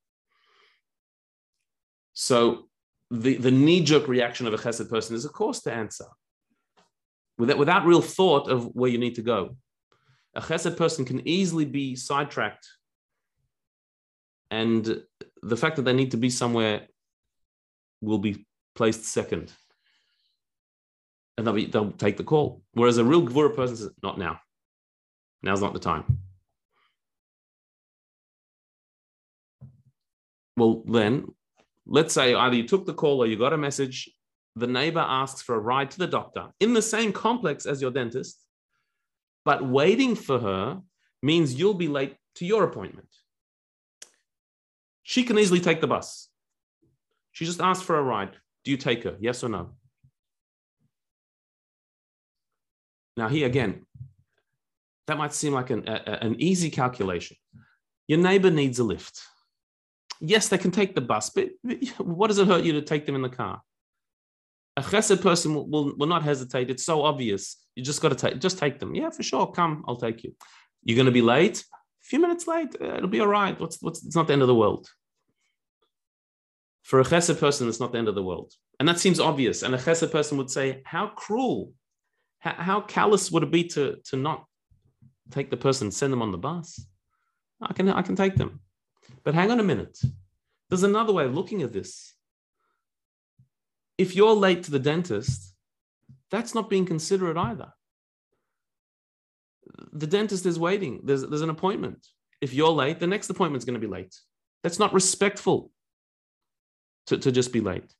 So 2.12 2.68
the, 3.10 3.36
the 3.36 3.50
knee-jerk 3.50 4.08
reaction 4.08 4.46
of 4.46 4.54
a 4.54 4.58
chesed 4.58 4.90
person 4.90 5.16
is, 5.16 5.24
of 5.24 5.32
course, 5.32 5.60
to 5.62 5.72
answer 5.72 6.06
without, 7.38 7.58
without 7.58 7.86
real 7.86 8.02
thought 8.02 8.50
of 8.50 8.66
where 8.74 8.90
you 8.90 8.98
need 8.98 9.14
to 9.14 9.22
go. 9.22 9.56
A 10.34 10.40
chesed 10.40 10.76
person 10.76 11.04
can 11.04 11.26
easily 11.26 11.64
be 11.64 11.96
sidetracked 11.96 12.66
and 14.50 15.02
the 15.42 15.56
fact 15.56 15.76
that 15.76 15.82
they 15.82 15.92
need 15.92 16.10
to 16.10 16.16
be 16.16 16.30
somewhere 16.30 16.88
will 18.00 18.18
be 18.18 18.46
placed 18.74 19.04
second. 19.04 19.52
And 21.36 21.46
they'll, 21.46 21.54
be, 21.54 21.66
they'll 21.66 21.92
take 21.92 22.16
the 22.16 22.24
call. 22.24 22.62
Whereas 22.72 22.98
a 22.98 23.04
real 23.04 23.26
Gevura 23.26 23.54
person 23.54 23.76
says, 23.76 23.90
not 24.02 24.18
now. 24.18 24.40
Now's 25.42 25.62
not 25.62 25.72
the 25.72 25.80
time. 25.80 26.18
Well, 30.56 30.82
then, 30.86 31.28
let's 31.86 32.12
say 32.12 32.34
either 32.34 32.56
you 32.56 32.68
took 32.68 32.84
the 32.84 32.92
call 32.92 33.22
or 33.22 33.26
you 33.26 33.38
got 33.38 33.54
a 33.54 33.58
message 33.58 34.10
the 34.56 34.66
neighbor 34.66 35.00
asks 35.00 35.42
for 35.42 35.54
a 35.54 35.60
ride 35.60 35.90
to 35.92 35.98
the 35.98 36.06
doctor 36.06 36.48
in 36.60 36.74
the 36.74 36.82
same 36.82 37.12
complex 37.12 37.66
as 37.66 37.80
your 37.80 37.90
dentist, 37.90 38.44
but 39.44 39.66
waiting 39.66 40.14
for 40.14 40.38
her 40.38 40.80
means 41.22 41.54
you'll 41.54 41.74
be 41.74 41.88
late 41.88 42.16
to 42.34 42.44
your 42.44 42.64
appointment. 42.64 43.08
She 45.10 45.24
can 45.24 45.40
easily 45.40 45.58
take 45.58 45.80
the 45.80 45.88
bus. 45.88 46.28
She 47.32 47.44
just 47.44 47.60
asked 47.60 47.82
for 47.82 47.98
a 47.98 48.02
ride. 48.02 48.30
Do 48.62 48.70
you 48.70 48.76
take 48.76 49.02
her? 49.02 49.16
Yes 49.18 49.42
or 49.42 49.48
no? 49.48 49.70
Now, 53.16 53.26
here 53.26 53.48
again, 53.48 53.86
that 55.08 55.18
might 55.18 55.34
seem 55.34 55.52
like 55.52 55.70
an, 55.70 55.88
a, 55.88 56.24
an 56.24 56.36
easy 56.40 56.70
calculation. 56.70 57.36
Your 58.06 58.20
neighbor 58.20 58.52
needs 58.52 58.78
a 58.78 58.84
lift. 58.84 59.20
Yes, 60.20 60.46
they 60.46 60.58
can 60.58 60.70
take 60.70 60.94
the 60.94 61.00
bus, 61.00 61.30
but 61.30 61.48
what 61.98 62.28
does 62.28 62.38
it 62.38 62.46
hurt 62.46 62.62
you 62.62 62.74
to 62.74 62.82
take 62.82 63.04
them 63.04 63.16
in 63.16 63.22
the 63.22 63.28
car? 63.28 63.62
A 64.76 64.80
chesed 64.80 65.20
person 65.20 65.56
will, 65.56 65.68
will, 65.68 65.92
will 65.96 66.06
not 66.06 66.22
hesitate. 66.22 66.70
It's 66.70 66.84
so 66.84 67.02
obvious. 67.02 67.56
You 67.74 67.82
just 67.82 68.00
got 68.00 68.10
to 68.10 68.14
take, 68.14 68.38
just 68.38 68.58
take 68.58 68.78
them. 68.78 68.94
Yeah, 68.94 69.10
for 69.10 69.24
sure. 69.24 69.48
Come, 69.48 69.84
I'll 69.88 69.96
take 69.96 70.22
you. 70.22 70.36
You're 70.84 70.94
going 70.94 71.06
to 71.06 71.10
be 71.10 71.20
late. 71.20 71.58
A 71.58 72.04
few 72.04 72.20
minutes 72.20 72.46
late, 72.46 72.76
uh, 72.80 72.94
it'll 72.94 73.08
be 73.08 73.18
all 73.18 73.26
right. 73.26 73.58
What's, 73.58 73.82
what's, 73.82 74.06
it's 74.06 74.14
not 74.14 74.28
the 74.28 74.34
end 74.34 74.42
of 74.42 74.48
the 74.48 74.54
world. 74.54 74.88
For 76.82 77.00
a 77.00 77.04
chesed 77.04 77.38
person, 77.38 77.68
it's 77.68 77.80
not 77.80 77.92
the 77.92 77.98
end 77.98 78.08
of 78.08 78.14
the 78.14 78.22
world. 78.22 78.52
And 78.78 78.88
that 78.88 78.98
seems 78.98 79.20
obvious. 79.20 79.62
And 79.62 79.74
a 79.74 79.78
chesed 79.78 80.10
person 80.10 80.38
would 80.38 80.50
say, 80.50 80.82
how 80.84 81.08
cruel, 81.08 81.72
how, 82.38 82.54
how 82.54 82.80
callous 82.80 83.30
would 83.30 83.42
it 83.42 83.50
be 83.50 83.64
to, 83.64 83.96
to 84.06 84.16
not 84.16 84.44
take 85.30 85.50
the 85.50 85.56
person, 85.56 85.90
send 85.90 86.12
them 86.12 86.22
on 86.22 86.32
the 86.32 86.38
bus? 86.38 86.84
I 87.60 87.72
can, 87.72 87.88
I 87.88 88.02
can 88.02 88.16
take 88.16 88.36
them. 88.36 88.60
But 89.22 89.34
hang 89.34 89.50
on 89.50 89.60
a 89.60 89.64
minute. 89.64 89.98
There's 90.68 90.82
another 90.82 91.12
way 91.12 91.24
of 91.24 91.34
looking 91.34 91.62
at 91.62 91.72
this. 91.72 92.14
If 93.98 94.16
you're 94.16 94.34
late 94.34 94.62
to 94.64 94.70
the 94.70 94.78
dentist, 94.78 95.54
that's 96.30 96.54
not 96.54 96.70
being 96.70 96.86
considerate 96.86 97.36
either. 97.36 97.72
The 99.92 100.06
dentist 100.06 100.46
is 100.46 100.58
waiting. 100.58 101.00
There's, 101.04 101.26
there's 101.26 101.42
an 101.42 101.50
appointment. 101.50 102.06
If 102.40 102.54
you're 102.54 102.70
late, 102.70 102.98
the 102.98 103.06
next 103.06 103.28
appointment's 103.28 103.66
going 103.66 103.78
to 103.78 103.86
be 103.86 103.92
late. 103.92 104.16
That's 104.62 104.78
not 104.78 104.94
respectful 104.94 105.70
to, 107.10 107.18
to 107.18 107.32
just 107.32 107.52
be 107.52 107.60
late. 107.60 107.92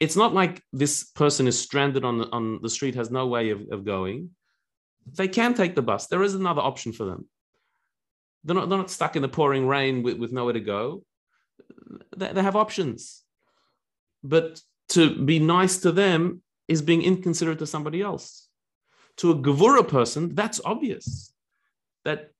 It's 0.00 0.16
not 0.16 0.34
like 0.34 0.62
this 0.72 1.04
person 1.04 1.46
is 1.46 1.58
stranded 1.58 2.04
on 2.04 2.18
the, 2.18 2.28
on 2.30 2.60
the 2.60 2.68
street, 2.68 2.96
has 2.96 3.10
no 3.10 3.26
way 3.28 3.50
of, 3.50 3.60
of 3.70 3.84
going. 3.84 4.30
They 5.16 5.28
can 5.28 5.54
take 5.54 5.74
the 5.74 5.82
bus. 5.82 6.08
There 6.08 6.22
is 6.22 6.34
another 6.34 6.60
option 6.60 6.92
for 6.92 7.04
them. 7.04 7.26
They're 8.44 8.56
not, 8.56 8.68
they're 8.68 8.78
not 8.78 8.90
stuck 8.90 9.14
in 9.14 9.22
the 9.22 9.28
pouring 9.28 9.66
rain 9.68 10.02
with, 10.02 10.18
with 10.18 10.32
nowhere 10.32 10.54
to 10.54 10.60
go. 10.60 11.04
They, 12.16 12.32
they 12.32 12.42
have 12.42 12.56
options. 12.56 13.22
But 14.24 14.60
to 14.90 15.24
be 15.24 15.38
nice 15.38 15.78
to 15.78 15.92
them 15.92 16.42
is 16.66 16.82
being 16.82 17.02
inconsiderate 17.02 17.60
to 17.60 17.66
somebody 17.66 18.02
else. 18.02 18.48
To 19.18 19.30
a 19.30 19.36
Gevura 19.36 19.86
person, 19.86 20.34
that's 20.34 20.60
obvious. 20.64 21.32
That 22.04 22.30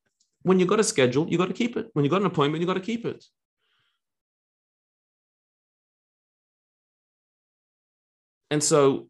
when 0.42 0.58
you 0.58 0.66
got 0.66 0.80
a 0.80 0.84
schedule, 0.84 1.28
you 1.28 1.38
got 1.38 1.46
to 1.46 1.54
keep 1.54 1.76
it. 1.76 1.90
When 1.92 2.04
you 2.04 2.10
got 2.10 2.22
an 2.22 2.26
appointment, 2.26 2.60
you 2.60 2.66
got 2.66 2.74
to 2.74 2.80
keep 2.80 3.06
it. 3.06 3.24
And 8.52 8.62
so 8.62 9.08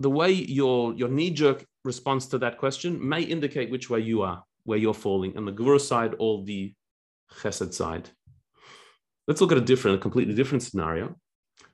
the 0.00 0.08
way 0.08 0.32
your, 0.32 0.94
your 0.94 1.10
knee-jerk 1.10 1.66
response 1.84 2.24
to 2.28 2.38
that 2.38 2.56
question 2.56 3.06
may 3.06 3.20
indicate 3.20 3.70
which 3.70 3.90
way 3.90 4.00
you 4.00 4.22
are, 4.22 4.42
where 4.64 4.78
you're 4.78 4.94
falling, 4.94 5.36
on 5.36 5.44
the 5.44 5.52
Gevura 5.52 5.78
side 5.78 6.14
or 6.18 6.42
the 6.42 6.72
Chesed 7.40 7.74
side. 7.74 8.08
Let's 9.28 9.42
look 9.42 9.52
at 9.52 9.58
a 9.58 9.60
different, 9.60 9.98
a 9.98 10.00
completely 10.00 10.32
different 10.32 10.62
scenario. 10.62 11.16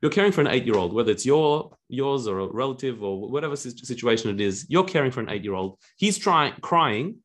You're 0.02 0.10
caring 0.10 0.32
for 0.32 0.40
an 0.40 0.48
eight-year-old, 0.48 0.92
whether 0.92 1.12
it's 1.12 1.24
your 1.24 1.76
yours 1.88 2.26
or 2.26 2.40
a 2.40 2.48
relative 2.48 3.04
or 3.04 3.30
whatever 3.30 3.54
situation 3.54 4.30
it 4.30 4.40
is. 4.40 4.66
You're 4.68 4.84
caring 4.84 5.12
for 5.12 5.20
an 5.20 5.30
eight-year-old. 5.30 5.78
He's 5.96 6.18
trying 6.18 6.54
crying 6.60 7.18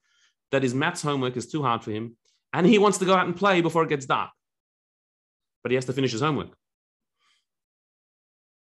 that 0.52 0.62
his 0.62 0.76
maths 0.76 1.02
homework 1.02 1.36
is 1.36 1.48
too 1.48 1.64
hard 1.64 1.84
for 1.84 1.90
him, 1.90 2.16
and 2.54 2.68
he 2.68 2.78
wants 2.78 3.00
to 3.00 3.06
go 3.06 3.16
out 3.16 3.26
and 3.26 3.36
play 3.36 3.62
before 3.62 3.82
it 3.82 3.90
gets 3.90 4.06
dark. 4.06 4.30
But 5.64 5.72
he 5.72 5.76
has 5.76 5.86
to 5.86 5.94
finish 5.94 6.12
his 6.12 6.22
homework 6.22 6.56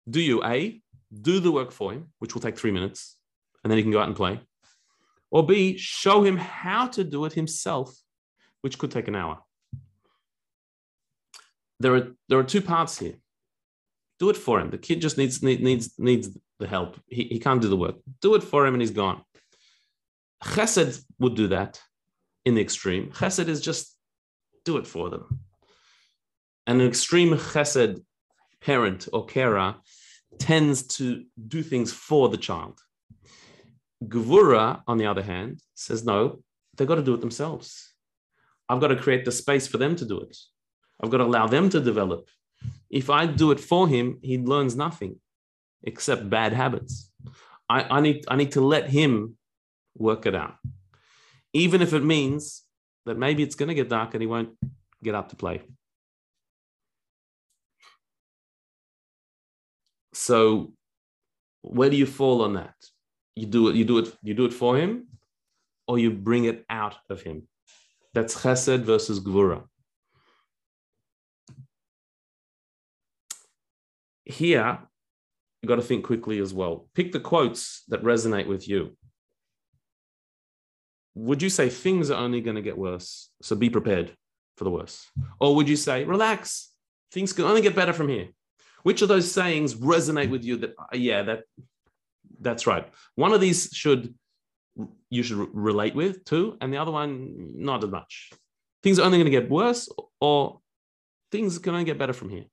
do 0.09 0.21
you 0.21 0.43
A, 0.43 0.81
do 1.21 1.39
the 1.39 1.51
work 1.51 1.71
for 1.71 1.93
him, 1.93 2.07
which 2.19 2.33
will 2.33 2.41
take 2.41 2.57
three 2.57 2.71
minutes, 2.71 3.17
and 3.63 3.71
then 3.71 3.77
he 3.77 3.83
can 3.83 3.91
go 3.91 3.99
out 3.99 4.07
and 4.07 4.15
play, 4.15 4.39
or 5.29 5.45
B, 5.45 5.77
show 5.77 6.23
him 6.23 6.37
how 6.37 6.87
to 6.87 7.03
do 7.03 7.25
it 7.25 7.33
himself, 7.33 7.95
which 8.61 8.77
could 8.77 8.91
take 8.91 9.07
an 9.07 9.15
hour. 9.15 9.39
There 11.79 11.95
are, 11.95 12.07
there 12.29 12.39
are 12.39 12.43
two 12.43 12.61
parts 12.61 12.97
here. 12.97 13.15
Do 14.19 14.29
it 14.29 14.37
for 14.37 14.59
him. 14.59 14.71
The 14.71 14.77
kid 14.77 15.01
just 15.01 15.17
needs, 15.17 15.43
needs, 15.43 15.99
needs 15.99 16.29
the 16.59 16.67
help. 16.67 16.99
He, 17.07 17.25
he 17.25 17.39
can't 17.39 17.61
do 17.61 17.69
the 17.69 17.77
work. 17.77 17.97
Do 18.21 18.33
it 18.35 18.43
for 18.43 18.65
him 18.65 18.73
and 18.73 18.81
he's 18.81 18.91
gone. 18.91 19.21
Chesed 20.43 21.03
would 21.19 21.35
do 21.35 21.49
that 21.49 21.79
in 22.45 22.55
the 22.55 22.61
extreme. 22.61 23.11
Chesed 23.11 23.47
is 23.47 23.61
just 23.61 23.95
do 24.65 24.77
it 24.77 24.87
for 24.87 25.09
them. 25.09 25.41
And 26.65 26.81
an 26.81 26.87
extreme 26.87 27.35
chesed 27.35 28.01
parent 28.59 29.07
or 29.13 29.25
carer 29.25 29.75
tends 30.39 30.83
to 30.97 31.23
do 31.47 31.63
things 31.63 31.91
for 31.91 32.29
the 32.29 32.37
child. 32.37 32.79
Gevura, 34.03 34.81
on 34.87 34.97
the 34.97 35.07
other 35.07 35.23
hand, 35.23 35.61
says, 35.73 36.05
no, 36.05 36.39
they've 36.75 36.87
got 36.87 36.95
to 36.95 37.03
do 37.03 37.13
it 37.13 37.21
themselves. 37.21 37.93
I've 38.69 38.81
got 38.81 38.89
to 38.89 38.95
create 38.95 39.25
the 39.25 39.31
space 39.31 39.67
for 39.67 39.77
them 39.77 39.95
to 39.95 40.05
do 40.05 40.19
it. 40.19 40.37
I've 41.01 41.09
got 41.09 41.17
to 41.17 41.23
allow 41.23 41.47
them 41.47 41.69
to 41.69 41.79
develop. 41.79 42.29
If 42.89 43.09
I 43.09 43.25
do 43.25 43.51
it 43.51 43.59
for 43.59 43.87
him, 43.87 44.19
he 44.21 44.37
learns 44.37 44.75
nothing 44.75 45.19
except 45.83 46.29
bad 46.29 46.53
habits. 46.53 47.11
I, 47.69 47.83
I, 47.83 48.01
need, 48.01 48.25
I 48.27 48.35
need 48.35 48.51
to 48.53 48.61
let 48.61 48.89
him 48.89 49.37
work 49.95 50.25
it 50.25 50.35
out. 50.35 50.55
Even 51.53 51.81
if 51.81 51.93
it 51.93 52.03
means 52.03 52.63
that 53.05 53.17
maybe 53.17 53.43
it's 53.43 53.55
going 53.55 53.69
to 53.69 53.75
get 53.75 53.89
dark 53.89 54.13
and 54.13 54.21
he 54.21 54.27
won't 54.27 54.49
get 55.03 55.15
up 55.15 55.29
to 55.29 55.35
play. 55.35 55.61
So 60.17 60.73
where 61.61 61.91
do 61.91 61.95
you 61.95 62.07
fall 62.07 62.41
on 62.41 62.53
that? 62.53 62.75
You 63.35 63.45
do 63.45 63.67
it, 63.67 63.75
you 63.75 63.85
do 63.85 63.99
it, 63.99 64.13
you 64.23 64.33
do 64.33 64.45
it 64.45 64.53
for 64.53 64.75
him, 64.75 65.07
or 65.87 65.99
you 65.99 66.09
bring 66.09 66.45
it 66.45 66.65
out 66.69 66.95
of 67.09 67.21
him. 67.21 67.43
That's 68.15 68.35
chesed 68.35 68.81
versus 68.81 69.19
gevura. 69.19 69.63
Here, 74.25 74.79
you 75.61 75.69
got 75.69 75.75
to 75.75 75.83
think 75.83 76.03
quickly 76.03 76.39
as 76.39 76.51
well. 76.51 76.89
Pick 76.95 77.11
the 77.11 77.19
quotes 77.19 77.83
that 77.87 78.03
resonate 78.03 78.47
with 78.47 78.67
you. 78.67 78.97
Would 81.13 81.43
you 81.43 81.49
say 81.49 81.69
things 81.69 82.09
are 82.09 82.19
only 82.19 82.41
going 82.41 82.55
to 82.55 82.61
get 82.63 82.77
worse? 82.77 83.29
So 83.43 83.55
be 83.55 83.69
prepared 83.69 84.17
for 84.57 84.63
the 84.63 84.71
worst. 84.71 85.05
Or 85.39 85.55
would 85.55 85.69
you 85.69 85.75
say, 85.75 86.03
relax, 86.05 86.71
things 87.11 87.33
can 87.33 87.45
only 87.45 87.61
get 87.61 87.75
better 87.75 87.93
from 87.93 88.09
here? 88.09 88.29
Which 88.87 89.01
of 89.01 89.09
those 89.09 89.29
sayings 89.29 89.75
resonate 89.75 90.29
with 90.29 90.45
you 90.45 90.55
that, 90.59 90.73
yeah, 90.93 91.21
that 91.23 91.43
that's 92.39 92.65
right. 92.65 92.87
One 93.15 93.33
of 93.33 93.41
these 93.41 93.69
should 93.73 94.15
you 95.09 95.23
should 95.23 95.49
relate 95.53 95.93
with 95.93 96.23
too, 96.23 96.55
and 96.61 96.71
the 96.71 96.77
other 96.77 96.93
one 96.93 97.51
not 97.57 97.83
as 97.83 97.89
much. 97.89 98.31
Things 98.83 98.97
are 98.97 99.01
only 99.01 99.17
going 99.17 99.29
to 99.29 99.37
get 99.41 99.49
worse, 99.49 99.89
or 100.21 100.61
things 101.33 101.59
can 101.59 101.73
only 101.73 101.83
get 101.83 101.97
better 101.97 102.13
from 102.13 102.29
here. 102.29 102.45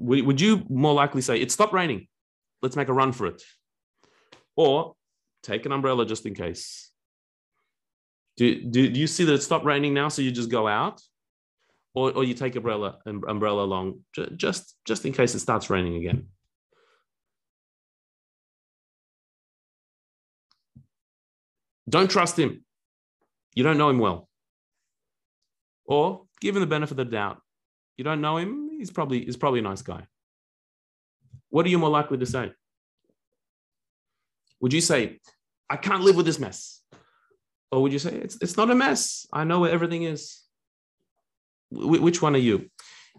Would 0.00 0.40
you 0.40 0.64
more 0.68 0.92
likely 0.92 1.22
say 1.22 1.40
it 1.40 1.52
stopped 1.52 1.72
raining? 1.72 2.08
Let's 2.62 2.74
make 2.74 2.88
a 2.88 2.92
run 2.92 3.12
for 3.12 3.26
it, 3.28 3.44
or 4.56 4.96
take 5.44 5.66
an 5.66 5.72
umbrella 5.72 6.04
just 6.04 6.26
in 6.26 6.34
case. 6.34 6.90
Do, 8.38 8.60
do, 8.60 8.90
do 8.90 8.98
you 8.98 9.06
see 9.06 9.22
that 9.22 9.34
it 9.34 9.42
stopped 9.44 9.64
raining 9.64 9.94
now, 9.94 10.08
so 10.08 10.20
you 10.20 10.32
just 10.32 10.50
go 10.50 10.66
out? 10.66 11.00
Or, 11.94 12.12
or 12.12 12.24
you 12.24 12.34
take 12.34 12.56
umbrella 12.56 12.98
um, 13.06 13.22
umbrella 13.26 13.64
along 13.64 14.00
just 14.36 14.76
just 14.86 15.04
in 15.04 15.12
case 15.12 15.34
it 15.34 15.40
starts 15.40 15.70
raining 15.70 15.96
again. 15.96 16.26
Don't 21.88 22.10
trust 22.10 22.38
him. 22.38 22.64
You 23.54 23.64
don't 23.64 23.78
know 23.78 23.90
him 23.90 23.98
well. 23.98 24.28
Or 25.84 26.22
give 26.40 26.54
him 26.54 26.60
the 26.60 26.66
benefit 26.66 26.92
of 26.92 26.96
the 26.98 27.04
doubt. 27.04 27.40
You 27.96 28.04
don't 28.04 28.20
know 28.20 28.36
him. 28.36 28.70
He's 28.78 28.92
probably 28.92 29.24
he's 29.24 29.36
probably 29.36 29.58
a 29.58 29.62
nice 29.62 29.82
guy. 29.82 30.06
What 31.48 31.66
are 31.66 31.68
you 31.68 31.78
more 31.78 31.90
likely 31.90 32.18
to 32.18 32.26
say? 32.26 32.52
Would 34.60 34.72
you 34.72 34.80
say, 34.80 35.18
I 35.68 35.76
can't 35.76 36.02
live 36.02 36.16
with 36.16 36.26
this 36.26 36.38
mess? 36.38 36.82
Or 37.72 37.82
would 37.82 37.92
you 37.92 37.98
say, 37.98 38.14
it's, 38.14 38.36
it's 38.40 38.56
not 38.56 38.70
a 38.70 38.74
mess. 38.74 39.26
I 39.32 39.44
know 39.44 39.60
where 39.60 39.70
everything 39.70 40.02
is 40.02 40.40
which 41.70 42.20
one 42.20 42.34
are 42.34 42.38
you? 42.38 42.70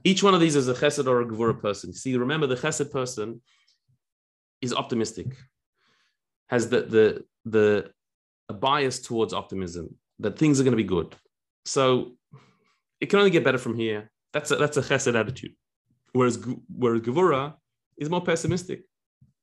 Each 0.04 0.24
one 0.24 0.34
of 0.34 0.39
these 0.39 0.56
is 0.56 0.68
a 0.68 0.74
chesed 0.74 1.08
or 1.08 1.22
a 1.22 1.26
gevura 1.26 1.60
person. 1.60 1.93
See, 1.93 2.16
remember 2.18 2.47
the 2.47 2.56
chesed 2.56 2.91
person 2.91 3.41
is 4.62 4.74
optimistic, 4.74 5.28
has 6.47 6.70
the 6.70 6.82
the 6.82 7.26
the 7.45 7.91
a 8.49 8.54
bias 8.54 8.99
towards 8.99 9.34
optimism 9.34 9.95
that 10.20 10.38
things 10.38 10.60
are 10.60 10.64
going 10.64 10.78
to 10.78 10.84
be 10.84 10.84
good. 10.84 11.16
So 11.66 12.18
it 12.99 13.08
can 13.08 13.20
only 13.20 13.32
get 13.32 13.43
better 13.43 13.58
from 13.58 13.76
here. 13.76 14.12
That's 14.34 14.52
a, 14.52 14.56
that's 14.56 14.78
a 14.78 14.82
chesed 14.82 15.20
attitude. 15.20 15.56
Whereas, 16.14 16.38
whereas 16.68 17.02
Gevura 17.02 17.56
is 17.97 18.10
more 18.10 18.22
pessimistic. 18.22 18.84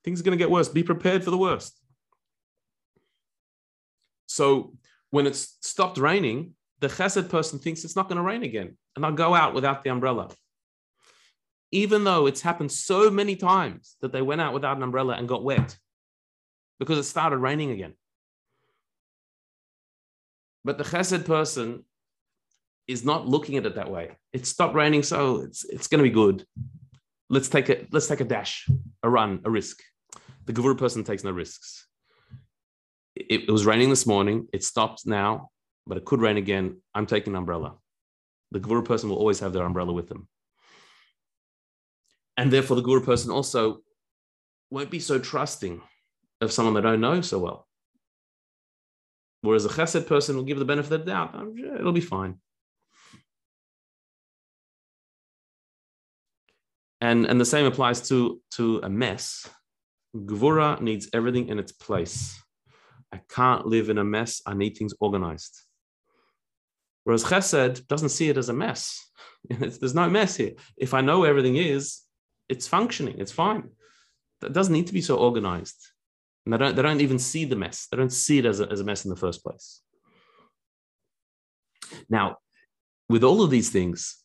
Things 0.04 0.20
are 0.20 0.24
going 0.24 0.38
to 0.38 0.42
get 0.42 0.50
worse. 0.50 0.68
Be 0.68 0.82
prepared 0.82 1.24
for 1.24 1.30
the 1.30 1.38
worst. 1.38 1.80
So 4.26 4.74
when 5.10 5.26
it's 5.26 5.56
stopped 5.62 5.98
raining, 5.98 6.54
the 6.80 6.88
chesed 6.88 7.28
person 7.28 7.58
thinks 7.58 7.84
it's 7.84 7.96
not 7.96 8.08
going 8.08 8.16
to 8.16 8.22
rain 8.22 8.42
again, 8.42 8.76
and 8.94 9.04
I'll 9.04 9.12
go 9.12 9.34
out 9.34 9.54
without 9.54 9.82
the 9.82 9.90
umbrella. 9.90 10.30
Even 11.70 12.04
though 12.04 12.26
it's 12.26 12.40
happened 12.40 12.72
so 12.72 13.10
many 13.10 13.36
times 13.36 13.96
that 14.00 14.12
they 14.12 14.22
went 14.22 14.40
out 14.40 14.54
without 14.54 14.76
an 14.76 14.82
umbrella 14.82 15.14
and 15.14 15.28
got 15.28 15.44
wet 15.44 15.76
because 16.78 16.98
it 16.98 17.02
started 17.02 17.38
raining 17.38 17.72
again. 17.72 17.94
But 20.64 20.78
the 20.78 20.84
chesed 20.84 21.24
person 21.24 21.84
is 22.86 23.04
not 23.04 23.28
looking 23.28 23.56
at 23.56 23.66
it 23.66 23.74
that 23.74 23.90
way. 23.90 24.12
It 24.32 24.46
stopped 24.46 24.74
raining, 24.74 25.02
so 25.02 25.42
it's 25.42 25.64
it's 25.64 25.88
going 25.88 26.02
to 26.02 26.08
be 26.08 26.14
good. 26.14 26.44
Let's 27.28 27.48
take 27.48 27.68
a 27.68 27.86
let's 27.90 28.06
take 28.06 28.20
a 28.20 28.24
dash, 28.24 28.68
a 29.02 29.10
run, 29.10 29.40
a 29.44 29.50
risk. 29.50 29.82
The 30.46 30.52
gevura 30.54 30.78
person 30.78 31.04
takes 31.04 31.24
no 31.24 31.30
risks. 31.30 31.86
It, 33.14 33.48
it 33.48 33.52
was 33.52 33.66
raining 33.66 33.90
this 33.90 34.06
morning. 34.06 34.48
It 34.52 34.64
stopped 34.64 35.06
now 35.06 35.50
but 35.88 35.96
it 35.96 36.04
could 36.04 36.20
rain 36.20 36.36
again. 36.36 36.80
I'm 36.94 37.06
taking 37.06 37.32
an 37.32 37.38
umbrella. 37.38 37.76
The 38.52 38.60
Gevura 38.60 38.84
person 38.84 39.08
will 39.08 39.16
always 39.16 39.40
have 39.40 39.52
their 39.52 39.64
umbrella 39.64 39.92
with 39.92 40.08
them. 40.08 40.28
And 42.36 42.52
therefore, 42.52 42.76
the 42.76 42.82
Gevura 42.82 43.04
person 43.04 43.30
also 43.30 43.80
won't 44.70 44.90
be 44.90 45.00
so 45.00 45.18
trusting 45.18 45.80
of 46.40 46.52
someone 46.52 46.74
they 46.74 46.82
don't 46.82 47.00
know 47.00 47.20
so 47.22 47.38
well. 47.38 47.66
Whereas 49.40 49.64
a 49.64 49.68
chesed 49.68 50.06
person 50.06 50.36
will 50.36 50.44
give 50.44 50.58
the 50.58 50.64
benefit 50.64 50.92
of 50.92 51.00
the 51.00 51.10
doubt. 51.10 51.30
Oh, 51.34 51.52
it'll 51.78 51.92
be 51.92 52.00
fine. 52.00 52.36
And, 57.00 57.26
and 57.26 57.40
the 57.40 57.44
same 57.44 57.64
applies 57.64 58.08
to, 58.08 58.40
to 58.52 58.80
a 58.82 58.90
mess. 58.90 59.48
Gevura 60.14 60.80
needs 60.80 61.08
everything 61.12 61.48
in 61.48 61.58
its 61.58 61.72
place. 61.72 62.40
I 63.12 63.20
can't 63.30 63.66
live 63.66 63.88
in 63.88 63.98
a 63.98 64.04
mess. 64.04 64.42
I 64.44 64.54
need 64.54 64.76
things 64.76 64.92
organized. 65.00 65.56
Whereas 67.08 67.24
Chesed 67.24 67.86
doesn't 67.86 68.10
see 68.10 68.28
it 68.28 68.36
as 68.36 68.50
a 68.50 68.52
mess. 68.52 69.10
There's 69.48 69.94
no 69.94 70.10
mess 70.10 70.36
here. 70.36 70.52
If 70.76 70.92
I 70.92 71.00
know 71.00 71.24
everything 71.24 71.56
is, 71.56 72.02
it's 72.50 72.68
functioning, 72.68 73.18
it's 73.18 73.32
fine. 73.32 73.70
That 74.42 74.52
doesn't 74.52 74.74
need 74.74 74.88
to 74.88 74.92
be 74.92 75.00
so 75.00 75.16
organized. 75.16 75.88
And 76.44 76.52
they 76.52 76.58
don't, 76.58 76.76
they 76.76 76.82
don't 76.82 77.00
even 77.00 77.18
see 77.18 77.46
the 77.46 77.56
mess. 77.56 77.86
They 77.90 77.96
don't 77.96 78.12
see 78.12 78.40
it 78.40 78.44
as 78.44 78.60
a, 78.60 78.70
as 78.70 78.80
a 78.80 78.84
mess 78.84 79.06
in 79.06 79.08
the 79.08 79.16
first 79.16 79.42
place. 79.42 79.80
Now, 82.10 82.36
with 83.08 83.24
all 83.24 83.40
of 83.40 83.48
these 83.48 83.70
things, 83.70 84.22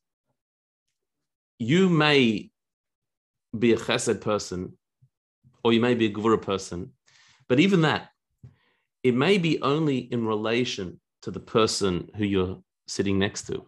you 1.60 1.88
may 1.88 2.52
be 3.58 3.72
a 3.72 3.78
chesed 3.78 4.20
person 4.20 4.78
or 5.64 5.72
you 5.72 5.80
may 5.80 5.94
be 5.94 6.08
a 6.08 6.12
gevura 6.12 6.42
person, 6.42 6.92
but 7.48 7.62
even 7.62 7.84
that, 7.84 8.10
it 9.04 9.16
may 9.16 9.38
be 9.38 9.62
only 9.62 10.00
in 10.00 10.28
relation 10.28 11.00
to 11.22 11.32
the 11.32 11.40
person 11.40 12.10
who 12.18 12.26
you're 12.26 12.62
sitting 12.88 13.20
next 13.20 13.48
to. 13.48 13.66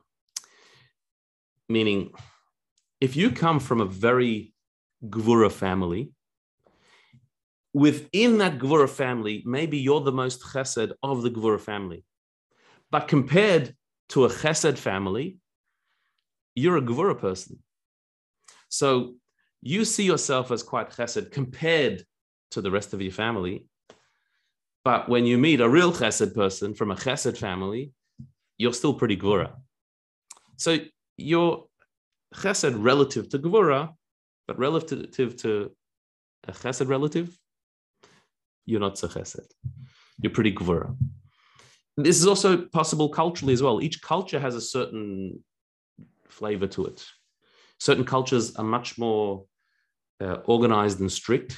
Meaning, 1.67 2.11
if 3.01 3.15
you 3.15 3.31
come 3.31 3.59
from 3.59 3.81
a 3.81 3.85
very 3.85 4.53
Gevura 5.03 5.51
family, 5.51 6.11
within 7.73 8.37
that 8.37 8.57
Gevura 8.59 8.89
family, 8.89 9.43
maybe 9.45 9.77
you're 9.77 10.01
the 10.01 10.11
most 10.11 10.41
chesed 10.41 10.93
of 11.03 11.21
the 11.23 11.29
Gevura 11.29 11.59
family. 11.59 12.05
But 12.91 13.07
compared 13.07 13.75
to 14.09 14.25
a 14.25 14.29
chesed 14.29 14.77
family, 14.77 15.37
you're 16.53 16.77
a 16.77 16.81
Gevura 16.81 17.19
person. 17.19 17.59
So 18.69 19.15
you 19.61 19.83
see 19.83 20.03
yourself 20.03 20.51
as 20.51 20.63
quite 20.63 20.91
chesed 20.91 21.31
compared 21.31 22.05
to 22.51 22.61
the 22.61 22.71
rest 22.71 22.93
of 22.93 23.01
your 23.01 23.11
family. 23.11 23.65
But 24.83 25.09
when 25.09 25.25
you 25.25 25.37
meet 25.37 25.59
a 25.59 25.67
real 25.67 25.91
chesed 25.91 26.35
person 26.35 26.75
from 26.75 26.91
a 26.91 26.95
chesed 26.95 27.37
family, 27.37 27.91
you're 28.57 28.73
still 28.73 28.93
pretty 28.93 29.17
Gevura. 29.17 29.53
So 30.57 30.77
you're 31.17 31.65
chesed 32.35 32.75
relative 32.77 33.29
to 33.29 33.39
Gevura, 33.39 33.93
but 34.47 34.57
relative 34.57 35.37
to 35.37 35.71
a 36.47 36.51
chesed 36.51 36.87
relative, 36.87 37.37
you're 38.65 38.79
not 38.79 38.97
so 38.97 39.07
chesed. 39.07 39.51
You're 40.21 40.31
pretty 40.31 40.53
Gevura. 40.53 40.95
This 41.97 42.17
is 42.17 42.27
also 42.27 42.57
possible 42.57 43.09
culturally 43.09 43.53
as 43.53 43.63
well. 43.63 43.81
Each 43.81 44.01
culture 44.01 44.39
has 44.39 44.55
a 44.55 44.61
certain 44.61 45.43
flavor 46.27 46.67
to 46.67 46.85
it. 46.85 47.05
Certain 47.79 48.03
cultures 48.03 48.55
are 48.55 48.65
much 48.65 48.97
more 48.97 49.45
uh, 50.21 50.37
organized 50.45 50.99
and 50.99 51.11
strict. 51.11 51.57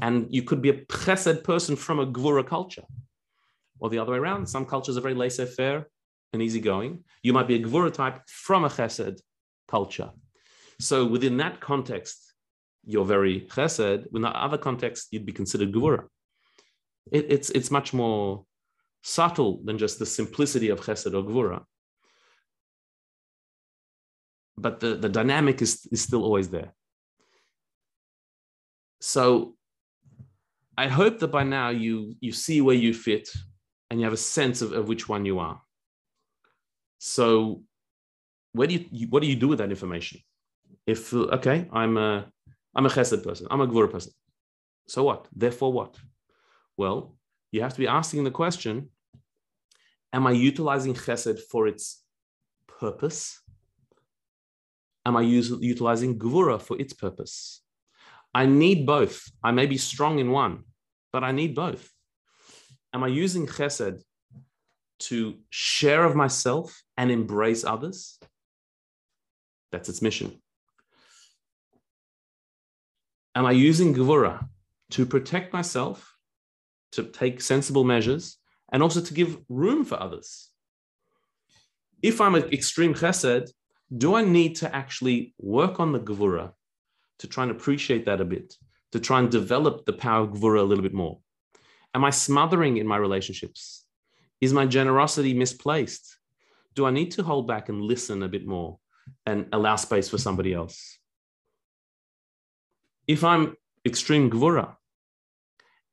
And 0.00 0.26
you 0.30 0.42
could 0.42 0.60
be 0.60 0.70
a 0.70 0.84
chesed 0.86 1.44
person 1.44 1.76
from 1.76 2.00
a 2.00 2.06
Gevura 2.06 2.46
culture 2.46 2.84
or 3.80 3.90
the 3.90 3.98
other 3.98 4.12
way 4.12 4.18
around. 4.18 4.46
Some 4.46 4.66
cultures 4.66 4.96
are 4.96 5.00
very 5.00 5.14
laissez-faire 5.14 5.88
and 6.32 6.42
easygoing. 6.42 7.04
You 7.22 7.32
might 7.32 7.48
be 7.48 7.56
a 7.56 7.60
Gevura 7.60 7.92
type 7.92 8.20
from 8.26 8.64
a 8.64 8.68
Chesed 8.68 9.20
culture. 9.68 10.10
So 10.80 11.06
within 11.06 11.36
that 11.38 11.60
context, 11.60 12.32
you're 12.84 13.04
very 13.04 13.42
Chesed. 13.42 14.06
In 14.14 14.22
that 14.22 14.36
other 14.36 14.58
context, 14.58 15.08
you'd 15.10 15.26
be 15.26 15.32
considered 15.32 15.72
Gevura. 15.72 16.04
It, 17.12 17.26
it's 17.28 17.50
it's 17.50 17.70
much 17.70 17.92
more 17.92 18.44
subtle 19.02 19.60
than 19.64 19.76
just 19.78 19.98
the 19.98 20.06
simplicity 20.06 20.70
of 20.70 20.80
Chesed 20.80 21.14
or 21.14 21.22
Gevura. 21.22 21.64
But 24.56 24.80
the, 24.80 24.94
the 24.94 25.08
dynamic 25.08 25.60
is, 25.62 25.86
is 25.90 26.00
still 26.02 26.22
always 26.22 26.48
there. 26.48 26.72
So 29.00 29.56
I 30.78 30.88
hope 30.88 31.18
that 31.18 31.28
by 31.28 31.44
now 31.44 31.68
you 31.68 32.14
you 32.20 32.32
see 32.32 32.60
where 32.60 32.76
you 32.76 32.94
fit 32.94 33.28
and 33.90 34.00
you 34.00 34.04
have 34.04 34.12
a 34.12 34.18
sense 34.18 34.62
of, 34.62 34.72
of 34.72 34.88
which 34.88 35.08
one 35.08 35.24
you 35.24 35.38
are. 35.38 35.60
So, 36.98 37.62
where 38.52 38.68
do 38.68 38.74
you, 38.74 39.08
what 39.08 39.22
do 39.22 39.28
you 39.28 39.36
do 39.36 39.48
with 39.48 39.58
that 39.58 39.70
information? 39.70 40.20
If 40.86 41.12
okay, 41.12 41.68
I'm 41.72 41.96
a 41.96 42.30
I'm 42.74 42.86
a 42.86 42.88
chesed 42.88 43.22
person, 43.22 43.46
I'm 43.50 43.60
a 43.60 43.66
gevura 43.66 43.90
person. 43.90 44.12
So 44.86 45.04
what? 45.04 45.28
Therefore, 45.34 45.72
what? 45.72 45.96
Well, 46.76 47.16
you 47.52 47.62
have 47.62 47.74
to 47.74 47.80
be 47.80 47.86
asking 47.86 48.24
the 48.24 48.30
question: 48.30 48.90
Am 50.12 50.26
I 50.26 50.32
utilizing 50.32 50.94
chesed 50.94 51.40
for 51.50 51.66
its 51.66 52.02
purpose? 52.66 53.40
Am 55.06 55.16
I 55.16 55.22
using 55.22 55.62
utilizing 55.62 56.18
gevura 56.18 56.60
for 56.60 56.80
its 56.80 56.92
purpose? 56.92 57.62
I 58.34 58.46
need 58.46 58.86
both. 58.86 59.30
I 59.42 59.52
may 59.52 59.66
be 59.66 59.78
strong 59.78 60.18
in 60.18 60.30
one, 60.30 60.64
but 61.12 61.22
I 61.22 61.32
need 61.32 61.54
both 61.54 61.93
am 62.94 63.02
I 63.02 63.08
using 63.08 63.46
chesed 63.46 64.02
to 65.00 65.34
share 65.50 66.04
of 66.04 66.14
myself 66.14 66.82
and 66.96 67.10
embrace 67.10 67.64
others? 67.64 68.18
That's 69.72 69.88
its 69.88 70.00
mission. 70.00 70.40
Am 73.34 73.44
I 73.44 73.50
using 73.50 73.94
Gevura 73.94 74.48
to 74.92 75.04
protect 75.04 75.52
myself, 75.52 76.16
to 76.92 77.02
take 77.02 77.40
sensible 77.40 77.82
measures, 77.82 78.38
and 78.72 78.80
also 78.80 79.00
to 79.00 79.12
give 79.12 79.42
room 79.48 79.84
for 79.84 80.00
others? 80.00 80.50
If 82.00 82.20
I'm 82.20 82.36
an 82.36 82.44
extreme 82.52 82.94
chesed, 82.94 83.50
do 83.96 84.14
I 84.14 84.22
need 84.22 84.54
to 84.56 84.72
actually 84.74 85.34
work 85.38 85.80
on 85.80 85.90
the 85.90 85.98
Gevura 85.98 86.52
to 87.18 87.26
try 87.26 87.42
and 87.42 87.50
appreciate 87.50 88.06
that 88.06 88.20
a 88.20 88.24
bit, 88.24 88.54
to 88.92 89.00
try 89.00 89.18
and 89.18 89.30
develop 89.30 89.84
the 89.84 89.92
power 89.92 90.22
of 90.22 90.30
Gevura 90.30 90.60
a 90.60 90.62
little 90.62 90.82
bit 90.82 90.94
more? 90.94 91.18
Am 91.94 92.04
I 92.04 92.10
smothering 92.10 92.76
in 92.78 92.86
my 92.86 92.96
relationships? 92.96 93.84
Is 94.40 94.52
my 94.52 94.66
generosity 94.66 95.32
misplaced? 95.32 96.18
Do 96.74 96.86
I 96.86 96.90
need 96.90 97.12
to 97.12 97.22
hold 97.22 97.46
back 97.46 97.68
and 97.68 97.80
listen 97.80 98.22
a 98.22 98.28
bit 98.28 98.46
more 98.46 98.78
and 99.26 99.46
allow 99.52 99.76
space 99.76 100.08
for 100.08 100.18
somebody 100.18 100.52
else? 100.52 100.98
If 103.06 103.22
I'm 103.22 103.56
extreme 103.86 104.30
gevura, 104.30 104.74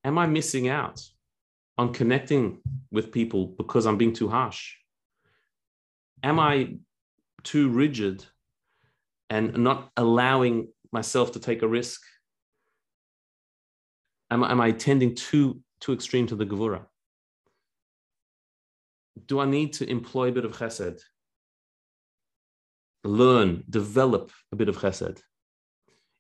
am 0.04 0.18
I 0.18 0.26
missing 0.26 0.70
out 0.70 1.02
on 1.78 1.94
connecting 1.94 2.62
with 2.92 3.12
people 3.12 3.46
because 3.46 3.86
I'm 3.86 3.98
being 3.98 4.14
too 4.14 4.30
harsh? 4.30 4.74
Am 6.24 6.40
I 6.40 6.78
too 7.44 7.70
rigid 7.70 8.26
and 9.30 9.58
not 9.58 9.92
allowing 9.98 10.70
myself 10.92 11.34
to 11.34 11.40
take 11.40 11.62
a 11.62 11.68
risk? 11.68 12.02
Am, 14.32 14.44
am 14.44 14.62
I 14.62 14.72
tending 14.72 15.16
too 15.16 15.62
too 15.82 15.94
extreme 15.94 16.28
to 16.28 16.36
the 16.36 16.46
Gevura? 16.46 16.86
Do 19.28 19.40
I 19.40 19.46
need 19.46 19.74
to 19.74 19.90
employ 19.90 20.30
a 20.30 20.32
bit 20.32 20.46
of 20.46 20.58
chesed? 20.58 21.02
Learn, 23.04 23.64
develop 23.70 24.32
a 24.52 24.56
bit 24.56 24.70
of 24.70 24.78
chesed. 24.78 25.20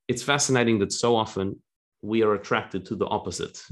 It's 0.07 0.23
fascinating 0.23 0.79
that 0.79 0.91
so 0.91 1.15
often 1.15 1.61
we 2.01 2.23
are 2.23 2.33
attracted 2.33 2.85
to 2.87 2.95
the 2.95 3.05
opposite. 3.05 3.63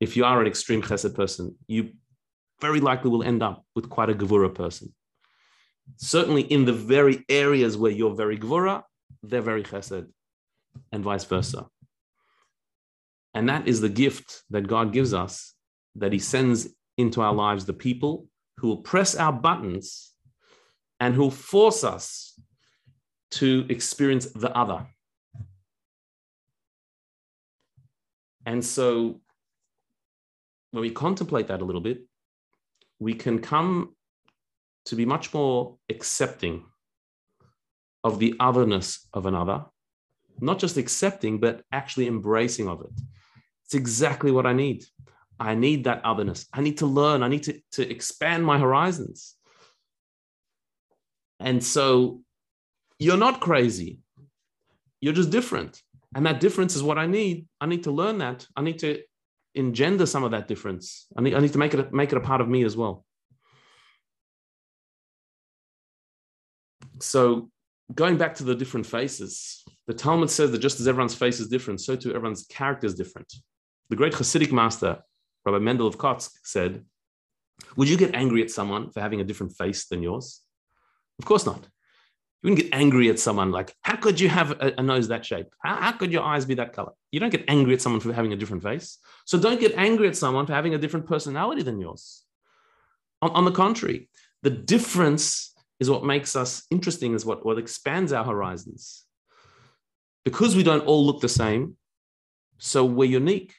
If 0.00 0.16
you 0.16 0.24
are 0.24 0.40
an 0.40 0.46
extreme 0.46 0.82
chesed 0.82 1.14
person, 1.14 1.56
you 1.66 1.92
very 2.60 2.80
likely 2.80 3.10
will 3.10 3.22
end 3.22 3.42
up 3.42 3.64
with 3.74 3.88
quite 3.88 4.10
a 4.10 4.14
Gevura 4.14 4.54
person. 4.54 4.92
certainly 5.96 6.42
in 6.42 6.64
the 6.64 6.72
very 6.72 7.24
areas 7.28 7.76
where 7.76 7.92
you're 7.92 8.14
very 8.14 8.38
gevura, 8.38 8.82
they're 9.22 9.42
very 9.42 9.62
chesed, 9.62 10.06
and 10.92 11.04
vice 11.04 11.24
versa. 11.24 11.66
And 13.36 13.50
that 13.50 13.68
is 13.68 13.82
the 13.82 13.90
gift 13.90 14.44
that 14.48 14.66
God 14.66 14.94
gives 14.94 15.12
us, 15.12 15.52
that 15.96 16.10
He 16.10 16.18
sends 16.18 16.68
into 16.96 17.20
our 17.20 17.34
lives 17.34 17.66
the 17.66 17.74
people 17.74 18.28
who 18.56 18.68
will 18.68 18.78
press 18.78 19.14
our 19.14 19.30
buttons 19.30 20.14
and 21.00 21.14
who 21.14 21.24
will 21.24 21.30
force 21.30 21.84
us 21.84 22.40
to 23.32 23.66
experience 23.68 24.24
the 24.24 24.56
other. 24.56 24.86
And 28.46 28.64
so 28.64 29.20
when 30.70 30.80
we 30.80 30.90
contemplate 30.90 31.48
that 31.48 31.60
a 31.60 31.64
little 31.64 31.82
bit, 31.82 32.06
we 32.98 33.12
can 33.12 33.40
come 33.40 33.94
to 34.86 34.96
be 34.96 35.04
much 35.04 35.34
more 35.34 35.76
accepting 35.90 36.64
of 38.02 38.18
the 38.18 38.32
otherness 38.40 39.06
of 39.12 39.26
another, 39.26 39.66
not 40.40 40.58
just 40.58 40.78
accepting, 40.78 41.38
but 41.38 41.62
actually 41.70 42.06
embracing 42.06 42.66
of 42.66 42.80
it. 42.80 42.92
It's 43.66 43.74
exactly 43.74 44.30
what 44.30 44.46
I 44.46 44.52
need. 44.52 44.84
I 45.38 45.54
need 45.54 45.84
that 45.84 46.04
otherness. 46.04 46.46
I 46.52 46.60
need 46.60 46.78
to 46.78 46.86
learn. 46.86 47.22
I 47.22 47.28
need 47.28 47.42
to, 47.44 47.60
to 47.72 47.90
expand 47.90 48.44
my 48.44 48.58
horizons. 48.58 49.34
And 51.40 51.62
so 51.62 52.22
you're 52.98 53.18
not 53.18 53.40
crazy. 53.40 54.00
You're 55.00 55.12
just 55.12 55.30
different. 55.30 55.82
And 56.14 56.24
that 56.24 56.40
difference 56.40 56.74
is 56.76 56.82
what 56.82 56.96
I 56.96 57.06
need. 57.06 57.46
I 57.60 57.66
need 57.66 57.84
to 57.84 57.90
learn 57.90 58.18
that. 58.18 58.46
I 58.56 58.62
need 58.62 58.78
to 58.78 59.02
engender 59.54 60.06
some 60.06 60.24
of 60.24 60.30
that 60.30 60.48
difference. 60.48 61.06
I 61.16 61.22
need, 61.22 61.34
I 61.34 61.40
need 61.40 61.52
to 61.52 61.58
make 61.58 61.74
it, 61.74 61.92
make 61.92 62.12
it 62.12 62.18
a 62.18 62.20
part 62.20 62.40
of 62.40 62.48
me 62.48 62.64
as 62.64 62.76
well. 62.76 63.04
So 67.00 67.50
going 67.94 68.16
back 68.16 68.36
to 68.36 68.44
the 68.44 68.54
different 68.54 68.86
faces, 68.86 69.64
the 69.86 69.94
Talmud 69.94 70.30
says 70.30 70.50
that 70.52 70.58
just 70.58 70.80
as 70.80 70.88
everyone's 70.88 71.14
face 71.14 71.40
is 71.40 71.48
different, 71.48 71.80
so 71.80 71.96
too 71.96 72.14
everyone's 72.14 72.46
character 72.46 72.86
is 72.86 72.94
different. 72.94 73.32
The 73.90 73.96
great 73.96 74.14
Hasidic 74.14 74.52
master, 74.52 75.02
Rabbi 75.44 75.58
Mendel 75.58 75.86
of 75.86 75.98
Kotsk, 75.98 76.30
said, 76.42 76.84
Would 77.76 77.88
you 77.88 77.96
get 77.96 78.14
angry 78.14 78.42
at 78.42 78.50
someone 78.50 78.90
for 78.90 79.00
having 79.00 79.20
a 79.20 79.24
different 79.24 79.52
face 79.52 79.86
than 79.86 80.02
yours? 80.02 80.42
Of 81.18 81.24
course 81.24 81.46
not. 81.46 81.62
You 82.42 82.50
wouldn't 82.50 82.62
get 82.62 82.74
angry 82.74 83.08
at 83.08 83.18
someone 83.18 83.52
like, 83.52 83.74
How 83.82 83.96
could 83.96 84.18
you 84.18 84.28
have 84.28 84.50
a, 84.52 84.74
a 84.78 84.82
nose 84.82 85.08
that 85.08 85.24
shape? 85.24 85.46
How, 85.62 85.76
how 85.76 85.92
could 85.92 86.12
your 86.12 86.22
eyes 86.22 86.44
be 86.44 86.54
that 86.54 86.72
color? 86.72 86.92
You 87.12 87.20
don't 87.20 87.30
get 87.30 87.44
angry 87.48 87.74
at 87.74 87.80
someone 87.80 88.00
for 88.00 88.12
having 88.12 88.32
a 88.32 88.36
different 88.36 88.62
face. 88.62 88.98
So 89.24 89.38
don't 89.38 89.60
get 89.60 89.74
angry 89.76 90.08
at 90.08 90.16
someone 90.16 90.46
for 90.46 90.52
having 90.52 90.74
a 90.74 90.78
different 90.78 91.06
personality 91.06 91.62
than 91.62 91.80
yours. 91.80 92.24
On, 93.22 93.30
on 93.30 93.44
the 93.44 93.52
contrary, 93.52 94.08
the 94.42 94.50
difference 94.50 95.54
is 95.78 95.90
what 95.90 96.04
makes 96.04 96.36
us 96.36 96.64
interesting, 96.70 97.14
is 97.14 97.24
what, 97.24 97.44
what 97.44 97.58
expands 97.58 98.12
our 98.12 98.24
horizons. 98.24 99.04
Because 100.24 100.56
we 100.56 100.62
don't 100.62 100.86
all 100.86 101.06
look 101.06 101.20
the 101.20 101.28
same, 101.28 101.76
so 102.58 102.84
we're 102.84 103.04
unique. 103.08 103.54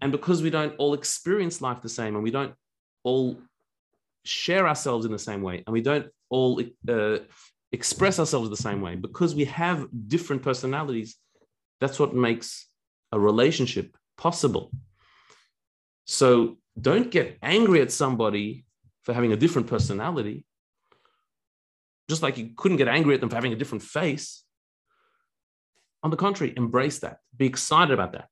And 0.00 0.12
because 0.12 0.42
we 0.42 0.50
don't 0.50 0.74
all 0.76 0.94
experience 0.94 1.60
life 1.60 1.80
the 1.80 1.88
same 1.88 2.14
and 2.14 2.24
we 2.24 2.30
don't 2.30 2.54
all 3.04 3.38
share 4.24 4.66
ourselves 4.66 5.06
in 5.06 5.12
the 5.12 5.18
same 5.18 5.42
way 5.42 5.62
and 5.66 5.72
we 5.72 5.82
don't 5.82 6.08
all 6.30 6.60
uh, 6.88 7.18
express 7.72 8.18
ourselves 8.18 8.50
the 8.50 8.56
same 8.56 8.80
way, 8.80 8.94
because 8.96 9.34
we 9.34 9.44
have 9.46 9.86
different 10.08 10.42
personalities, 10.42 11.16
that's 11.80 11.98
what 11.98 12.14
makes 12.14 12.66
a 13.12 13.18
relationship 13.18 13.96
possible. 14.16 14.70
So 16.06 16.58
don't 16.80 17.10
get 17.10 17.38
angry 17.42 17.80
at 17.80 17.92
somebody 17.92 18.64
for 19.02 19.12
having 19.12 19.32
a 19.32 19.36
different 19.36 19.68
personality, 19.68 20.44
just 22.08 22.22
like 22.22 22.36
you 22.38 22.50
couldn't 22.56 22.78
get 22.78 22.88
angry 22.88 23.14
at 23.14 23.20
them 23.20 23.28
for 23.28 23.36
having 23.36 23.52
a 23.52 23.56
different 23.56 23.82
face. 23.82 24.44
On 26.02 26.10
the 26.10 26.16
contrary, 26.16 26.52
embrace 26.56 26.98
that, 27.00 27.18
be 27.36 27.46
excited 27.46 27.92
about 27.92 28.12
that. 28.12 28.30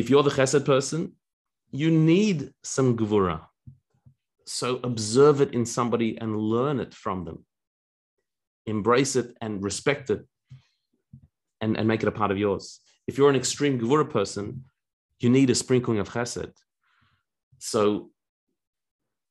If 0.00 0.08
you're 0.08 0.22
the 0.22 0.30
chesed 0.30 0.64
person, 0.64 1.12
you 1.72 1.90
need 1.90 2.54
some 2.62 2.96
gevura. 2.96 3.38
So 4.46 4.80
observe 4.82 5.42
it 5.42 5.52
in 5.52 5.66
somebody 5.66 6.16
and 6.16 6.38
learn 6.54 6.80
it 6.80 6.94
from 6.94 7.26
them. 7.26 7.44
Embrace 8.64 9.14
it 9.14 9.36
and 9.42 9.62
respect 9.62 10.08
it 10.08 10.22
and, 11.60 11.76
and 11.76 11.86
make 11.86 12.02
it 12.02 12.08
a 12.08 12.18
part 12.20 12.30
of 12.30 12.38
yours. 12.38 12.80
If 13.06 13.18
you're 13.18 13.28
an 13.28 13.36
extreme 13.36 13.78
gevura 13.78 14.08
person, 14.08 14.64
you 15.18 15.28
need 15.28 15.50
a 15.50 15.54
sprinkling 15.54 15.98
of 15.98 16.08
chesed. 16.08 16.54
So 17.58 18.10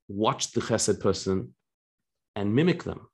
watch 0.07 0.51
the 0.51 0.61
chesed 0.61 0.99
person 0.99 1.55
and 2.35 2.53
mimic 2.53 2.83
them. 2.83 3.07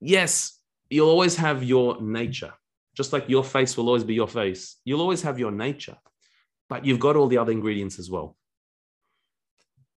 Yes, 0.00 0.58
you'll 0.90 1.08
always 1.08 1.36
have 1.36 1.62
your 1.62 2.02
nature 2.02 2.54
just 2.94 3.12
like 3.12 3.28
your 3.28 3.44
face 3.44 3.76
will 3.76 3.88
always 3.88 4.04
be 4.04 4.14
your 4.14 4.28
face, 4.28 4.76
you'll 4.84 5.00
always 5.00 5.22
have 5.22 5.38
your 5.38 5.50
nature, 5.50 5.96
but 6.68 6.84
you've 6.84 7.00
got 7.00 7.16
all 7.16 7.28
the 7.28 7.38
other 7.38 7.52
ingredients 7.52 7.98
as 7.98 8.10
well. 8.10 8.36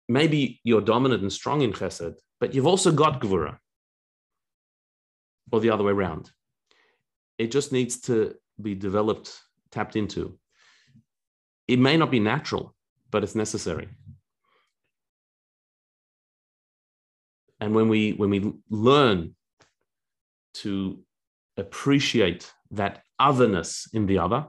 Maybe 0.09 0.59
you're 0.63 0.81
dominant 0.81 1.21
and 1.21 1.31
strong 1.31 1.61
in 1.61 1.73
chesed, 1.73 2.15
but 2.39 2.53
you've 2.53 2.67
also 2.67 2.91
got 2.91 3.21
gevura, 3.21 3.57
or 5.51 5.59
the 5.59 5.69
other 5.69 5.83
way 5.83 5.91
around. 5.91 6.31
It 7.37 7.51
just 7.51 7.71
needs 7.71 8.01
to 8.01 8.35
be 8.61 8.73
developed, 8.73 9.39
tapped 9.71 9.95
into. 9.95 10.39
It 11.67 11.79
may 11.79 11.97
not 11.97 12.09
be 12.09 12.19
natural, 12.19 12.73
but 13.11 13.23
it's 13.23 13.35
necessary. 13.35 13.89
And 17.59 17.73
when 17.75 17.89
we 17.89 18.13
when 18.13 18.29
we 18.29 18.53
learn 18.69 19.35
to 20.55 20.99
appreciate 21.57 22.51
that 22.71 23.03
otherness 23.19 23.87
in 23.93 24.05
the 24.05 24.19
other, 24.19 24.47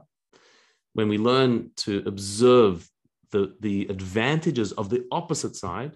when 0.93 1.09
we 1.09 1.17
learn 1.17 1.71
to 1.77 2.03
observe 2.05 2.89
the, 3.31 3.55
the 3.59 3.87
advantages 3.89 4.71
of 4.71 4.89
the 4.89 5.05
opposite 5.11 5.55
side, 5.55 5.95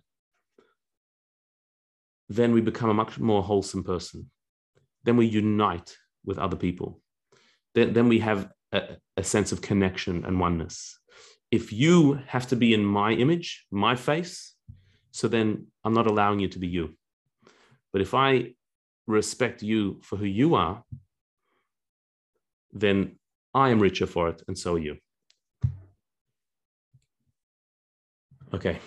then 2.30 2.54
we 2.54 2.62
become 2.62 2.90
a 2.90 2.94
much 2.94 3.20
more 3.20 3.44
wholesome 3.44 3.84
person. 3.84 4.30
Then 5.04 5.18
we 5.18 5.26
unite 5.26 5.98
with 6.26 6.40
other 6.40 6.56
people. 6.56 7.02
Then, 7.76 7.94
then 7.94 8.08
we 8.08 8.20
have 8.20 8.50
a, 8.72 8.98
a 9.18 9.24
sense 9.24 9.52
of 9.52 9.62
connection 9.62 10.26
and 10.26 10.40
oneness. 10.40 10.98
If 11.52 11.74
you 11.74 12.20
have 12.28 12.48
to 12.48 12.56
be 12.56 12.74
in 12.74 12.84
my 12.84 13.12
image, 13.12 13.66
my 13.72 13.96
face, 13.96 14.54
so 15.12 15.28
then 15.28 15.68
I'm 15.84 15.94
not 15.94 16.08
allowing 16.08 16.40
you 16.40 16.48
to 16.50 16.60
be 16.60 16.68
you. 16.68 16.96
But 17.92 18.02
if 18.02 18.14
I 18.14 18.54
respect 19.06 19.62
you 19.62 20.00
for 20.02 20.16
who 20.16 20.26
you 20.26 20.56
are, 20.56 20.84
then 22.74 23.18
I 23.54 23.70
am 23.70 23.80
richer 23.80 24.08
for 24.08 24.30
it, 24.30 24.42
and 24.48 24.58
so 24.58 24.76
are 24.76 24.80
you. 24.80 24.98
Okay. 28.54 28.80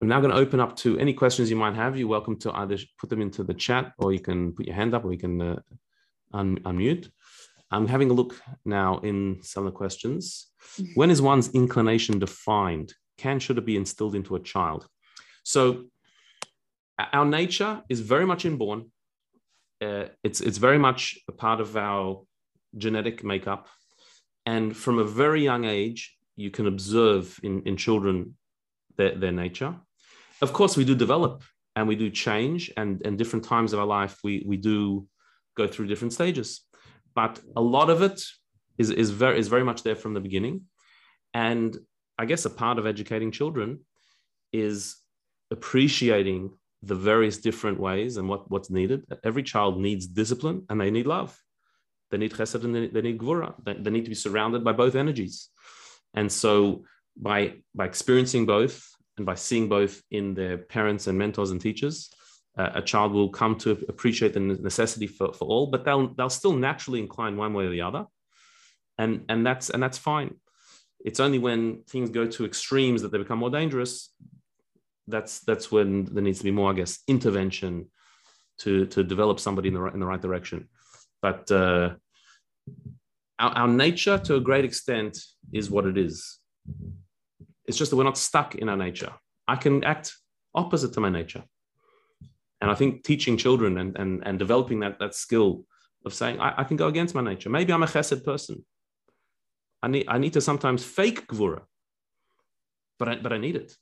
I'm 0.00 0.08
now 0.08 0.20
going 0.20 0.32
to 0.32 0.38
open 0.38 0.60
up 0.60 0.76
to 0.76 0.98
any 0.98 1.12
questions 1.12 1.50
you 1.50 1.56
might 1.56 1.74
have. 1.74 1.98
You're 1.98 2.06
welcome 2.06 2.38
to 2.40 2.52
either 2.52 2.76
put 3.00 3.10
them 3.10 3.22
into 3.22 3.42
the 3.42 3.54
chat 3.54 3.92
or 3.98 4.12
you 4.12 4.20
can 4.20 4.52
put 4.52 4.66
your 4.66 4.76
hand 4.76 4.94
up 4.94 5.04
or 5.04 5.12
you 5.12 5.18
can 5.18 5.40
uh, 5.40 5.60
un 6.32 6.58
unmute. 6.58 7.10
I'm 7.72 7.88
having 7.88 8.10
a 8.10 8.12
look 8.12 8.40
now 8.64 8.98
in 8.98 9.38
some 9.42 9.66
of 9.66 9.72
the 9.72 9.76
questions. 9.76 10.52
Mm-hmm. 10.76 10.92
When 10.94 11.10
is 11.10 11.20
one's 11.20 11.48
inclination 11.54 12.18
defined? 12.18 12.94
Can, 13.18 13.40
should 13.40 13.58
it 13.58 13.66
be 13.66 13.76
instilled 13.76 14.14
into 14.14 14.36
a 14.36 14.40
child? 14.40 14.86
So 15.42 15.86
our 16.98 17.24
nature 17.24 17.82
is 17.88 18.00
very 18.00 18.26
much 18.26 18.44
inborn. 18.44 18.90
Uh, 19.80 20.06
it's 20.22 20.40
it's 20.40 20.58
very 20.58 20.78
much 20.78 21.18
a 21.28 21.32
part 21.32 21.60
of 21.60 21.76
our 21.76 22.22
genetic 22.76 23.22
makeup, 23.22 23.68
and 24.46 24.76
from 24.76 24.98
a 24.98 25.04
very 25.04 25.42
young 25.42 25.64
age, 25.64 26.16
you 26.36 26.50
can 26.50 26.66
observe 26.66 27.38
in 27.42 27.62
in 27.62 27.76
children 27.76 28.36
their, 28.96 29.14
their 29.14 29.32
nature. 29.32 29.74
Of 30.40 30.52
course, 30.52 30.76
we 30.76 30.84
do 30.84 30.94
develop 30.94 31.42
and 31.74 31.86
we 31.86 31.96
do 31.96 32.10
change, 32.10 32.72
and 32.76 33.04
and 33.04 33.18
different 33.18 33.44
times 33.44 33.72
of 33.72 33.78
our 33.78 33.86
life, 33.86 34.16
we 34.24 34.42
we 34.46 34.56
do 34.56 35.06
go 35.56 35.66
through 35.66 35.86
different 35.86 36.12
stages, 36.12 36.62
but 37.14 37.40
a 37.54 37.60
lot 37.60 37.90
of 37.90 38.02
it 38.02 38.22
is 38.78 38.90
is 38.90 39.10
very 39.10 39.38
is 39.38 39.48
very 39.48 39.64
much 39.64 39.82
there 39.82 39.96
from 39.96 40.14
the 40.14 40.20
beginning, 40.20 40.62
and 41.34 41.76
I 42.18 42.24
guess 42.24 42.46
a 42.46 42.50
part 42.50 42.78
of 42.78 42.86
educating 42.86 43.30
children 43.30 43.80
is 44.52 44.96
appreciating 45.50 46.50
the 46.86 46.94
various 46.94 47.38
different 47.38 47.78
ways 47.80 48.16
and 48.16 48.28
what, 48.28 48.50
what's 48.50 48.70
needed. 48.70 49.04
Every 49.24 49.42
child 49.42 49.80
needs 49.80 50.06
discipline 50.06 50.64
and 50.68 50.80
they 50.80 50.90
need 50.90 51.06
love. 51.06 51.38
They 52.10 52.18
need 52.18 52.32
chesed 52.32 52.64
and 52.64 52.74
they, 52.74 53.02
need 53.02 53.18
gevura. 53.18 53.54
They, 53.64 53.74
they, 53.74 53.90
need 53.90 54.04
to 54.04 54.10
be 54.10 54.14
surrounded 54.14 54.62
by 54.62 54.72
both 54.72 54.94
energies. 54.94 55.48
And 56.14 56.30
so 56.30 56.84
by, 57.16 57.54
by 57.74 57.86
experiencing 57.86 58.46
both 58.46 58.88
and 59.16 59.26
by 59.26 59.34
seeing 59.34 59.68
both 59.68 60.02
in 60.10 60.34
their 60.34 60.58
parents 60.58 61.06
and 61.06 61.18
mentors 61.18 61.50
and 61.50 61.60
teachers, 61.60 62.10
uh, 62.56 62.70
a 62.74 62.82
child 62.82 63.12
will 63.12 63.28
come 63.28 63.56
to 63.58 63.72
appreciate 63.88 64.32
the 64.32 64.40
necessity 64.40 65.06
for, 65.06 65.32
for 65.32 65.46
all, 65.46 65.66
but 65.66 65.84
they'll, 65.84 66.14
they'll 66.14 66.30
still 66.30 66.54
naturally 66.54 67.00
incline 67.00 67.36
one 67.36 67.52
way 67.52 67.66
or 67.66 67.70
the 67.70 67.82
other. 67.82 68.06
And, 68.98 69.24
and, 69.28 69.44
that's, 69.44 69.68
and 69.70 69.82
that's 69.82 69.98
fine. 69.98 70.36
It's 71.04 71.20
only 71.20 71.38
when 71.38 71.82
things 71.88 72.10
go 72.10 72.26
to 72.26 72.44
extremes 72.44 73.02
that 73.02 73.12
they 73.12 73.18
become 73.18 73.38
more 73.38 73.50
dangerous. 73.50 74.10
That's 75.08 75.40
that's 75.40 75.70
when 75.70 76.06
there 76.06 76.22
needs 76.22 76.38
to 76.38 76.44
be 76.44 76.50
more, 76.50 76.70
I 76.70 76.74
guess, 76.74 76.98
intervention 77.06 77.90
to 78.58 78.86
to 78.86 79.04
develop 79.04 79.38
somebody 79.40 79.68
in 79.68 79.74
the 79.74 79.80
right, 79.80 79.94
in 79.94 80.00
the 80.00 80.06
right 80.06 80.20
direction. 80.20 80.68
But 81.22 81.50
uh, 81.50 81.94
our, 83.38 83.50
our 83.50 83.68
nature, 83.68 84.18
to 84.18 84.36
a 84.36 84.40
great 84.40 84.64
extent, 84.64 85.18
is 85.52 85.70
what 85.70 85.86
it 85.86 85.96
is. 85.96 86.38
It's 87.66 87.78
just 87.78 87.90
that 87.90 87.96
we're 87.96 88.04
not 88.04 88.18
stuck 88.18 88.54
in 88.54 88.68
our 88.68 88.76
nature. 88.76 89.12
I 89.48 89.56
can 89.56 89.84
act 89.84 90.14
opposite 90.54 90.92
to 90.94 91.00
my 91.00 91.10
nature. 91.10 91.44
And 92.60 92.70
I 92.70 92.74
think 92.74 93.04
teaching 93.04 93.36
children 93.36 93.78
and, 93.78 93.96
and, 93.96 94.22
and 94.26 94.38
developing 94.38 94.80
that, 94.80 94.98
that 94.98 95.14
skill 95.14 95.64
of 96.04 96.14
saying, 96.14 96.40
I, 96.40 96.54
I 96.58 96.64
can 96.64 96.76
go 96.76 96.86
against 96.86 97.14
my 97.14 97.20
nature. 97.20 97.50
Maybe 97.50 97.72
I'm 97.72 97.82
a 97.82 97.86
chesed 97.86 98.24
person. 98.24 98.64
I 99.82 99.88
need, 99.88 100.06
I 100.08 100.18
need 100.18 100.32
to 100.32 100.40
sometimes 100.40 100.82
fake 100.84 101.26
gevura, 101.26 101.62
but 102.98 103.08
I, 103.08 103.16
but 103.16 103.32
I 103.32 103.38
need 103.38 103.56
it. 103.56 103.76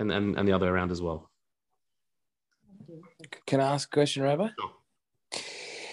And, 0.00 0.10
and, 0.10 0.36
and 0.36 0.48
the 0.48 0.52
other 0.52 0.66
way 0.66 0.72
around 0.72 0.90
as 0.90 1.00
well. 1.00 1.30
Can 3.46 3.60
I 3.60 3.74
ask 3.74 3.88
a 3.88 3.94
question, 3.94 4.22
Rabbi? 4.22 4.48
Sure. 4.58 4.70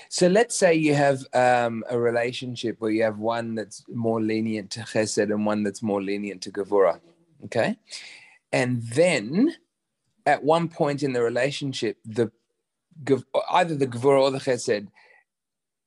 So 0.09 0.27
let's 0.27 0.57
say 0.57 0.73
you 0.73 0.93
have 0.93 1.23
um, 1.33 1.85
a 1.89 1.97
relationship 1.97 2.75
where 2.79 2.91
you 2.91 3.03
have 3.03 3.19
one 3.19 3.55
that's 3.55 3.85
more 3.87 4.21
lenient 4.21 4.69
to 4.71 4.81
chesed 4.81 5.31
and 5.31 5.45
one 5.45 5.63
that's 5.63 5.81
more 5.81 6.01
lenient 6.01 6.41
to 6.41 6.51
gevura. 6.51 6.99
Okay. 7.45 7.77
And 8.51 8.81
then 8.83 9.55
at 10.25 10.43
one 10.43 10.67
point 10.67 11.01
in 11.01 11.13
the 11.13 11.21
relationship, 11.21 11.97
the 12.03 12.31
either 13.51 13.75
the 13.75 13.87
gevura 13.87 14.21
or 14.21 14.31
the 14.31 14.39
chesed 14.39 14.87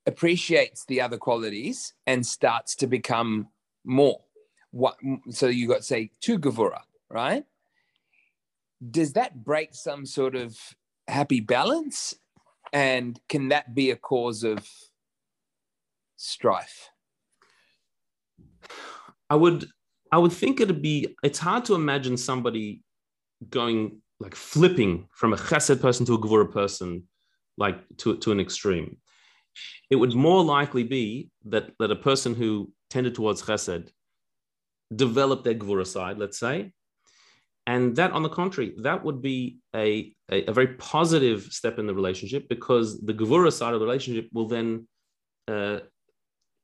appreciates 0.06 0.86
the 0.86 1.00
other 1.00 1.18
qualities 1.18 1.92
and 2.06 2.26
starts 2.26 2.74
to 2.76 2.86
become 2.86 3.48
more. 3.84 4.20
What, 4.70 4.96
so 5.30 5.48
you 5.48 5.68
got 5.68 5.84
say 5.84 6.10
two 6.20 6.38
gevura, 6.38 6.80
right? 7.10 7.44
Does 8.90 9.12
that 9.14 9.44
break 9.44 9.74
some 9.74 10.06
sort 10.06 10.34
of 10.34 10.56
happy 11.08 11.40
balance 11.40 12.14
and 12.72 13.18
can 13.28 13.48
that 13.48 13.74
be 13.74 13.90
a 13.90 13.96
cause 13.96 14.42
of 14.44 14.66
strife? 16.16 16.90
I 19.30 19.36
would 19.36 19.66
I 20.12 20.18
would 20.18 20.32
think 20.32 20.60
it'd 20.60 20.82
be 20.82 21.16
it's 21.22 21.38
hard 21.38 21.64
to 21.66 21.74
imagine 21.74 22.16
somebody 22.16 22.82
going 23.48 24.00
like 24.20 24.34
flipping 24.34 25.08
from 25.12 25.32
a 25.32 25.36
chesed 25.36 25.80
person 25.80 26.06
to 26.06 26.14
a 26.14 26.18
gevura 26.18 26.50
person 26.50 27.04
like 27.56 27.76
to, 27.98 28.16
to 28.18 28.32
an 28.32 28.40
extreme. 28.40 28.96
It 29.90 29.96
would 29.96 30.14
more 30.14 30.42
likely 30.42 30.82
be 30.82 31.30
that, 31.46 31.70
that 31.78 31.90
a 31.90 31.96
person 31.96 32.34
who 32.34 32.72
tended 32.90 33.14
towards 33.14 33.42
chesed 33.42 33.90
developed 34.94 35.44
their 35.44 35.54
gevura 35.54 35.86
side, 35.86 36.18
let's 36.18 36.38
say, 36.38 36.72
and 37.66 37.96
that, 37.96 38.12
on 38.12 38.22
the 38.22 38.28
contrary, 38.28 38.74
that 38.78 39.04
would 39.04 39.22
be 39.22 39.58
a, 39.74 40.14
a, 40.30 40.44
a, 40.46 40.52
very 40.52 40.74
positive 40.74 41.44
step 41.44 41.78
in 41.78 41.86
the 41.86 41.94
relationship 41.94 42.46
because 42.48 43.00
the 43.00 43.14
Gevura 43.14 43.50
side 43.50 43.72
of 43.72 43.80
the 43.80 43.86
relationship 43.86 44.28
will 44.34 44.48
then 44.48 44.86
uh, 45.48 45.78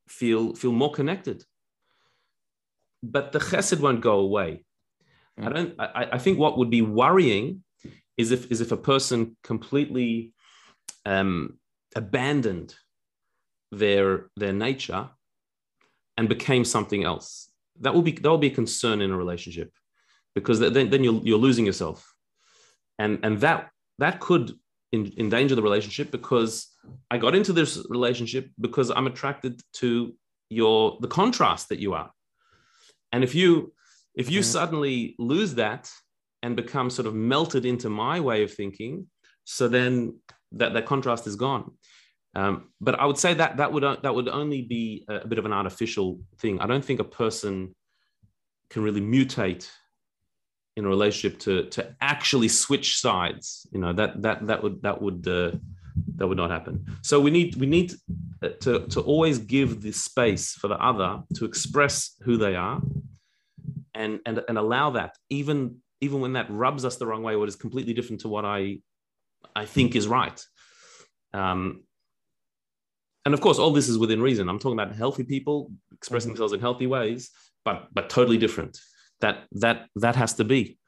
feel, 0.09 0.55
feel 0.55 0.73
more 0.73 0.93
connected. 0.93 1.43
But 3.03 3.33
the 3.33 3.39
chesed 3.39 3.81
won't 3.81 4.03
go 4.03 4.19
away. 4.19 4.65
Mm. 5.39 5.47
I 5.47 5.53
don't. 5.53 5.75
I, 5.79 6.09
I, 6.13 6.19
think 6.19 6.39
what 6.39 6.59
would 6.59 6.69
be 6.69 6.83
worrying 6.83 7.65
is 8.19 8.31
if 8.31 8.51
is 8.51 8.61
if 8.61 8.73
a 8.73 8.77
person 8.77 9.39
completely 9.43 10.35
um, 11.07 11.59
abandoned 11.97 12.75
their 13.73 14.29
their 14.37 14.53
nature 14.53 15.09
and 16.19 16.29
became 16.29 16.67
something 16.67 17.05
else. 17.05 17.51
That 17.81 17.95
will 17.95 18.03
be 18.03 18.13
that 18.13 18.29
will 18.29 18.37
be 18.37 18.49
a 18.49 18.55
concern 18.55 19.01
in 19.01 19.11
a 19.11 19.17
relationship 19.17 19.73
because 20.35 20.61
then, 20.61 20.91
then 20.91 21.05
you're, 21.05 21.21
you're 21.25 21.39
losing 21.39 21.67
yourself. 21.67 22.15
And 22.99 23.19
and 23.23 23.41
that 23.41 23.71
that 23.99 24.21
could 24.21 24.53
in, 24.93 25.13
endanger 25.17 25.55
the 25.55 25.63
relationship 25.63 26.11
because 26.11 26.69
i 27.11 27.19
got 27.19 27.35
into 27.35 27.53
this 27.53 27.85
relationship 27.89 28.49
because 28.61 28.91
i'm 28.91 29.07
attracted 29.07 29.61
to 29.75 30.15
your 30.51 30.99
the 31.01 31.09
contrast 31.09 31.69
that 31.69 31.79
you 31.79 31.95
are. 31.95 32.11
And 33.13 33.25
if 33.25 33.35
you 33.35 33.73
if 34.15 34.31
you 34.31 34.41
mm-hmm. 34.41 34.51
suddenly 34.51 35.15
lose 35.19 35.55
that 35.55 35.91
and 36.43 36.57
become 36.57 36.91
sort 36.91 37.07
of 37.07 37.15
melted 37.15 37.65
into 37.65 37.89
my 37.89 38.21
way 38.21 38.43
of 38.43 38.53
thinking 38.53 39.07
so 39.45 39.69
then 39.69 40.19
that 40.53 40.75
that 40.75 40.87
contrast 40.87 41.27
is 41.27 41.37
gone. 41.37 41.71
Um, 42.37 42.71
but 42.81 42.99
i 43.01 43.07
would 43.07 43.19
say 43.19 43.35
that 43.35 43.57
that 43.57 43.73
would 43.73 43.83
that 43.83 44.15
would 44.15 44.29
only 44.29 44.63
be 44.63 45.05
a, 45.09 45.17
a 45.17 45.27
bit 45.27 45.39
of 45.39 45.47
an 45.47 45.53
artificial 45.53 46.21
thing. 46.39 46.61
I 46.61 46.67
don't 46.67 46.85
think 46.85 47.01
a 47.01 47.05
person 47.23 47.75
can 48.69 48.83
really 48.83 49.01
mutate 49.01 49.69
in 50.77 50.85
a 50.85 50.89
relationship 50.89 51.39
to 51.41 51.65
to 51.65 51.95
actually 52.01 52.49
switch 52.49 52.99
sides 52.99 53.67
you 53.73 53.81
know 53.81 53.93
that 53.93 54.23
that 54.23 54.47
that 54.47 54.63
would 54.63 54.83
that 54.83 55.03
would 55.03 55.27
uh, 55.27 55.51
that 56.17 56.27
would 56.27 56.37
not 56.37 56.51
happen. 56.51 56.87
So 57.03 57.21
we 57.21 57.31
need 57.31 57.57
we 57.57 57.67
need 57.67 57.95
to 58.61 58.87
to 58.87 59.01
always 59.01 59.39
give 59.39 59.83
the 59.83 59.93
space 59.93 60.53
for 60.53 60.69
the 60.69 60.77
other 60.77 61.23
to 61.37 61.45
express 61.45 62.17
who 62.23 62.37
they 62.37 62.57
are 62.57 62.81
and 63.95 64.21
and 64.27 64.43
and 64.49 64.59
allow 64.59 64.91
that 64.91 65.17
even 65.29 65.77
even 66.01 66.21
when 66.21 66.35
that 66.35 66.47
rubs 66.51 66.85
us 66.85 66.97
the 66.97 67.07
wrong 67.07 67.23
way 67.23 67.37
what 67.37 67.49
is 67.49 67.57
completely 67.57 67.93
different 67.93 68.23
to 68.23 68.29
what 68.29 68.45
i 68.45 68.79
i 69.55 69.65
think 69.65 69.95
is 69.95 70.07
right. 70.09 70.45
Um 71.33 71.85
and 73.25 73.35
of 73.35 73.41
course 73.41 73.59
all 73.59 73.73
this 73.73 73.89
is 73.89 73.99
within 73.99 74.23
reason. 74.23 74.49
I'm 74.49 74.59
talking 74.59 74.79
about 74.79 74.95
healthy 74.95 75.25
people 75.25 75.71
expressing 75.93 76.29
mm-hmm. 76.29 76.35
themselves 76.35 76.53
in 76.53 76.61
healthy 76.61 76.87
ways 76.87 77.31
but 77.65 77.89
but 77.93 78.09
totally 78.09 78.39
different 78.39 78.79
that 79.21 79.45
that 79.53 79.89
that 79.97 80.17
has 80.17 80.35
to 80.35 80.45
be 80.45 80.79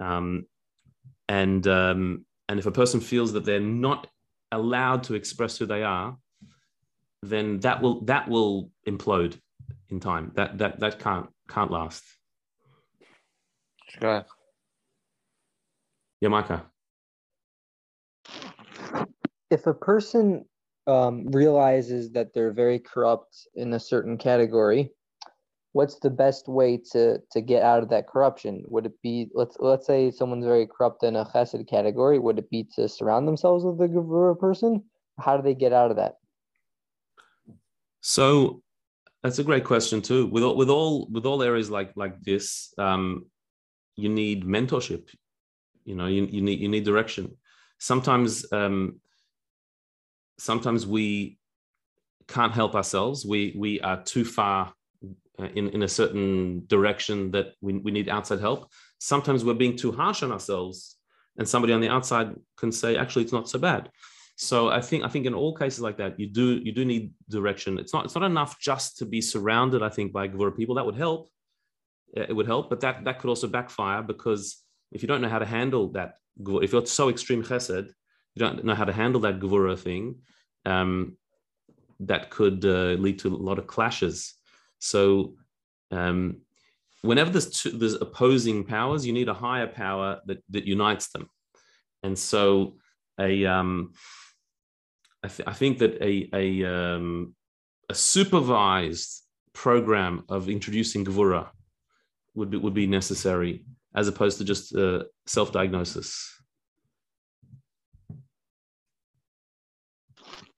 um, 0.00 0.46
and 1.28 1.66
um, 1.66 2.24
and 2.48 2.58
if 2.58 2.66
a 2.66 2.70
person 2.70 3.00
feels 3.00 3.32
that 3.32 3.44
they're 3.44 3.60
not 3.60 4.06
allowed 4.52 5.02
to 5.04 5.14
express 5.14 5.58
who 5.58 5.66
they 5.66 5.82
are 5.82 6.16
then 7.22 7.58
that 7.60 7.80
will 7.80 8.04
that 8.04 8.28
will 8.28 8.70
implode 8.86 9.38
in 9.88 10.00
time 10.00 10.32
that 10.34 10.58
that 10.58 10.80
that 10.80 10.98
can't 10.98 11.28
can't 11.48 11.70
last 11.70 12.02
sure. 13.88 14.24
Yamaka. 16.22 16.62
If 19.50 19.66
a 19.66 19.74
person 19.74 20.46
um, 20.86 21.26
realizes 21.28 22.10
that 22.12 22.32
they're 22.32 22.52
very 22.52 22.78
corrupt 22.78 23.46
in 23.54 23.72
a 23.74 23.80
certain 23.80 24.16
category 24.16 24.90
what's 25.74 25.98
the 25.98 26.08
best 26.08 26.48
way 26.48 26.80
to 26.92 27.18
to 27.32 27.40
get 27.40 27.62
out 27.62 27.82
of 27.82 27.90
that 27.90 28.06
corruption? 28.06 28.62
Would 28.68 28.86
it 28.86 29.02
be 29.02 29.28
let's 29.34 29.56
let's 29.58 29.86
say 29.86 30.10
someone's 30.10 30.46
very 30.46 30.66
corrupt 30.66 31.02
in 31.02 31.16
a 31.16 31.24
chesed 31.26 31.68
category? 31.68 32.18
Would 32.18 32.38
it 32.38 32.48
be 32.48 32.66
to 32.76 32.88
surround 32.88 33.28
themselves 33.28 33.64
with 33.64 33.80
a 33.80 33.88
gevura 33.92 34.38
person? 34.38 34.84
How 35.18 35.36
do 35.36 35.42
they 35.42 35.54
get 35.54 35.72
out 35.72 35.90
of 35.90 35.96
that? 35.96 36.14
So 38.00 38.62
that's 39.22 39.40
a 39.40 39.44
great 39.44 39.64
question 39.64 40.00
too. 40.00 40.26
With 40.26 40.44
all, 40.44 40.56
with 40.56 40.70
all 40.70 41.08
with 41.10 41.26
all 41.26 41.42
areas 41.42 41.70
like 41.70 41.92
like 41.96 42.22
this, 42.22 42.72
um, 42.78 43.26
you 43.96 44.08
need 44.08 44.44
mentorship. 44.44 45.08
You 45.84 45.96
know, 45.96 46.06
you, 46.06 46.24
you 46.26 46.40
need 46.40 46.60
you 46.60 46.68
need 46.68 46.84
direction. 46.84 47.36
Sometimes 47.78 48.46
um, 48.52 49.00
sometimes 50.38 50.86
we 50.86 51.38
can't 52.28 52.52
help 52.52 52.76
ourselves. 52.76 53.26
We 53.26 53.56
we 53.58 53.80
are 53.80 54.00
too 54.02 54.24
far 54.24 54.72
uh, 55.38 55.48
in, 55.54 55.68
in 55.70 55.82
a 55.82 55.88
certain 55.88 56.62
direction 56.66 57.30
that 57.32 57.54
we, 57.60 57.74
we 57.78 57.90
need 57.90 58.08
outside 58.08 58.40
help. 58.40 58.70
Sometimes 58.98 59.44
we're 59.44 59.54
being 59.54 59.76
too 59.76 59.92
harsh 59.92 60.22
on 60.22 60.32
ourselves, 60.32 60.96
and 61.36 61.48
somebody 61.48 61.72
on 61.72 61.80
the 61.80 61.88
outside 61.88 62.34
can 62.56 62.70
say, 62.70 62.96
actually, 62.96 63.24
it's 63.24 63.32
not 63.32 63.48
so 63.48 63.58
bad. 63.58 63.90
So 64.36 64.68
I 64.68 64.80
think 64.80 65.04
I 65.04 65.08
think 65.08 65.26
in 65.26 65.34
all 65.34 65.54
cases 65.54 65.80
like 65.80 65.96
that, 65.98 66.18
you 66.18 66.26
do 66.26 66.56
you 66.56 66.72
do 66.72 66.84
need 66.84 67.12
direction. 67.28 67.78
It's 67.78 67.92
not 67.92 68.04
it's 68.04 68.14
not 68.14 68.24
enough 68.24 68.58
just 68.58 68.98
to 68.98 69.06
be 69.06 69.20
surrounded. 69.20 69.82
I 69.82 69.88
think 69.88 70.12
by 70.12 70.28
Gevura 70.28 70.56
people 70.56 70.74
that 70.76 70.86
would 70.86 70.96
help. 70.96 71.28
It 72.16 72.34
would 72.34 72.46
help, 72.46 72.70
but 72.70 72.80
that 72.80 73.04
that 73.04 73.18
could 73.18 73.28
also 73.28 73.48
backfire 73.48 74.02
because 74.02 74.62
if 74.92 75.02
you 75.02 75.08
don't 75.08 75.20
know 75.20 75.28
how 75.28 75.40
to 75.40 75.46
handle 75.46 75.88
that, 75.92 76.14
if 76.62 76.72
you're 76.72 76.86
so 76.86 77.08
extreme 77.08 77.42
chesed, 77.42 77.88
you 78.34 78.40
don't 78.40 78.64
know 78.64 78.74
how 78.74 78.84
to 78.84 78.92
handle 78.92 79.20
that 79.22 79.40
Gevura 79.40 79.76
thing. 79.76 80.16
Um, 80.64 81.16
that 82.00 82.30
could 82.30 82.64
uh, 82.64 82.96
lead 83.00 83.20
to 83.20 83.28
a 83.28 83.36
lot 83.36 83.58
of 83.58 83.66
clashes 83.66 84.34
so 84.84 85.34
um, 85.90 86.42
whenever 87.00 87.30
there's, 87.30 87.50
two, 87.50 87.70
there's 87.70 87.94
opposing 87.94 88.64
powers, 88.64 89.06
you 89.06 89.14
need 89.14 89.30
a 89.30 89.34
higher 89.34 89.66
power 89.66 90.20
that, 90.26 90.42
that 90.50 90.66
unites 90.66 91.08
them. 91.08 91.28
And 92.02 92.18
so 92.18 92.76
a, 93.18 93.46
um, 93.46 93.92
I, 95.22 95.28
th- 95.28 95.48
I 95.48 95.54
think 95.54 95.78
that 95.78 95.96
a, 96.02 96.28
a, 96.34 96.64
um, 96.64 97.34
a 97.88 97.94
supervised 97.94 99.22
program 99.54 100.24
of 100.28 100.50
introducing 100.50 101.04
Gevura 101.06 101.48
would 102.34 102.50
be, 102.50 102.58
would 102.58 102.74
be 102.74 102.86
necessary 102.86 103.64
as 103.94 104.06
opposed 104.08 104.36
to 104.38 104.44
just 104.44 104.76
uh, 104.76 105.04
self-diagnosis. 105.26 106.30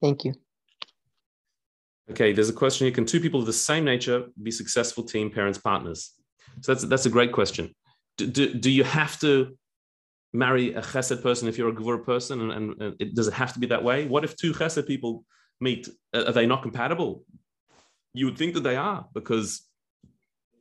Thank 0.03 0.25
you. 0.25 0.35
Okay, 2.11 2.33
there's 2.33 2.49
a 2.49 2.53
question 2.53 2.87
here. 2.87 2.95
Can 2.95 3.05
two 3.05 3.21
people 3.21 3.41
of 3.41 3.47
the 3.47 3.53
same 3.53 3.85
nature 3.85 4.27
be 4.43 4.51
successful 4.51 5.05
team, 5.05 5.31
parents, 5.31 5.59
partners? 5.59 6.13
So 6.61 6.73
that's, 6.73 6.85
that's 6.85 7.07
a 7.07 7.11
great 7.11 7.33
question. 7.33 7.75
Do, 8.17 8.27
do, 8.27 8.55
do 8.55 8.71
you 8.71 8.85
have 8.85 9.19
to 9.21 9.57
marry 10.33 10.73
a 10.75 10.83
chesed 10.83 11.23
person 11.23 11.49
if 11.49 11.59
you're 11.59 11.69
a 11.69 11.75
gvur 11.75 12.05
person? 12.05 12.41
And, 12.43 12.53
and, 12.53 12.83
and 12.83 12.97
it, 13.01 13.15
does 13.15 13.29
it 13.29 13.35
have 13.35 13.53
to 13.55 13.59
be 13.59 13.67
that 13.69 13.83
way? 13.83 14.07
What 14.07 14.25
if 14.25 14.37
two 14.37 14.53
chesed 14.53 14.87
people 14.87 15.25
meet? 15.61 15.89
Uh, 16.15 16.25
are 16.27 16.33
they 16.33 16.47
not 16.47 16.63
compatible? 16.63 17.25
You 18.15 18.27
would 18.27 18.39
think 18.39 18.55
that 18.55 18.63
they 18.63 18.77
are 18.77 19.07
because 19.13 19.63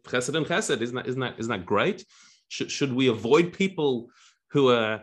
chesed 0.08 0.36
and 0.36 0.46
chesed, 0.46 0.82
isn't 0.82 0.96
that, 0.96 1.08
isn't 1.08 1.22
that, 1.22 1.36
isn't 1.38 1.52
that 1.52 1.66
great? 1.66 2.06
Should 2.50 2.94
we 2.94 3.08
avoid 3.08 3.54
people 3.54 4.10
who 4.52 4.72
are 4.72 5.02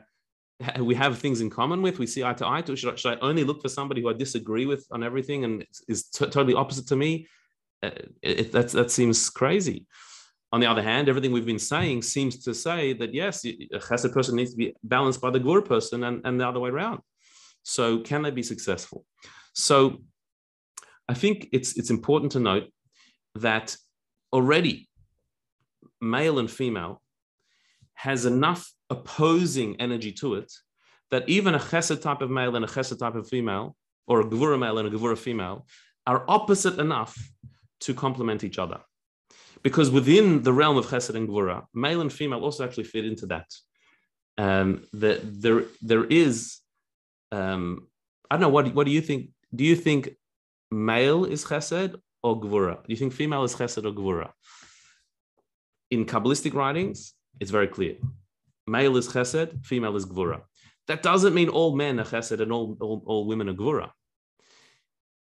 we 0.78 0.94
have 0.94 1.18
things 1.18 1.40
in 1.40 1.50
common 1.50 1.82
with, 1.82 1.98
we 1.98 2.06
see 2.06 2.24
eye 2.24 2.34
to 2.34 2.48
eye 2.48 2.62
to. 2.62 2.76
Should, 2.76 2.98
should 2.98 3.14
I 3.14 3.20
only 3.20 3.44
look 3.44 3.62
for 3.62 3.68
somebody 3.68 4.02
who 4.02 4.10
I 4.10 4.14
disagree 4.14 4.66
with 4.66 4.86
on 4.90 5.02
everything 5.02 5.44
and 5.44 5.64
is 5.88 6.04
t- 6.04 6.26
totally 6.26 6.54
opposite 6.54 6.86
to 6.88 6.96
me? 6.96 7.26
Uh, 7.82 7.90
it, 8.22 8.52
that, 8.52 8.90
seems 8.90 9.28
crazy. 9.28 9.86
On 10.52 10.60
the 10.60 10.66
other 10.66 10.82
hand, 10.82 11.08
everything 11.08 11.32
we've 11.32 11.46
been 11.46 11.58
saying 11.58 12.02
seems 12.02 12.44
to 12.44 12.54
say 12.54 12.92
that 12.92 13.14
yes, 13.14 13.44
a 13.44 13.78
chesed 13.78 14.12
person 14.12 14.36
needs 14.36 14.52
to 14.52 14.56
be 14.56 14.74
balanced 14.84 15.20
by 15.20 15.30
the 15.30 15.40
gur 15.40 15.62
person 15.62 16.04
and, 16.04 16.20
and 16.24 16.38
the 16.38 16.46
other 16.46 16.60
way 16.60 16.70
around. 16.70 17.00
So 17.62 18.00
can 18.00 18.22
they 18.22 18.30
be 18.30 18.42
successful? 18.42 19.04
So 19.54 20.02
I 21.08 21.14
think 21.14 21.48
it's 21.52 21.76
it's 21.78 21.90
important 21.90 22.32
to 22.32 22.40
note 22.40 22.68
that 23.36 23.76
already 24.32 24.88
male 26.00 26.38
and 26.38 26.50
female 26.50 27.00
has 28.02 28.26
enough 28.26 28.72
opposing 28.90 29.80
energy 29.80 30.10
to 30.10 30.34
it 30.34 30.50
that 31.12 31.28
even 31.28 31.54
a 31.54 31.58
chesed 31.58 32.00
type 32.02 32.20
of 32.20 32.30
male 32.30 32.56
and 32.56 32.64
a 32.64 32.68
chesed 32.68 32.98
type 32.98 33.14
of 33.14 33.28
female, 33.28 33.76
or 34.08 34.20
a 34.20 34.24
gevura 34.24 34.58
male 34.58 34.78
and 34.78 34.88
a 34.88 34.90
gevura 34.90 35.16
female, 35.16 35.66
are 36.04 36.24
opposite 36.26 36.80
enough 36.80 37.14
to 37.78 37.94
complement 37.94 38.42
each 38.42 38.58
other. 38.58 38.80
Because 39.62 39.88
within 39.88 40.42
the 40.42 40.52
realm 40.52 40.76
of 40.78 40.86
chesed 40.86 41.14
and 41.14 41.28
gevura, 41.28 41.58
male 41.72 42.00
and 42.00 42.12
female 42.12 42.42
also 42.42 42.64
actually 42.64 42.88
fit 42.94 43.04
into 43.04 43.26
that. 43.26 43.48
Um, 44.36 44.68
the, 44.92 45.20
there, 45.22 45.66
there 45.80 46.04
is, 46.04 46.58
um, 47.30 47.86
I 48.28 48.34
don't 48.34 48.40
know, 48.40 48.48
what, 48.56 48.74
what 48.74 48.86
do 48.86 48.92
you 48.92 49.00
think? 49.00 49.28
Do 49.54 49.62
you 49.62 49.76
think 49.76 50.16
male 50.72 51.24
is 51.24 51.44
chesed 51.44 51.94
or 52.24 52.40
gevura? 52.40 52.74
Do 52.82 52.88
you 52.88 52.96
think 52.96 53.12
female 53.12 53.44
is 53.44 53.54
chesed 53.54 53.84
or 53.84 53.92
gevura? 53.92 54.30
In 55.92 56.04
Kabbalistic 56.04 56.54
writings, 56.54 57.14
it's 57.40 57.50
very 57.50 57.68
clear. 57.68 57.96
Male 58.66 58.96
is 58.96 59.08
chesed, 59.08 59.64
female 59.64 59.96
is 59.96 60.06
gvura. 60.06 60.42
That 60.88 61.02
doesn't 61.02 61.34
mean 61.34 61.48
all 61.48 61.76
men 61.76 62.00
are 62.00 62.04
chesed 62.04 62.40
and 62.40 62.52
all, 62.52 62.76
all, 62.80 63.02
all 63.06 63.26
women 63.26 63.48
are 63.48 63.54
gvura. 63.54 63.90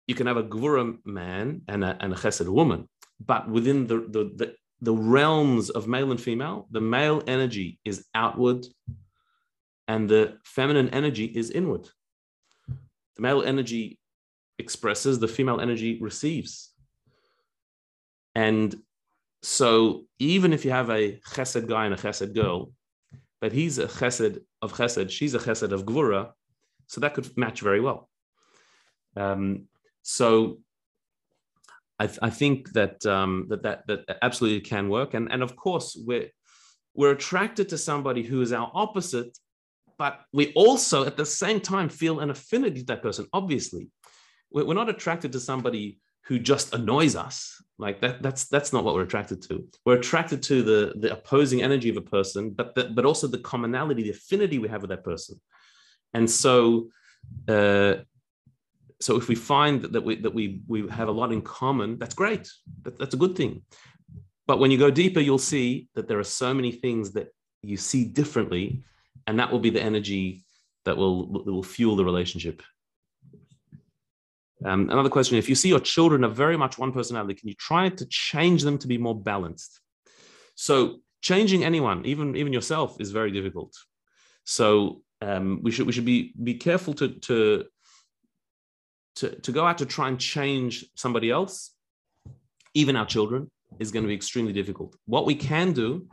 You 0.07 0.15
can 0.15 0.27
have 0.27 0.37
a 0.37 0.43
gvura 0.43 0.99
man 1.05 1.63
and 1.69 1.85
a, 1.85 1.97
and 2.01 2.13
a 2.13 2.17
chesed 2.17 2.49
woman, 2.49 2.89
but 3.25 3.49
within 3.49 3.87
the, 3.87 4.01
the, 4.01 4.33
the, 4.37 4.55
the 4.81 4.93
realms 4.93 5.71
of 5.71 5.89
male 5.89 6.11
and 6.11 6.21
female, 6.21 6.67
the 6.71 6.81
male 6.81 7.23
energy 7.27 7.79
is 7.85 8.05
outward 8.15 8.67
and 9.89 10.09
the 10.09 10.39
feminine 10.45 10.91
energy 10.91 11.25
is 11.25 11.51
inward. 11.51 11.89
The 13.17 13.23
male 13.23 13.43
energy 13.43 13.99
expresses, 14.59 15.19
the 15.19 15.29
female 15.29 15.61
energy 15.61 15.99
receives. 16.01 16.73
And 18.35 18.75
so 19.45 20.07
even 20.19 20.55
if 20.55 20.65
you 20.65 20.71
have 20.71 20.89
a 20.89 21.21
chesed 21.29 21.67
guy 21.69 21.85
and 21.85 21.93
a 21.93 21.99
chesed 21.99 22.35
girl, 22.35 22.73
but 23.43 23.53
he's 23.53 23.79
a 23.79 23.87
chesed 23.87 24.39
of 24.63 24.73
chesed, 24.73 25.11
she's 25.11 25.35
a 25.35 25.39
chesed 25.39 25.71
of 25.71 25.85
gvura, 25.85 26.31
so 26.87 27.03
that 27.03 27.13
could 27.13 27.37
match 27.37 27.61
very 27.61 27.81
well. 27.81 28.09
Um, 29.17 29.67
so 30.01 30.61
I, 31.99 32.07
th- 32.07 32.21
I, 32.23 32.31
think 32.31 32.73
that, 32.73 33.05
um, 33.05 33.47
that 33.51 33.63
that 33.65 33.87
that 33.87 34.19
absolutely 34.23 34.63
can 34.63 34.89
work, 34.89 35.13
and 35.13 35.31
and 35.31 35.43
of 35.43 35.57
course 35.57 35.95
we're 35.95 36.31
we're 36.95 37.13
attracted 37.13 37.69
to 37.69 37.77
somebody 37.77 38.23
who 38.23 38.41
is 38.41 38.55
our 38.55 38.71
opposite, 38.73 39.37
but 39.99 40.23
we 40.33 40.55
also 40.55 41.05
at 41.05 41.19
the 41.19 41.27
same 41.27 41.61
time 41.61 41.91
feel 41.91 42.21
an 42.21 42.31
affinity 42.31 42.81
to 42.81 42.87
that 42.87 43.03
person. 43.03 43.27
Obviously, 43.35 43.91
we're, 44.51 44.65
we're 44.65 44.75
not 44.75 44.89
attracted 44.89 45.33
to 45.33 45.41
somebody 45.41 46.01
who 46.23 46.39
just 46.39 46.73
annoys 46.73 47.15
us 47.15 47.63
like 47.79 48.01
that 48.01 48.23
that's 48.23 48.47
that's 48.47 48.73
not 48.73 48.85
what 48.85 48.95
we're 48.95 49.03
attracted 49.03 49.43
to. 49.43 49.67
We're 49.85 49.97
attracted 49.97 50.43
to 50.45 50.63
the 50.63 50.95
the 50.97 51.13
opposing 51.13 51.63
energy 51.63 51.89
of 51.89 51.97
a 51.97 52.03
person 52.03 52.51
but 52.51 52.75
the, 52.75 52.85
but 52.85 53.05
also 53.05 53.27
the 53.27 53.39
commonality 53.39 54.05
the 54.05 54.11
affinity 54.11 54.59
we 54.59 54.69
have 54.69 54.83
with 54.83 54.91
that 54.91 55.05
person. 55.05 55.41
And 56.13 56.31
so 56.31 56.91
uh, 57.49 57.95
so 59.01 59.17
if 59.17 59.29
we 59.29 59.35
find 59.35 59.83
that, 59.83 59.93
that 59.93 60.05
we 60.05 60.17
that 60.17 60.33
we 60.33 60.63
we 60.69 60.89
have 60.89 61.09
a 61.09 61.13
lot 61.13 61.33
in 61.33 61.43
common 61.43 61.99
that's 61.99 62.15
great. 62.15 62.49
That, 62.83 62.99
that's 62.99 63.15
a 63.15 63.19
good 63.19 63.37
thing. 63.37 63.63
But 64.47 64.59
when 64.61 64.71
you 64.71 64.79
go 64.79 64.91
deeper 64.91 65.21
you'll 65.21 65.39
see 65.39 65.89
that 65.95 66.07
there 66.07 66.21
are 66.21 66.25
so 66.25 66.55
many 66.55 66.71
things 66.71 67.13
that 67.13 67.35
you 67.63 67.77
see 67.77 68.05
differently 68.05 68.85
and 69.27 69.39
that 69.41 69.51
will 69.51 69.59
be 69.59 69.71
the 69.71 69.83
energy 69.83 70.45
that 70.85 70.97
will 70.97 71.45
that 71.45 71.53
will 71.53 71.63
fuel 71.63 71.97
the 71.97 72.05
relationship 72.05 72.63
um, 74.65 74.89
another 74.91 75.11
question 75.11 75.37
if 75.37 75.49
you 75.49 75.55
see 75.55 75.69
your 75.69 75.81
children 75.81 76.25
are 76.25 76.31
very 76.31 76.57
much 76.57 76.79
one 76.79 76.93
personality, 76.93 77.35
can 77.35 77.49
you 77.49 77.55
try 77.55 77.91
to 77.91 78.07
change 78.07 78.63
them 78.63 78.79
to 78.79 78.89
be 78.89 78.99
more 78.99 79.15
balanced? 79.15 79.81
So, 80.55 81.01
changing 81.21 81.65
anyone, 81.65 82.05
even, 82.07 82.37
even 82.37 82.53
yourself, 82.53 83.01
is 83.01 83.11
very 83.11 83.31
difficult. 83.31 83.75
So, 84.45 85.03
um, 85.21 85.61
we, 85.63 85.71
should, 85.71 85.87
we 85.87 85.93
should 85.93 86.05
be, 86.05 86.33
be 86.43 86.55
careful 86.55 86.95
to, 86.95 87.09
to, 87.09 87.65
to, 89.17 89.41
to 89.41 89.53
go 89.53 89.67
out 89.67 89.79
to 89.79 89.87
try 89.87 90.09
and 90.09 90.19
change 90.19 90.85
somebody 90.95 91.31
else, 91.31 91.73
even 92.75 92.97
our 92.97 93.07
children, 93.07 93.51
is 93.79 93.91
going 93.91 94.03
to 94.03 94.09
be 94.09 94.15
extremely 94.15 94.53
difficult. 94.53 94.97
What 95.07 95.27
we 95.27 95.35
can 95.35 95.73
do 95.73 96.09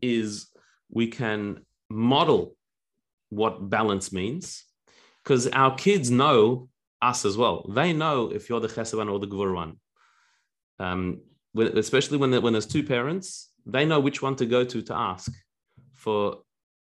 is 0.00 0.48
we 0.90 1.08
can 1.08 1.64
model 1.90 2.54
what 3.30 3.68
balance 3.70 4.12
means 4.12 4.64
because 5.22 5.48
our 5.48 5.74
kids 5.74 6.10
know 6.10 6.68
us 7.02 7.24
as 7.24 7.36
well. 7.36 7.66
They 7.68 7.92
know 7.92 8.30
if 8.32 8.48
you're 8.48 8.60
the 8.60 8.68
chesed 8.68 8.96
one 8.96 9.08
or 9.08 9.18
the 9.18 9.26
gvur 9.26 9.54
one. 9.54 9.76
Um, 10.78 11.20
especially 11.54 12.18
when, 12.18 12.32
when 12.42 12.52
there's 12.52 12.66
two 12.66 12.82
parents, 12.82 13.50
they 13.66 13.84
know 13.84 14.00
which 14.00 14.22
one 14.22 14.36
to 14.36 14.46
go 14.46 14.64
to 14.64 14.82
to 14.82 14.94
ask 14.94 15.30
for 15.94 16.38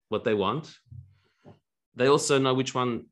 what 0.09 0.23
they 0.23 0.33
want. 0.33 0.73
They 1.95 2.07
also 2.07 2.37
know 2.37 2.53
which 2.53 2.73
one 2.73 3.05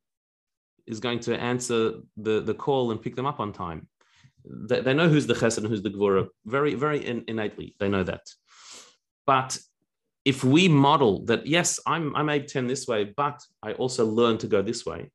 is 0.86 1.00
going 1.00 1.20
to 1.20 1.38
answer 1.38 1.94
the, 2.16 2.40
the 2.40 2.54
call 2.54 2.90
and 2.90 3.02
pick 3.02 3.16
them 3.16 3.26
up 3.26 3.40
on 3.40 3.52
time. 3.52 3.88
They, 4.44 4.80
they 4.80 4.94
know 4.94 5.08
who's 5.08 5.26
the 5.26 5.34
chesed 5.34 5.58
and 5.58 5.66
who's 5.66 5.82
the 5.82 5.90
gvura 5.90 6.28
very, 6.44 6.74
very 6.74 7.04
in, 7.04 7.24
innately. 7.26 7.74
They 7.80 7.88
know 7.88 8.04
that. 8.04 8.22
But 9.26 9.58
if 10.24 10.44
we 10.44 10.68
model 10.68 11.24
that, 11.26 11.46
yes, 11.46 11.80
I'm, 11.86 12.14
I'm 12.14 12.28
Abe 12.28 12.46
10 12.46 12.66
this 12.66 12.86
way, 12.86 13.12
but 13.16 13.40
I 13.62 13.72
also 13.72 14.06
learn 14.06 14.38
to 14.38 14.46
go 14.46 14.62
this 14.62 14.86
way, 14.86 15.10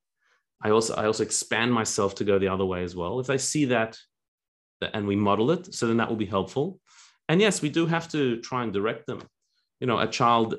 I 0.62 0.72
also 0.72 0.93
I 0.95 1.05
also 1.05 1.24
expand 1.24 1.74
myself 1.74 2.16
to 2.16 2.24
go 2.24 2.39
the 2.39 2.47
other 2.47 2.66
way 2.66 2.84
as 2.84 2.95
well. 2.95 3.20
If 3.20 3.30
I 3.30 3.38
see 3.38 3.66
that 3.66 3.97
and 4.93 5.07
we 5.07 5.16
model 5.16 5.51
it, 5.51 5.74
so 5.74 5.88
then 5.88 5.97
that 5.97 6.09
will 6.09 6.16
be 6.16 6.26
helpful. 6.26 6.80
And 7.30 7.39
yes, 7.39 7.62
we 7.62 7.70
do 7.70 7.86
have 7.86 8.09
to 8.09 8.38
try 8.41 8.64
and 8.64 8.74
direct 8.74 9.07
them. 9.07 9.22
You 9.80 9.88
know, 9.88 9.99
a 9.99 10.07
child. 10.07 10.55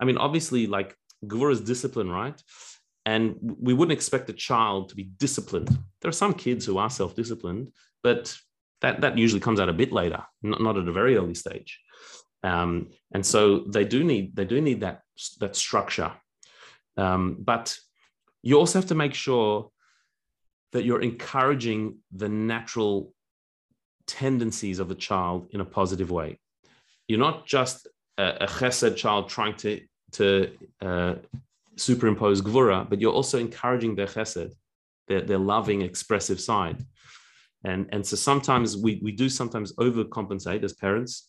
I 0.00 0.04
mean, 0.04 0.18
obviously, 0.18 0.66
like 0.66 0.94
Gvur 1.24 1.50
is 1.50 1.60
discipline, 1.60 2.10
right? 2.10 2.40
And 3.04 3.36
we 3.40 3.72
wouldn't 3.72 3.96
expect 3.96 4.30
a 4.30 4.32
child 4.32 4.88
to 4.88 4.96
be 4.96 5.04
disciplined. 5.04 5.68
There 6.00 6.08
are 6.08 6.12
some 6.12 6.34
kids 6.34 6.66
who 6.66 6.78
are 6.78 6.90
self-disciplined, 6.90 7.72
but 8.02 8.36
that 8.80 9.00
that 9.00 9.16
usually 9.16 9.40
comes 9.40 9.60
out 9.60 9.68
a 9.68 9.72
bit 9.72 9.92
later, 9.92 10.22
not, 10.42 10.60
not 10.60 10.76
at 10.76 10.88
a 10.88 10.92
very 10.92 11.16
early 11.16 11.34
stage. 11.34 11.80
Um, 12.42 12.90
and 13.12 13.24
so 13.24 13.60
they 13.60 13.84
do 13.84 14.04
need 14.04 14.36
they 14.36 14.44
do 14.44 14.60
need 14.60 14.80
that 14.80 15.02
that 15.40 15.56
structure. 15.56 16.12
Um, 16.96 17.36
but 17.38 17.76
you 18.42 18.58
also 18.58 18.78
have 18.78 18.88
to 18.88 18.94
make 18.94 19.14
sure 19.14 19.70
that 20.72 20.84
you're 20.84 21.02
encouraging 21.02 21.98
the 22.12 22.28
natural 22.28 23.12
tendencies 24.06 24.78
of 24.78 24.88
the 24.88 24.94
child 24.94 25.48
in 25.50 25.60
a 25.60 25.64
positive 25.64 26.10
way. 26.10 26.38
You're 27.08 27.18
not 27.18 27.46
just 27.46 27.88
a, 28.18 28.44
a 28.44 28.46
chesed 28.46 28.96
child 28.96 29.28
trying 29.28 29.56
to, 29.56 29.80
to 30.12 30.50
uh, 30.80 31.14
superimpose 31.76 32.42
gvura, 32.42 32.88
but 32.88 33.00
you're 33.00 33.12
also 33.12 33.38
encouraging 33.38 33.94
their 33.94 34.06
chesed, 34.06 34.52
their, 35.08 35.22
their 35.22 35.38
loving, 35.38 35.82
expressive 35.82 36.40
side. 36.40 36.84
And, 37.64 37.88
and 37.92 38.06
so 38.06 38.16
sometimes 38.16 38.76
we, 38.76 39.00
we 39.02 39.12
do 39.12 39.28
sometimes 39.28 39.72
overcompensate 39.74 40.62
as 40.62 40.72
parents 40.72 41.28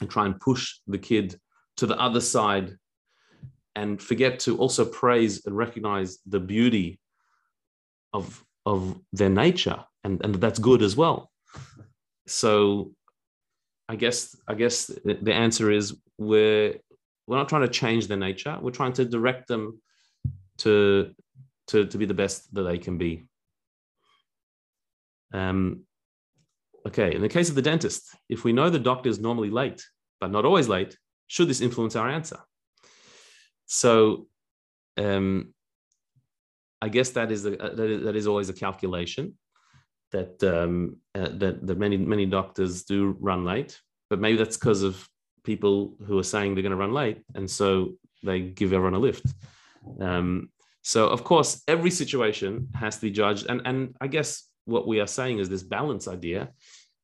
and 0.00 0.08
try 0.08 0.26
and 0.26 0.38
push 0.40 0.78
the 0.86 0.98
kid 0.98 1.38
to 1.76 1.86
the 1.86 1.98
other 1.98 2.20
side 2.20 2.76
and 3.76 4.00
forget 4.00 4.40
to 4.40 4.58
also 4.58 4.84
praise 4.84 5.46
and 5.46 5.56
recognize 5.56 6.18
the 6.26 6.40
beauty 6.40 6.98
of 8.12 8.44
of 8.66 9.00
their 9.12 9.30
nature 9.30 9.84
and 10.04 10.24
and 10.24 10.34
that's 10.36 10.58
good 10.58 10.82
as 10.82 10.96
well. 10.96 11.30
So 12.26 12.92
i 13.88 13.96
guess 13.96 14.36
i 14.46 14.54
guess 14.54 14.86
the 15.04 15.34
answer 15.34 15.68
is 15.68 15.96
we're 16.16 16.74
we're 17.30 17.36
not 17.36 17.48
trying 17.48 17.62
to 17.62 17.68
change 17.68 18.08
their 18.08 18.16
nature. 18.16 18.58
We're 18.60 18.72
trying 18.72 18.92
to 18.94 19.04
direct 19.04 19.46
them 19.46 19.80
to 20.58 21.14
to 21.68 21.86
to 21.86 21.96
be 21.96 22.04
the 22.04 22.14
best 22.14 22.52
that 22.54 22.64
they 22.64 22.76
can 22.76 22.98
be. 22.98 23.22
Um, 25.32 25.84
okay, 26.88 27.14
in 27.14 27.22
the 27.22 27.28
case 27.28 27.48
of 27.48 27.54
the 27.54 27.62
dentist, 27.62 28.16
if 28.28 28.42
we 28.42 28.52
know 28.52 28.68
the 28.68 28.80
doctor 28.80 29.08
is 29.08 29.20
normally 29.20 29.50
late, 29.50 29.80
but 30.20 30.32
not 30.32 30.44
always 30.44 30.66
late, 30.68 30.98
should 31.28 31.46
this 31.46 31.60
influence 31.60 31.94
our 31.94 32.08
answer? 32.08 32.40
So, 33.72 34.26
um, 34.98 35.54
I 36.82 36.88
guess 36.88 37.10
that 37.10 37.30
is, 37.30 37.46
a, 37.46 37.50
that 37.50 37.78
is 37.78 38.02
that 38.04 38.16
is 38.16 38.26
always 38.26 38.48
a 38.48 38.52
calculation 38.52 39.38
that 40.10 40.42
um, 40.42 40.96
uh, 41.14 41.28
that, 41.34 41.64
that 41.64 41.78
many 41.78 41.96
many 41.96 42.26
doctors 42.26 42.82
do 42.82 43.16
run 43.20 43.44
late, 43.44 43.80
but 44.08 44.18
maybe 44.18 44.36
that's 44.38 44.56
because 44.56 44.82
of 44.82 45.08
people 45.44 45.94
who 46.04 46.18
are 46.18 46.24
saying 46.24 46.54
they're 46.54 46.62
going 46.62 46.70
to 46.70 46.84
run 46.84 46.92
late, 46.92 47.22
and 47.36 47.48
so 47.48 47.92
they 48.24 48.40
give 48.40 48.72
everyone 48.72 48.94
a 48.94 48.98
lift. 48.98 49.26
Um, 50.00 50.50
so 50.82 51.06
of 51.06 51.22
course, 51.22 51.62
every 51.68 51.92
situation 51.92 52.70
has 52.74 52.96
to 52.96 53.02
be 53.02 53.12
judged, 53.12 53.46
and 53.48 53.62
and 53.64 53.94
I 54.00 54.08
guess 54.08 54.48
what 54.64 54.88
we 54.88 54.98
are 54.98 55.06
saying 55.06 55.38
is 55.38 55.48
this 55.48 55.62
balance 55.62 56.08
idea 56.08 56.50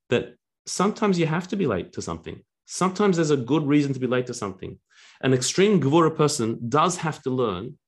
that 0.09 0.35
sometimes 0.67 1.17
you 1.17 1.27
have 1.27 1.47
to 1.49 1.57
be 1.57 1.67
late 1.67 1.93
to 1.93 2.03
something. 2.03 2.43
Sometimes 2.64 3.17
there's 3.17 3.31
a 3.31 3.37
good 3.37 3.64
reason 3.69 3.93
to 3.95 4.01
be 4.01 4.09
late 4.09 4.27
to 4.27 4.35
something. 4.35 4.81
An 5.21 5.33
extreme 5.33 5.81
Gevura 5.81 6.14
person 6.14 6.59
does 6.69 6.97
have 6.99 7.23
to 7.23 7.31
learn 7.31 7.79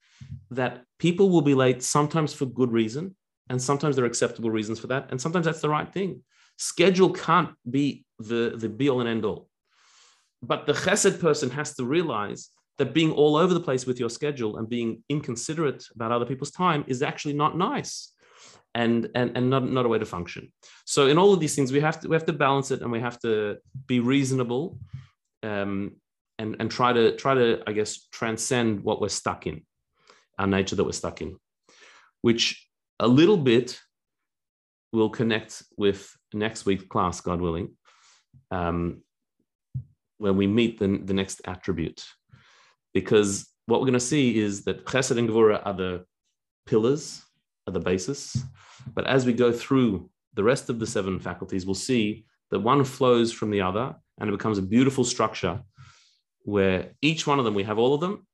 that 0.51 0.83
people 0.99 1.31
will 1.31 1.43
be 1.43 1.55
late 1.55 1.83
sometimes 1.83 2.33
for 2.33 2.47
good 2.47 2.73
reason, 2.73 3.17
and 3.51 3.61
sometimes 3.61 3.97
there 3.97 4.05
are 4.05 4.09
acceptable 4.09 4.51
reasons 4.51 4.79
for 4.79 4.89
that, 4.89 5.09
and 5.11 5.21
sometimes 5.21 5.47
that's 5.47 5.61
the 5.61 5.69
right 5.69 5.93
thing. 5.93 6.23
Schedule 6.57 7.11
can't 7.11 7.51
be 7.71 8.05
the, 8.19 8.55
the 8.57 8.69
be 8.69 8.89
all 8.89 9.01
and 9.01 9.09
end 9.09 9.25
all. 9.25 9.49
But 10.43 10.67
the 10.67 10.73
chesed 10.73 11.21
person 11.21 11.51
has 11.51 11.75
to 11.75 11.85
realize 11.85 12.51
that 12.79 12.95
being 12.95 13.13
all 13.13 13.37
over 13.37 13.55
the 13.55 13.61
place 13.61 13.87
with 13.87 13.99
your 13.99 14.11
schedule 14.11 14.57
and 14.57 14.69
being 14.69 15.03
inconsiderate 15.09 15.85
about 15.95 16.13
other 16.13 16.25
people's 16.25 16.53
time 16.53 16.85
is 16.87 17.03
actually 17.03 17.35
not 17.35 17.57
nice 17.57 18.13
and 18.75 19.09
and, 19.15 19.37
and 19.37 19.51
not, 19.51 19.69
not 19.69 19.87
a 19.87 19.89
way 19.89 19.99
to 19.99 20.07
function. 20.07 20.53
So 20.85 21.09
in 21.09 21.19
all 21.19 21.33
of 21.33 21.41
these 21.41 21.55
things, 21.55 21.73
we 21.73 21.81
have 21.81 22.01
to 22.01 22.09
we 22.09 22.15
have 22.15 22.27
to 22.27 22.33
balance 22.33 22.71
it 22.71 22.83
and 22.83 22.93
we 22.93 23.01
have 23.01 23.19
to 23.21 23.59
be 23.87 24.01
reasonable 24.01 24.79
um, 25.43 25.97
and, 26.39 26.57
and 26.61 26.71
try 26.71 26.93
to 26.93 27.17
try 27.17 27.35
to, 27.35 27.63
I 27.67 27.73
guess, 27.73 28.07
transcend 28.13 28.83
what 28.83 29.01
we're 29.01 29.09
stuck 29.09 29.47
in, 29.47 29.63
our 30.39 30.47
nature 30.47 30.77
that 30.77 30.85
we're 30.85 30.93
stuck 30.93 31.21
in, 31.21 31.37
which 32.23 32.67
a 33.01 33.09
little 33.09 33.37
bit 33.37 33.81
will 34.93 35.11
connect 35.11 35.63
with 35.77 36.11
next 36.33 36.65
week's 36.65 36.85
class, 36.85 37.21
God 37.21 37.41
willing. 37.41 37.77
Um, 38.51 39.03
when 40.19 40.37
we 40.37 40.47
meet 40.47 40.79
the, 40.79 41.01
the 41.05 41.15
next 41.15 41.41
attribute. 41.47 42.05
Because 42.93 43.47
what 43.67 43.81
we're 43.81 43.87
going 43.87 43.95
to 43.95 44.01
see 44.01 44.39
is 44.39 44.65
that 44.65 44.85
chesed 44.85 45.17
and 45.17 45.29
gevura 45.29 45.63
are 45.65 45.75
the 45.75 46.05
pillars, 46.67 47.23
are 47.67 47.73
the 47.73 47.81
basis. 47.81 48.37
But 48.95 49.07
as 49.07 49.25
we 49.25 49.33
go 49.33 49.53
through 49.53 50.11
the 50.35 50.43
rest 50.43 50.71
of 50.71 50.79
the 50.79 50.87
seven 50.87 51.19
faculties, 51.19 51.65
we'll 51.65 51.75
see 51.75 52.25
that 52.51 52.61
one 52.61 52.85
flows 52.85 53.33
from 53.33 53.51
the 53.51 53.61
other 53.61 53.95
and 54.19 54.29
it 54.29 54.33
becomes 54.33 54.59
a 54.59 54.63
beautiful 54.63 55.05
structure 55.05 55.61
where 56.49 56.93
each 57.03 57.27
one 57.27 57.39
of 57.39 57.45
them, 57.45 57.53
we 57.53 57.63
have 57.63 57.79
all 57.79 57.93
of 57.93 58.01
them, 58.01 58.27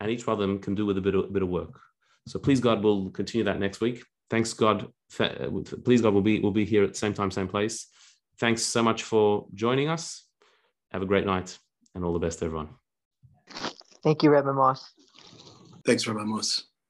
and 0.00 0.10
each 0.10 0.26
one 0.26 0.34
of 0.34 0.38
them 0.38 0.58
can 0.58 0.74
do 0.74 0.84
with 0.84 0.98
a 0.98 1.00
bit 1.00 1.14
of, 1.14 1.24
a 1.24 1.28
bit 1.28 1.42
of 1.42 1.48
work. 1.48 1.80
So 2.26 2.38
please 2.38 2.60
God, 2.60 2.84
we'll 2.84 3.08
continue 3.08 3.44
that 3.44 3.58
next 3.58 3.80
week. 3.80 4.04
Thanks 4.28 4.52
God. 4.52 4.92
Uh, 5.18 5.48
please 5.82 6.02
God, 6.02 6.12
we'll 6.12 6.22
be, 6.22 6.40
we'll 6.40 6.52
be 6.52 6.66
here 6.66 6.84
at 6.84 6.92
the 6.92 6.98
same 6.98 7.14
time, 7.14 7.30
same 7.30 7.48
place. 7.48 7.86
Thanks 8.38 8.60
so 8.60 8.82
much 8.82 9.02
for 9.02 9.46
joining 9.54 9.88
us. 9.88 10.26
Have 10.92 11.00
a 11.00 11.06
great 11.06 11.24
night 11.24 11.58
and 11.94 12.04
all 12.04 12.12
the 12.12 12.18
best, 12.18 12.42
everyone. 12.42 12.68
Thank 14.02 14.22
you, 14.22 14.30
Rebbe 14.30 14.52
Moss. 14.52 14.92
Thanks, 15.86 16.06
Rebbe 16.06 16.26
Moss. 16.26 16.67